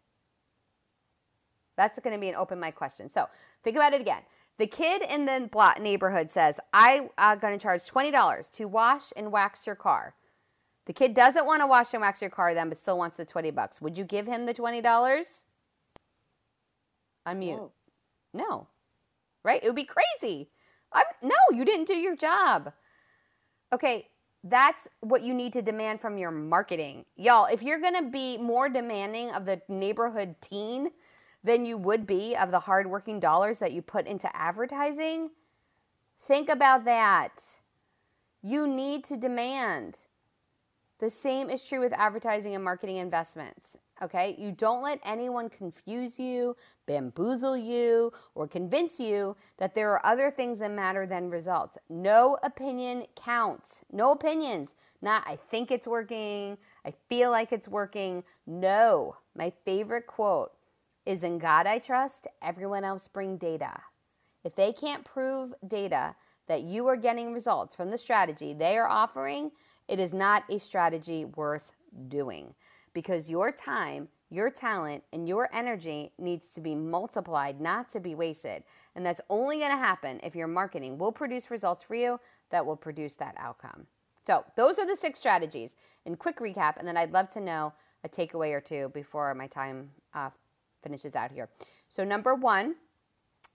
That's 1.76 1.98
going 1.98 2.14
to 2.14 2.20
be 2.20 2.28
an 2.28 2.34
open 2.34 2.58
mic 2.58 2.74
question. 2.74 3.08
So 3.08 3.26
think 3.62 3.76
about 3.76 3.92
it 3.92 4.00
again. 4.00 4.22
The 4.58 4.66
kid 4.66 5.02
in 5.02 5.26
the 5.26 5.48
block 5.52 5.80
neighborhood 5.80 6.30
says, 6.30 6.58
I'm 6.72 7.10
uh, 7.18 7.34
going 7.34 7.52
to 7.56 7.62
charge 7.62 7.82
$20 7.82 8.50
to 8.52 8.64
wash 8.66 9.12
and 9.16 9.30
wax 9.30 9.66
your 9.66 9.76
car. 9.76 10.14
The 10.86 10.94
kid 10.94 11.12
doesn't 11.12 11.44
want 11.44 11.60
to 11.60 11.66
wash 11.66 11.92
and 11.92 12.00
wax 12.00 12.22
your 12.22 12.30
car 12.30 12.54
then, 12.54 12.70
but 12.70 12.78
still 12.78 12.96
wants 12.96 13.18
the 13.18 13.26
20 13.26 13.50
bucks. 13.50 13.82
Would 13.82 13.98
you 13.98 14.04
give 14.04 14.26
him 14.26 14.46
the 14.46 14.54
$20? 14.54 15.44
Unmute. 17.26 17.56
No. 17.56 17.72
No. 18.32 18.68
Right? 19.42 19.62
It 19.62 19.66
would 19.66 19.76
be 19.76 19.84
crazy. 19.84 20.50
I'm, 20.92 21.04
no, 21.22 21.36
you 21.52 21.64
didn't 21.64 21.86
do 21.86 21.96
your 21.96 22.16
job. 22.16 22.72
Okay, 23.72 24.08
that's 24.44 24.88
what 25.00 25.22
you 25.22 25.34
need 25.34 25.52
to 25.54 25.62
demand 25.62 26.00
from 26.00 26.18
your 26.18 26.30
marketing. 26.30 27.04
Y'all, 27.16 27.46
if 27.46 27.62
you're 27.62 27.80
going 27.80 27.96
to 27.96 28.10
be 28.10 28.38
more 28.38 28.68
demanding 28.68 29.30
of 29.30 29.44
the 29.44 29.60
neighborhood 29.68 30.36
teen 30.40 30.90
than 31.42 31.66
you 31.66 31.76
would 31.76 32.06
be 32.06 32.36
of 32.36 32.50
the 32.50 32.58
hardworking 32.58 33.20
dollars 33.20 33.58
that 33.58 33.72
you 33.72 33.82
put 33.82 34.06
into 34.06 34.34
advertising, 34.36 35.30
think 36.20 36.48
about 36.48 36.84
that. 36.84 37.40
You 38.42 38.66
need 38.66 39.04
to 39.04 39.16
demand. 39.16 39.98
The 41.00 41.10
same 41.10 41.50
is 41.50 41.68
true 41.68 41.80
with 41.80 41.92
advertising 41.92 42.54
and 42.54 42.64
marketing 42.64 42.96
investments. 42.96 43.76
Okay, 44.02 44.36
you 44.38 44.52
don't 44.52 44.82
let 44.82 45.00
anyone 45.04 45.48
confuse 45.48 46.18
you, 46.18 46.54
bamboozle 46.84 47.56
you, 47.56 48.12
or 48.34 48.46
convince 48.46 49.00
you 49.00 49.34
that 49.56 49.74
there 49.74 49.90
are 49.90 50.04
other 50.04 50.30
things 50.30 50.58
that 50.58 50.70
matter 50.70 51.06
than 51.06 51.30
results. 51.30 51.78
No 51.88 52.36
opinion 52.42 53.06
counts. 53.16 53.84
No 53.90 54.12
opinions. 54.12 54.74
Not, 55.00 55.24
I 55.26 55.36
think 55.36 55.70
it's 55.70 55.86
working, 55.86 56.58
I 56.84 56.92
feel 57.08 57.30
like 57.30 57.52
it's 57.52 57.68
working. 57.68 58.22
No. 58.46 59.16
My 59.34 59.50
favorite 59.64 60.06
quote 60.06 60.52
is 61.06 61.24
In 61.24 61.38
God 61.38 61.66
I 61.66 61.78
trust, 61.78 62.26
everyone 62.42 62.84
else 62.84 63.08
bring 63.08 63.38
data. 63.38 63.80
If 64.44 64.54
they 64.54 64.72
can't 64.74 65.04
prove 65.04 65.54
data 65.66 66.14
that 66.48 66.62
you 66.62 66.86
are 66.86 66.96
getting 66.96 67.32
results 67.32 67.74
from 67.74 67.90
the 67.90 67.98
strategy 67.98 68.52
they 68.52 68.76
are 68.76 68.88
offering, 68.88 69.52
it 69.88 69.98
is 69.98 70.12
not 70.12 70.44
a 70.50 70.58
strategy 70.58 71.24
worth 71.24 71.72
doing 72.08 72.54
because 72.96 73.30
your 73.30 73.52
time, 73.52 74.08
your 74.30 74.48
talent, 74.48 75.04
and 75.12 75.28
your 75.28 75.50
energy 75.52 76.12
needs 76.18 76.54
to 76.54 76.62
be 76.62 76.74
multiplied, 76.74 77.60
not 77.60 77.90
to 77.90 78.00
be 78.00 78.14
wasted. 78.14 78.64
And 78.94 79.04
that's 79.04 79.20
only 79.28 79.58
going 79.58 79.70
to 79.70 79.76
happen 79.76 80.18
if 80.22 80.34
your 80.34 80.46
marketing 80.46 80.96
will 80.96 81.12
produce 81.12 81.50
results 81.50 81.84
for 81.84 81.94
you 81.94 82.18
that 82.48 82.64
will 82.64 82.74
produce 82.74 83.14
that 83.16 83.34
outcome. 83.36 83.86
So, 84.26 84.46
those 84.56 84.78
are 84.78 84.86
the 84.86 84.96
six 84.96 85.18
strategies. 85.18 85.76
And 86.06 86.18
quick 86.18 86.38
recap, 86.38 86.78
and 86.78 86.88
then 86.88 86.96
I'd 86.96 87.12
love 87.12 87.28
to 87.30 87.40
know 87.42 87.74
a 88.02 88.08
takeaway 88.08 88.54
or 88.54 88.62
two 88.62 88.90
before 88.94 89.34
my 89.34 89.46
time 89.46 89.90
uh, 90.14 90.30
finishes 90.82 91.14
out 91.14 91.30
here. 91.30 91.50
So, 91.90 92.02
number 92.02 92.34
one, 92.34 92.76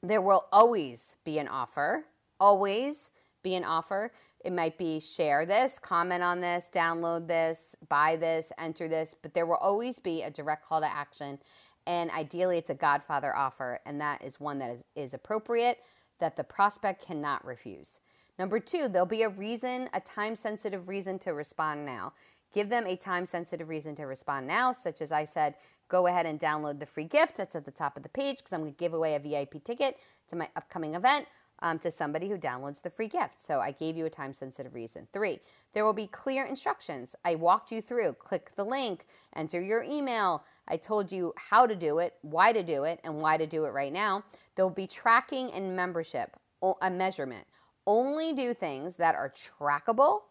there 0.03 0.21
will 0.21 0.45
always 0.51 1.17
be 1.25 1.39
an 1.39 1.47
offer, 1.47 2.05
always 2.39 3.09
be 3.43 3.55
an 3.55 3.63
offer. 3.63 4.11
It 4.43 4.53
might 4.53 4.77
be 4.77 4.99
share 4.99 5.45
this, 5.45 5.79
comment 5.79 6.23
on 6.23 6.41
this, 6.41 6.69
download 6.73 7.27
this, 7.27 7.75
buy 7.89 8.15
this, 8.15 8.51
enter 8.57 8.87
this, 8.87 9.15
but 9.21 9.33
there 9.33 9.45
will 9.45 9.55
always 9.55 9.99
be 9.99 10.23
a 10.23 10.29
direct 10.29 10.65
call 10.65 10.81
to 10.81 10.87
action. 10.87 11.39
And 11.87 12.11
ideally, 12.11 12.57
it's 12.57 12.69
a 12.69 12.75
Godfather 12.75 13.35
offer, 13.35 13.79
and 13.85 13.99
that 14.01 14.23
is 14.23 14.39
one 14.39 14.59
that 14.59 14.69
is, 14.69 14.83
is 14.95 15.13
appropriate 15.13 15.79
that 16.19 16.35
the 16.35 16.43
prospect 16.43 17.05
cannot 17.05 17.43
refuse. 17.43 17.99
Number 18.37 18.59
two, 18.59 18.87
there'll 18.87 19.05
be 19.05 19.23
a 19.23 19.29
reason, 19.29 19.89
a 19.93 20.01
time 20.01 20.35
sensitive 20.35 20.87
reason 20.87 21.19
to 21.19 21.33
respond 21.33 21.85
now. 21.85 22.13
Give 22.53 22.69
them 22.69 22.85
a 22.85 22.95
time 22.95 23.25
sensitive 23.25 23.69
reason 23.69 23.95
to 23.95 24.03
respond 24.03 24.45
now, 24.45 24.71
such 24.71 25.01
as 25.01 25.11
I 25.11 25.23
said, 25.23 25.55
go 25.87 26.07
ahead 26.07 26.25
and 26.25 26.39
download 26.39 26.79
the 26.79 26.85
free 26.85 27.05
gift 27.05 27.37
that's 27.37 27.55
at 27.55 27.65
the 27.65 27.71
top 27.71 27.97
of 27.97 28.03
the 28.03 28.09
page 28.09 28.37
because 28.37 28.53
I'm 28.53 28.61
going 28.61 28.73
to 28.73 28.77
give 28.77 28.93
away 28.93 29.15
a 29.15 29.19
VIP 29.19 29.63
ticket 29.63 29.99
to 30.27 30.35
my 30.35 30.49
upcoming 30.55 30.95
event 30.95 31.27
um, 31.62 31.80
to 31.80 31.91
somebody 31.91 32.30
who 32.30 32.38
downloads 32.38 32.82
the 32.82 32.89
free 32.89 33.07
gift. 33.07 33.39
So 33.39 33.59
I 33.59 33.72
gave 33.72 33.95
you 33.95 34.05
a 34.05 34.09
time 34.09 34.34
sensitive 34.34 34.74
reason. 34.74 35.07
Three, 35.14 35.39
there 35.74 35.86
will 35.86 35.93
be 35.93 36.07
clear 36.07 36.45
instructions. 36.45 37.16
I 37.24 37.36
walked 37.36 37.72
you 37.72 37.82
through. 37.82 38.14
Click 38.14 38.51
the 38.55 38.66
link, 38.66 39.05
enter 39.36 39.62
your 39.62 39.84
email. 39.84 40.43
I 40.68 40.78
told 40.78 41.12
you 41.12 41.34
how 41.38 41.66
to 41.66 41.76
do 41.76 41.99
it, 41.99 42.16
why 42.22 42.51
to 42.51 42.64
do 42.64 42.84
it, 42.84 42.99
and 43.03 43.22
why 43.22 43.38
to 43.38 43.45
do 43.45 43.66
it 43.66 43.70
right 43.70 43.93
now. 43.93 44.24
There 44.55 44.66
will 44.66 44.74
be 44.74 44.88
tracking 44.88 45.51
and 45.53 45.76
membership, 45.76 46.36
a 46.82 46.89
measurement. 46.89 47.45
Only 47.88 48.34
do 48.34 48.53
things 48.53 48.95
that 48.97 49.16
are 49.16 49.30
trackable 49.30 50.22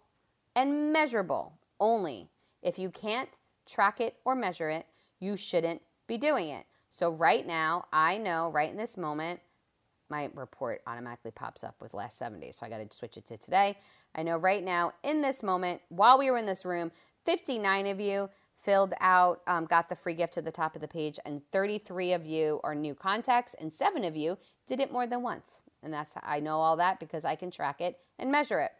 and 0.55 0.93
measurable. 0.93 1.53
Only. 1.79 2.29
If 2.63 2.79
you 2.79 2.91
can't 2.91 3.29
track 3.67 4.01
it 4.01 4.17
or 4.25 4.35
measure 4.35 4.69
it, 4.69 4.87
you 5.19 5.37
shouldn't 5.37 5.81
be 6.07 6.19
doing 6.19 6.51
it. 6.51 6.67
So, 6.91 7.11
right 7.13 7.47
now, 7.47 7.87
I 7.93 8.19
know 8.19 8.51
right 8.51 8.71
in 8.71 8.77
this 8.77 8.97
moment, 8.97 9.41
my 10.11 10.31
report 10.35 10.83
automatically 10.87 11.31
pops 11.31 11.65
up 11.65 11.75
with 11.81 11.95
last 11.95 12.19
seven 12.19 12.41
days. 12.41 12.57
So 12.57 12.67
I 12.67 12.69
got 12.69 12.79
to 12.79 12.97
switch 12.97 13.17
it 13.17 13.27
to 13.27 13.37
today. 13.37 13.77
I 14.15 14.23
know 14.23 14.37
right 14.37 14.63
now, 14.63 14.93
in 15.03 15.21
this 15.21 15.43
moment, 15.43 15.81
while 15.89 16.19
we 16.19 16.31
were 16.31 16.37
in 16.37 16.47
this 16.47 16.65
room, 16.65 16.91
59 17.25 17.87
of 17.87 18.01
you 18.01 18.29
filled 18.57 18.93
out, 19.01 19.41
um, 19.47 19.65
got 19.65 19.89
the 19.89 19.97
free 19.97 20.15
gift 20.15 20.35
to 20.35 20.43
the 20.43 20.53
top 20.53 20.75
of 20.75 20.83
the 20.83 20.89
page, 20.89 21.19
and 21.25 21.41
33 21.53 22.13
of 22.13 22.27
you 22.27 22.61
are 22.63 22.75
new 22.75 22.95
contacts, 22.95 23.55
and 23.55 23.75
seven 23.75 24.05
of 24.05 24.17
you 24.17 24.37
did 24.67 24.81
it 24.81 24.93
more 24.93 25.07
than 25.07 25.23
once. 25.23 25.63
And 25.83 25.93
that's 25.93 26.15
I 26.23 26.41
know 26.41 26.59
all 26.59 26.77
that 26.77 27.01
because 27.01 27.25
I 27.25 27.37
can 27.37 27.51
track 27.51 27.81
it 27.81 27.99
and 28.19 28.31
measure 28.31 28.61
it. 28.61 28.73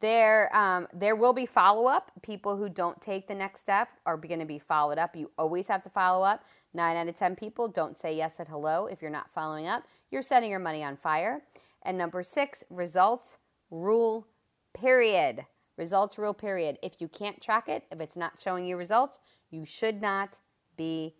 There, 0.00 0.54
um, 0.56 0.86
there 0.92 1.16
will 1.16 1.32
be 1.32 1.44
follow 1.44 1.86
up. 1.86 2.12
People 2.22 2.56
who 2.56 2.68
don't 2.68 3.00
take 3.00 3.26
the 3.26 3.34
next 3.34 3.60
step 3.60 3.88
are 4.06 4.16
going 4.16 4.38
to 4.38 4.46
be 4.46 4.58
followed 4.58 4.98
up. 4.98 5.16
You 5.16 5.30
always 5.36 5.66
have 5.68 5.82
to 5.82 5.90
follow 5.90 6.24
up. 6.24 6.44
Nine 6.72 6.96
out 6.96 7.08
of 7.08 7.16
10 7.16 7.34
people 7.34 7.66
don't 7.66 7.98
say 7.98 8.16
yes 8.16 8.38
at 8.38 8.48
hello 8.48 8.86
if 8.86 9.02
you're 9.02 9.10
not 9.10 9.30
following 9.30 9.66
up. 9.66 9.84
You're 10.10 10.22
setting 10.22 10.50
your 10.50 10.60
money 10.60 10.84
on 10.84 10.96
fire. 10.96 11.42
And 11.82 11.98
number 11.98 12.22
six, 12.22 12.62
results 12.70 13.38
rule, 13.70 14.26
period. 14.72 15.44
Results 15.76 16.18
rule, 16.18 16.34
period. 16.34 16.78
If 16.82 17.00
you 17.00 17.08
can't 17.08 17.40
track 17.40 17.68
it, 17.68 17.84
if 17.90 18.00
it's 18.00 18.16
not 18.16 18.40
showing 18.40 18.66
you 18.66 18.76
results, 18.76 19.20
you 19.50 19.64
should 19.64 20.00
not 20.00 20.40
be 20.76 21.14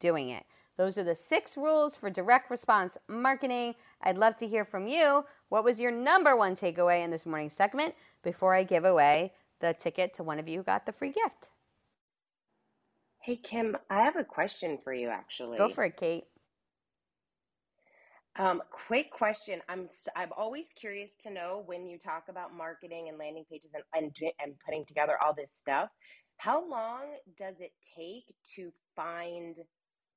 doing 0.00 0.30
it. 0.30 0.44
Those 0.76 0.98
are 0.98 1.04
the 1.04 1.14
six 1.14 1.56
rules 1.56 1.94
for 1.94 2.10
direct 2.10 2.50
response 2.50 2.98
marketing. 3.08 3.74
I'd 4.02 4.18
love 4.18 4.36
to 4.36 4.46
hear 4.46 4.64
from 4.64 4.86
you. 4.86 5.24
What 5.48 5.64
was 5.64 5.78
your 5.78 5.90
number 5.90 6.36
one 6.36 6.56
takeaway 6.56 7.04
in 7.04 7.10
this 7.10 7.26
morning's 7.26 7.54
segment 7.54 7.94
before 8.22 8.54
I 8.54 8.62
give 8.62 8.84
away 8.84 9.32
the 9.60 9.74
ticket 9.74 10.12
to 10.14 10.22
one 10.22 10.38
of 10.38 10.48
you 10.48 10.58
who 10.58 10.64
got 10.64 10.86
the 10.86 10.92
free 10.92 11.12
gift? 11.12 11.50
Hey, 13.20 13.36
Kim, 13.36 13.76
I 13.88 14.02
have 14.02 14.16
a 14.16 14.24
question 14.24 14.78
for 14.84 14.92
you 14.92 15.08
actually. 15.08 15.56
Go 15.56 15.68
for 15.68 15.84
it, 15.84 15.96
Kate. 15.96 16.24
Um, 18.36 18.62
quick 18.88 19.12
question. 19.12 19.60
I'm 19.68 19.88
I'm 20.16 20.30
always 20.36 20.66
curious 20.74 21.10
to 21.22 21.30
know 21.30 21.62
when 21.66 21.86
you 21.86 21.98
talk 21.98 22.24
about 22.28 22.52
marketing 22.52 23.08
and 23.08 23.16
landing 23.16 23.44
pages 23.50 23.70
and 23.74 23.84
and, 23.94 24.32
and 24.42 24.54
putting 24.64 24.84
together 24.84 25.16
all 25.24 25.32
this 25.32 25.52
stuff. 25.52 25.88
How 26.36 26.68
long 26.68 27.02
does 27.38 27.54
it 27.60 27.72
take 27.96 28.34
to 28.56 28.72
find 28.96 29.56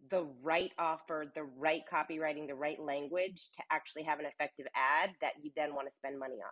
the 0.09 0.25
right 0.41 0.71
offer, 0.77 1.25
the 1.33 1.43
right 1.57 1.81
copywriting, 1.91 2.47
the 2.47 2.55
right 2.55 2.79
language 2.79 3.49
to 3.55 3.63
actually 3.71 4.03
have 4.03 4.19
an 4.19 4.25
effective 4.25 4.67
ad 4.75 5.11
that 5.21 5.33
you 5.41 5.51
then 5.55 5.73
want 5.75 5.87
to 5.87 5.93
spend 5.93 6.19
money 6.19 6.35
on? 6.35 6.51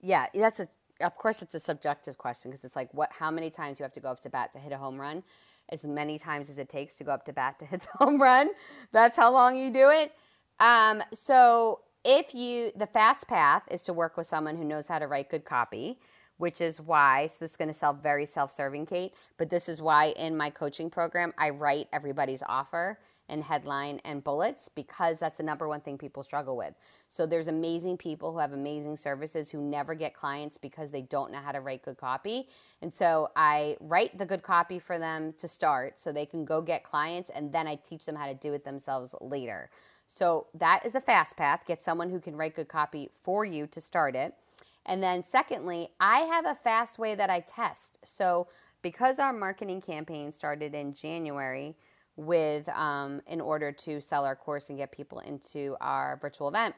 Yeah, 0.00 0.26
that's 0.34 0.60
a. 0.60 0.68
Of 1.00 1.16
course, 1.16 1.40
it's 1.40 1.54
a 1.54 1.60
subjective 1.60 2.18
question 2.18 2.50
because 2.50 2.64
it's 2.64 2.76
like, 2.76 2.92
what? 2.92 3.10
How 3.12 3.30
many 3.30 3.48
times 3.48 3.78
you 3.78 3.84
have 3.84 3.92
to 3.92 4.00
go 4.00 4.10
up 4.10 4.20
to 4.20 4.30
bat 4.30 4.52
to 4.52 4.58
hit 4.58 4.72
a 4.72 4.76
home 4.76 5.00
run? 5.00 5.22
As 5.70 5.84
many 5.84 6.18
times 6.18 6.50
as 6.50 6.58
it 6.58 6.68
takes 6.68 6.96
to 6.96 7.04
go 7.04 7.12
up 7.12 7.24
to 7.26 7.32
bat 7.32 7.58
to 7.60 7.64
hit 7.64 7.80
the 7.80 7.88
home 8.04 8.20
run. 8.20 8.50
That's 8.92 9.16
how 9.16 9.32
long 9.32 9.56
you 9.56 9.70
do 9.70 9.90
it. 9.90 10.12
Um, 10.58 11.02
so 11.12 11.80
if 12.04 12.34
you, 12.34 12.72
the 12.76 12.86
fast 12.86 13.28
path 13.28 13.64
is 13.70 13.82
to 13.84 13.92
work 13.92 14.16
with 14.16 14.26
someone 14.26 14.56
who 14.56 14.64
knows 14.64 14.88
how 14.88 14.98
to 14.98 15.06
write 15.06 15.30
good 15.30 15.44
copy 15.44 15.98
which 16.40 16.62
is 16.62 16.80
why, 16.80 17.26
so 17.26 17.36
this 17.40 17.50
is 17.50 17.56
going 17.58 17.68
to 17.68 17.74
sound 17.74 18.02
very 18.02 18.24
self 18.24 18.50
serving, 18.50 18.86
Kate, 18.86 19.12
but 19.36 19.50
this 19.50 19.68
is 19.68 19.82
why 19.82 20.06
in 20.16 20.34
my 20.34 20.48
coaching 20.48 20.88
program, 20.88 21.34
I 21.36 21.50
write 21.50 21.88
everybody's 21.92 22.42
offer 22.48 22.98
and 23.28 23.44
headline 23.44 24.00
and 24.06 24.24
bullets 24.24 24.66
because 24.74 25.18
that's 25.18 25.36
the 25.36 25.42
number 25.42 25.68
one 25.68 25.82
thing 25.82 25.98
people 25.98 26.22
struggle 26.22 26.56
with. 26.56 26.74
So 27.08 27.26
there's 27.26 27.48
amazing 27.48 27.98
people 27.98 28.32
who 28.32 28.38
have 28.38 28.54
amazing 28.54 28.96
services 28.96 29.50
who 29.50 29.60
never 29.60 29.94
get 29.94 30.14
clients 30.14 30.56
because 30.56 30.90
they 30.90 31.02
don't 31.02 31.30
know 31.30 31.40
how 31.40 31.52
to 31.52 31.60
write 31.60 31.82
good 31.82 31.98
copy. 31.98 32.48
And 32.80 32.92
so 32.92 33.28
I 33.36 33.76
write 33.78 34.16
the 34.16 34.24
good 34.24 34.42
copy 34.42 34.78
for 34.78 34.98
them 34.98 35.34
to 35.36 35.46
start 35.46 35.98
so 35.98 36.10
they 36.10 36.26
can 36.26 36.46
go 36.46 36.62
get 36.62 36.84
clients 36.84 37.28
and 37.28 37.52
then 37.52 37.66
I 37.66 37.74
teach 37.74 38.06
them 38.06 38.16
how 38.16 38.26
to 38.26 38.34
do 38.34 38.54
it 38.54 38.64
themselves 38.64 39.14
later. 39.20 39.68
So 40.06 40.46
that 40.54 40.86
is 40.86 40.94
a 40.94 41.02
fast 41.02 41.36
path. 41.36 41.64
Get 41.66 41.82
someone 41.82 42.08
who 42.08 42.18
can 42.18 42.34
write 42.34 42.56
good 42.56 42.68
copy 42.68 43.10
for 43.22 43.44
you 43.44 43.66
to 43.66 43.80
start 43.80 44.16
it. 44.16 44.34
And 44.86 45.02
then, 45.02 45.22
secondly, 45.22 45.90
I 46.00 46.20
have 46.20 46.46
a 46.46 46.54
fast 46.54 46.98
way 46.98 47.14
that 47.14 47.30
I 47.30 47.40
test. 47.40 47.98
So, 48.04 48.48
because 48.82 49.18
our 49.18 49.32
marketing 49.32 49.80
campaign 49.80 50.32
started 50.32 50.74
in 50.74 50.94
January 50.94 51.76
with 52.16 52.68
um, 52.70 53.20
in 53.26 53.40
order 53.40 53.72
to 53.72 54.00
sell 54.00 54.24
our 54.24 54.36
course 54.36 54.70
and 54.70 54.78
get 54.78 54.92
people 54.92 55.20
into 55.20 55.76
our 55.80 56.18
virtual 56.20 56.48
event, 56.48 56.74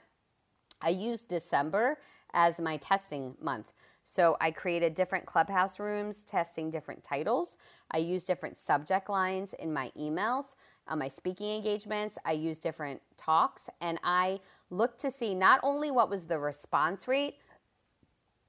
I 0.83 0.91
used 0.91 1.29
December 1.29 1.99
as 2.35 2.61
my 2.61 2.77
testing 2.79 3.35
month. 3.41 3.73
So 4.05 4.37
I 4.41 4.51
created 4.51 4.95
different 4.95 5.27
clubhouse 5.27 5.79
rooms 5.79 6.25
testing 6.25 6.71
different 6.71 7.05
titles. 7.05 7.57
I 7.91 7.99
used 7.99 8.27
different 8.27 8.57
subject 8.57 9.09
lines 9.09 9.55
in 9.55 9.73
my 9.73 9.93
emails, 9.99 10.57
on 10.89 10.99
my 10.99 11.09
speaking 11.09 11.57
engagements. 11.57 12.19
I 12.25 12.33
used 12.33 12.63
different 12.63 13.01
talks 13.17 13.69
and 13.81 13.99
I 14.03 14.41
looked 14.71 14.99
to 15.01 15.11
see 15.11 15.35
not 15.35 15.61
only 15.63 15.91
what 15.91 16.11
was 16.11 16.27
the 16.27 16.39
response 16.39 17.07
rate, 17.07 17.37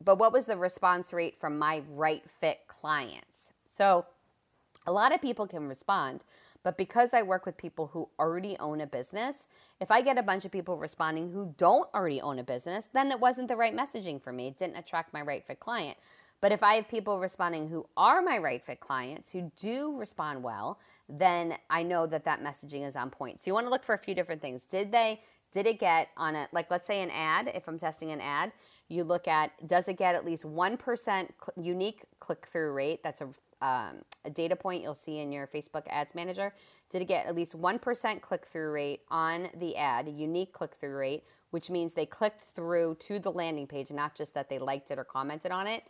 but 0.04 0.20
what 0.20 0.34
was 0.34 0.46
the 0.46 0.58
response 0.58 1.14
rate 1.14 1.36
from 1.36 1.58
my 1.58 1.82
right 1.90 2.30
fit 2.30 2.62
clients. 2.68 3.54
So 3.72 4.06
a 4.86 4.92
lot 4.92 5.14
of 5.14 5.22
people 5.22 5.48
can 5.48 5.68
respond, 5.68 6.26
but 6.62 6.78
because 6.78 7.14
I 7.14 7.22
work 7.22 7.46
with 7.46 7.56
people 7.56 7.88
who 7.88 8.10
already 8.20 8.58
own 8.60 8.82
a 8.82 8.88
business, 8.88 9.48
if 9.80 9.92
I 9.92 10.02
get 10.02 10.18
a 10.18 10.24
bunch 10.24 10.44
of 10.44 10.52
people 10.52 10.78
responding 10.78 11.32
who 11.32 11.54
don't 11.58 11.88
already 11.94 12.20
own 12.20 12.40
a 12.40 12.44
business, 12.44 12.90
then 12.92 13.10
it 13.12 13.20
wasn't 13.20 13.48
the 13.48 13.56
right 13.56 13.76
messaging 13.76 14.22
for 14.22 14.34
me. 14.34 14.48
It 14.48 14.58
didn't 14.58 14.78
attract 14.78 15.14
my 15.14 15.22
right 15.22 15.46
fit 15.46 15.62
client. 15.62 15.98
But 16.42 16.52
if 16.52 16.62
I 16.62 16.74
have 16.74 16.90
people 16.90 17.20
responding 17.20 17.70
who 17.70 17.86
are 17.96 18.22
my 18.22 18.38
right 18.38 18.62
fit 18.62 18.82
clients, 18.82 19.32
who 19.32 19.50
do 19.56 19.96
respond 19.98 20.44
well, 20.44 20.78
then 21.08 21.56
I 21.70 21.84
know 21.84 22.06
that 22.08 22.26
that 22.26 22.44
messaging 22.44 22.86
is 22.86 22.98
on 22.98 23.10
point. 23.10 23.42
So 23.42 23.50
you 23.50 23.54
want 23.54 23.66
to 23.66 23.72
look 23.72 23.84
for 23.84 23.96
a 23.96 23.98
few 23.98 24.14
different 24.14 24.42
things. 24.42 24.66
Did 24.66 24.92
they 24.92 25.22
did 25.54 25.66
it 25.68 25.80
get 25.80 26.10
on 26.18 26.36
a 26.36 26.50
like 26.52 26.70
let's 26.70 26.86
say 26.86 27.02
an 27.02 27.12
ad, 27.12 27.50
if 27.56 27.68
I'm 27.70 27.80
testing 27.80 28.12
an 28.12 28.20
ad, 28.20 28.52
you 28.90 29.06
look 29.06 29.28
at 29.30 29.52
does 29.66 29.88
it 29.88 29.98
get 29.98 30.16
at 30.16 30.26
least 30.26 30.44
1% 30.44 30.78
cl- 31.08 31.30
unique 31.56 32.04
click 32.20 32.46
through 32.46 32.74
rate? 32.74 33.02
That's 33.04 33.22
a 33.22 33.30
um, 33.64 34.00
a 34.26 34.30
data 34.30 34.58
point 34.58 34.84
you'll 34.84 34.94
see 34.94 35.20
in 35.20 35.32
your 35.32 35.48
Facebook 35.48 35.84
Ads 35.88 36.14
Manager. 36.14 36.54
Did 36.90 37.02
it 37.02 37.06
get 37.06 37.26
at 37.28 37.34
least 37.34 37.58
1% 37.58 38.22
click 38.22 38.46
through 38.46 38.72
rate 38.72 39.02
on 39.10 39.48
the 39.58 39.78
ad, 39.78 40.10
unique 40.10 40.52
click 40.52 40.76
through 40.76 40.98
rate, 40.98 41.24
which 41.52 41.70
means 41.70 41.94
they 41.94 42.06
clicked 42.06 42.42
through 42.42 42.96
to 42.96 43.20
the 43.20 43.32
landing 43.32 43.66
page, 43.66 43.90
not 43.90 44.16
just 44.16 44.34
that 44.34 44.50
they 44.50 44.60
liked 44.60 44.92
it 44.92 45.00
or 45.00 45.06
commented 45.06 45.52
on 45.52 45.66
it. 45.66 45.84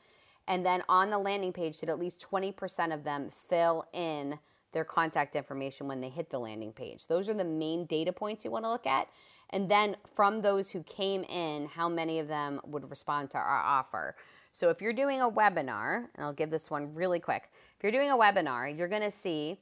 And 0.48 0.64
then 0.64 0.84
on 0.88 1.10
the 1.10 1.18
landing 1.18 1.52
page, 1.52 1.80
did 1.80 1.90
at 1.90 1.98
least 1.98 2.26
20% 2.30 2.94
of 2.94 3.04
them 3.04 3.32
fill 3.32 3.86
in 3.94 4.38
their 4.72 4.84
contact 4.84 5.36
information 5.36 5.88
when 5.88 6.02
they 6.02 6.10
hit 6.10 6.30
the 6.30 6.40
landing 6.40 6.74
page? 6.74 7.08
Those 7.08 7.28
are 7.28 7.34
the 7.34 7.44
main 7.44 7.86
data 7.86 8.14
points 8.14 8.46
you 8.46 8.52
want 8.52 8.66
to 8.66 8.72
look 8.72 8.86
at. 8.86 9.08
And 9.54 9.70
then 9.70 9.96
from 10.16 10.42
those 10.42 10.72
who 10.72 10.82
came 10.84 11.24
in, 11.26 11.68
how 11.68 11.88
many 11.88 12.18
of 12.18 12.28
them 12.28 12.60
would 12.66 12.90
respond 12.90 13.30
to 13.32 13.38
our 13.38 13.62
offer? 13.62 14.16
So 14.52 14.70
if 14.70 14.82
you're 14.82 14.94
doing 14.94 15.22
a 15.22 15.30
webinar, 15.30 16.08
and 16.16 16.26
I'll 16.26 16.34
give 16.34 16.50
this 16.50 16.72
one 16.72 16.92
really 16.92 17.20
quick. 17.20 17.52
If 17.78 17.84
you're 17.84 17.92
doing 17.92 18.10
a 18.10 18.18
webinar, 18.18 18.76
you're 18.76 18.88
to 18.90 19.12
see 19.12 19.60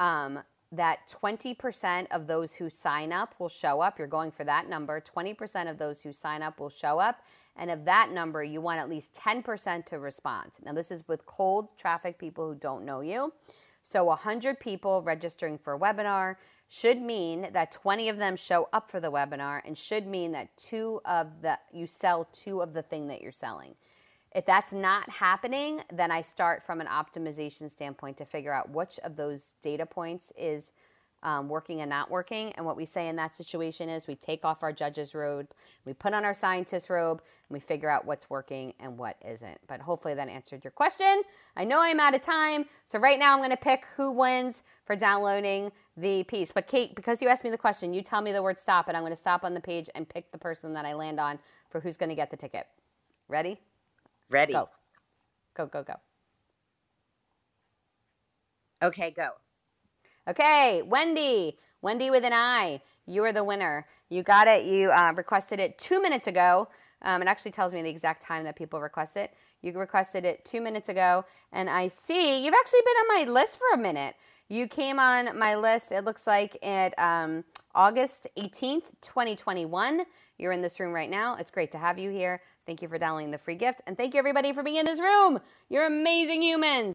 um, 0.00 0.40
that 0.72 1.14
20% 1.22 2.06
of 2.10 2.26
those 2.26 2.54
who 2.54 2.70
sign 2.70 3.12
up 3.12 3.34
will 3.38 3.50
show 3.50 3.82
up. 3.82 3.98
You're 3.98 4.08
going 4.08 4.30
for 4.30 4.44
that 4.44 4.70
number. 4.70 4.98
20% 4.98 5.70
of 5.70 5.76
those 5.76 6.00
who 6.00 6.10
sign 6.10 6.40
up 6.40 6.58
will 6.58 6.70
show 6.70 6.98
up. 6.98 7.20
And 7.56 7.70
of 7.70 7.84
that 7.84 8.10
number, 8.10 8.42
you 8.42 8.62
want 8.62 8.80
at 8.80 8.88
least 8.88 9.12
10% 9.12 9.84
to 9.86 9.98
respond. 9.98 10.52
Now, 10.64 10.72
this 10.72 10.90
is 10.90 11.06
with 11.06 11.26
cold 11.26 11.76
traffic 11.76 12.18
people 12.18 12.48
who 12.48 12.54
don't 12.54 12.86
know 12.86 13.02
you. 13.02 13.34
So 13.82 14.04
100 14.04 14.60
people 14.60 15.02
registering 15.02 15.58
for 15.58 15.74
a 15.74 15.78
webinar 15.78 16.36
should 16.68 17.02
mean 17.02 17.48
that 17.52 17.72
20 17.72 18.08
of 18.08 18.16
them 18.16 18.36
show 18.36 18.68
up 18.72 18.90
for 18.90 19.00
the 19.00 19.10
webinar 19.10 19.60
and 19.66 19.76
should 19.76 20.06
mean 20.06 20.32
that 20.32 20.56
two 20.56 21.00
of 21.04 21.42
the 21.42 21.58
you 21.72 21.86
sell 21.86 22.28
two 22.32 22.62
of 22.62 22.72
the 22.72 22.82
thing 22.82 23.08
that 23.08 23.20
you're 23.20 23.32
selling. 23.32 23.74
If 24.34 24.46
that's 24.46 24.72
not 24.72 25.10
happening, 25.10 25.82
then 25.92 26.10
I 26.10 26.22
start 26.22 26.62
from 26.62 26.80
an 26.80 26.86
optimization 26.86 27.68
standpoint 27.68 28.16
to 28.18 28.24
figure 28.24 28.52
out 28.52 28.70
which 28.70 28.98
of 29.00 29.16
those 29.16 29.54
data 29.60 29.84
points 29.84 30.32
is 30.38 30.72
um, 31.22 31.48
working 31.48 31.80
and 31.80 31.90
not 31.90 32.10
working. 32.10 32.52
And 32.52 32.66
what 32.66 32.76
we 32.76 32.84
say 32.84 33.08
in 33.08 33.16
that 33.16 33.34
situation 33.34 33.88
is 33.88 34.06
we 34.06 34.14
take 34.14 34.44
off 34.44 34.62
our 34.62 34.72
judge's 34.72 35.14
robe, 35.14 35.48
we 35.84 35.94
put 35.94 36.14
on 36.14 36.24
our 36.24 36.34
scientist 36.34 36.90
robe, 36.90 37.20
and 37.48 37.54
we 37.54 37.60
figure 37.60 37.90
out 37.90 38.04
what's 38.04 38.28
working 38.30 38.74
and 38.80 38.98
what 38.98 39.16
isn't. 39.26 39.58
But 39.66 39.80
hopefully 39.80 40.14
that 40.14 40.28
answered 40.28 40.64
your 40.64 40.70
question. 40.70 41.22
I 41.56 41.64
know 41.64 41.80
I'm 41.80 42.00
out 42.00 42.14
of 42.14 42.20
time. 42.22 42.64
So 42.84 42.98
right 42.98 43.18
now 43.18 43.32
I'm 43.32 43.38
going 43.38 43.50
to 43.50 43.56
pick 43.56 43.86
who 43.96 44.10
wins 44.10 44.62
for 44.84 44.96
downloading 44.96 45.72
the 45.96 46.24
piece. 46.24 46.52
But 46.52 46.66
Kate, 46.66 46.94
because 46.94 47.22
you 47.22 47.28
asked 47.28 47.44
me 47.44 47.50
the 47.50 47.58
question, 47.58 47.92
you 47.94 48.02
tell 48.02 48.22
me 48.22 48.32
the 48.32 48.42
word 48.42 48.58
stop, 48.58 48.88
and 48.88 48.96
I'm 48.96 49.02
going 49.02 49.12
to 49.12 49.16
stop 49.16 49.44
on 49.44 49.54
the 49.54 49.60
page 49.60 49.88
and 49.94 50.08
pick 50.08 50.32
the 50.32 50.38
person 50.38 50.72
that 50.74 50.84
I 50.84 50.94
land 50.94 51.20
on 51.20 51.38
for 51.70 51.80
who's 51.80 51.96
going 51.96 52.10
to 52.10 52.16
get 52.16 52.30
the 52.30 52.36
ticket. 52.36 52.66
Ready? 53.28 53.58
Ready. 54.30 54.54
Go. 54.54 54.68
Go, 55.54 55.66
go, 55.66 55.82
go. 55.82 55.94
Okay, 58.82 59.10
go. 59.10 59.30
Okay, 60.28 60.82
Wendy. 60.86 61.58
Wendy 61.80 62.10
with 62.10 62.24
an 62.24 62.32
I. 62.32 62.80
You 63.06 63.24
are 63.24 63.32
the 63.32 63.42
winner. 63.42 63.86
You 64.08 64.22
got 64.22 64.46
it. 64.46 64.64
You 64.64 64.90
uh, 64.90 65.12
requested 65.16 65.58
it 65.58 65.78
two 65.78 66.00
minutes 66.00 66.28
ago. 66.28 66.68
Um, 67.02 67.20
it 67.22 67.26
actually 67.26 67.50
tells 67.50 67.72
me 67.72 67.82
the 67.82 67.88
exact 67.88 68.22
time 68.22 68.44
that 68.44 68.54
people 68.54 68.80
request 68.80 69.16
it. 69.16 69.34
You 69.62 69.72
requested 69.72 70.24
it 70.24 70.44
two 70.44 70.60
minutes 70.60 70.88
ago, 70.88 71.24
and 71.52 71.68
I 71.68 71.88
see 71.88 72.44
you've 72.44 72.54
actually 72.54 72.80
been 72.84 72.96
on 72.96 73.26
my 73.26 73.32
list 73.32 73.58
for 73.58 73.74
a 73.74 73.78
minute. 73.78 74.14
You 74.48 74.68
came 74.68 75.00
on 75.00 75.36
my 75.36 75.56
list, 75.56 75.92
it 75.92 76.04
looks 76.04 76.26
like, 76.26 76.56
at 76.64 76.96
um, 76.98 77.44
August 77.74 78.28
18th, 78.36 78.84
2021. 79.00 80.02
You're 80.38 80.52
in 80.52 80.60
this 80.60 80.78
room 80.78 80.92
right 80.92 81.10
now. 81.10 81.36
It's 81.36 81.50
great 81.50 81.70
to 81.72 81.78
have 81.78 81.98
you 81.98 82.10
here. 82.10 82.40
Thank 82.66 82.82
you 82.82 82.88
for 82.88 82.98
downloading 82.98 83.30
the 83.30 83.38
free 83.38 83.56
gift, 83.56 83.82
and 83.86 83.96
thank 83.96 84.14
you 84.14 84.18
everybody 84.18 84.52
for 84.52 84.62
being 84.62 84.76
in 84.76 84.86
this 84.86 85.00
room. 85.00 85.40
You're 85.68 85.86
amazing 85.86 86.42
humans. 86.42 86.94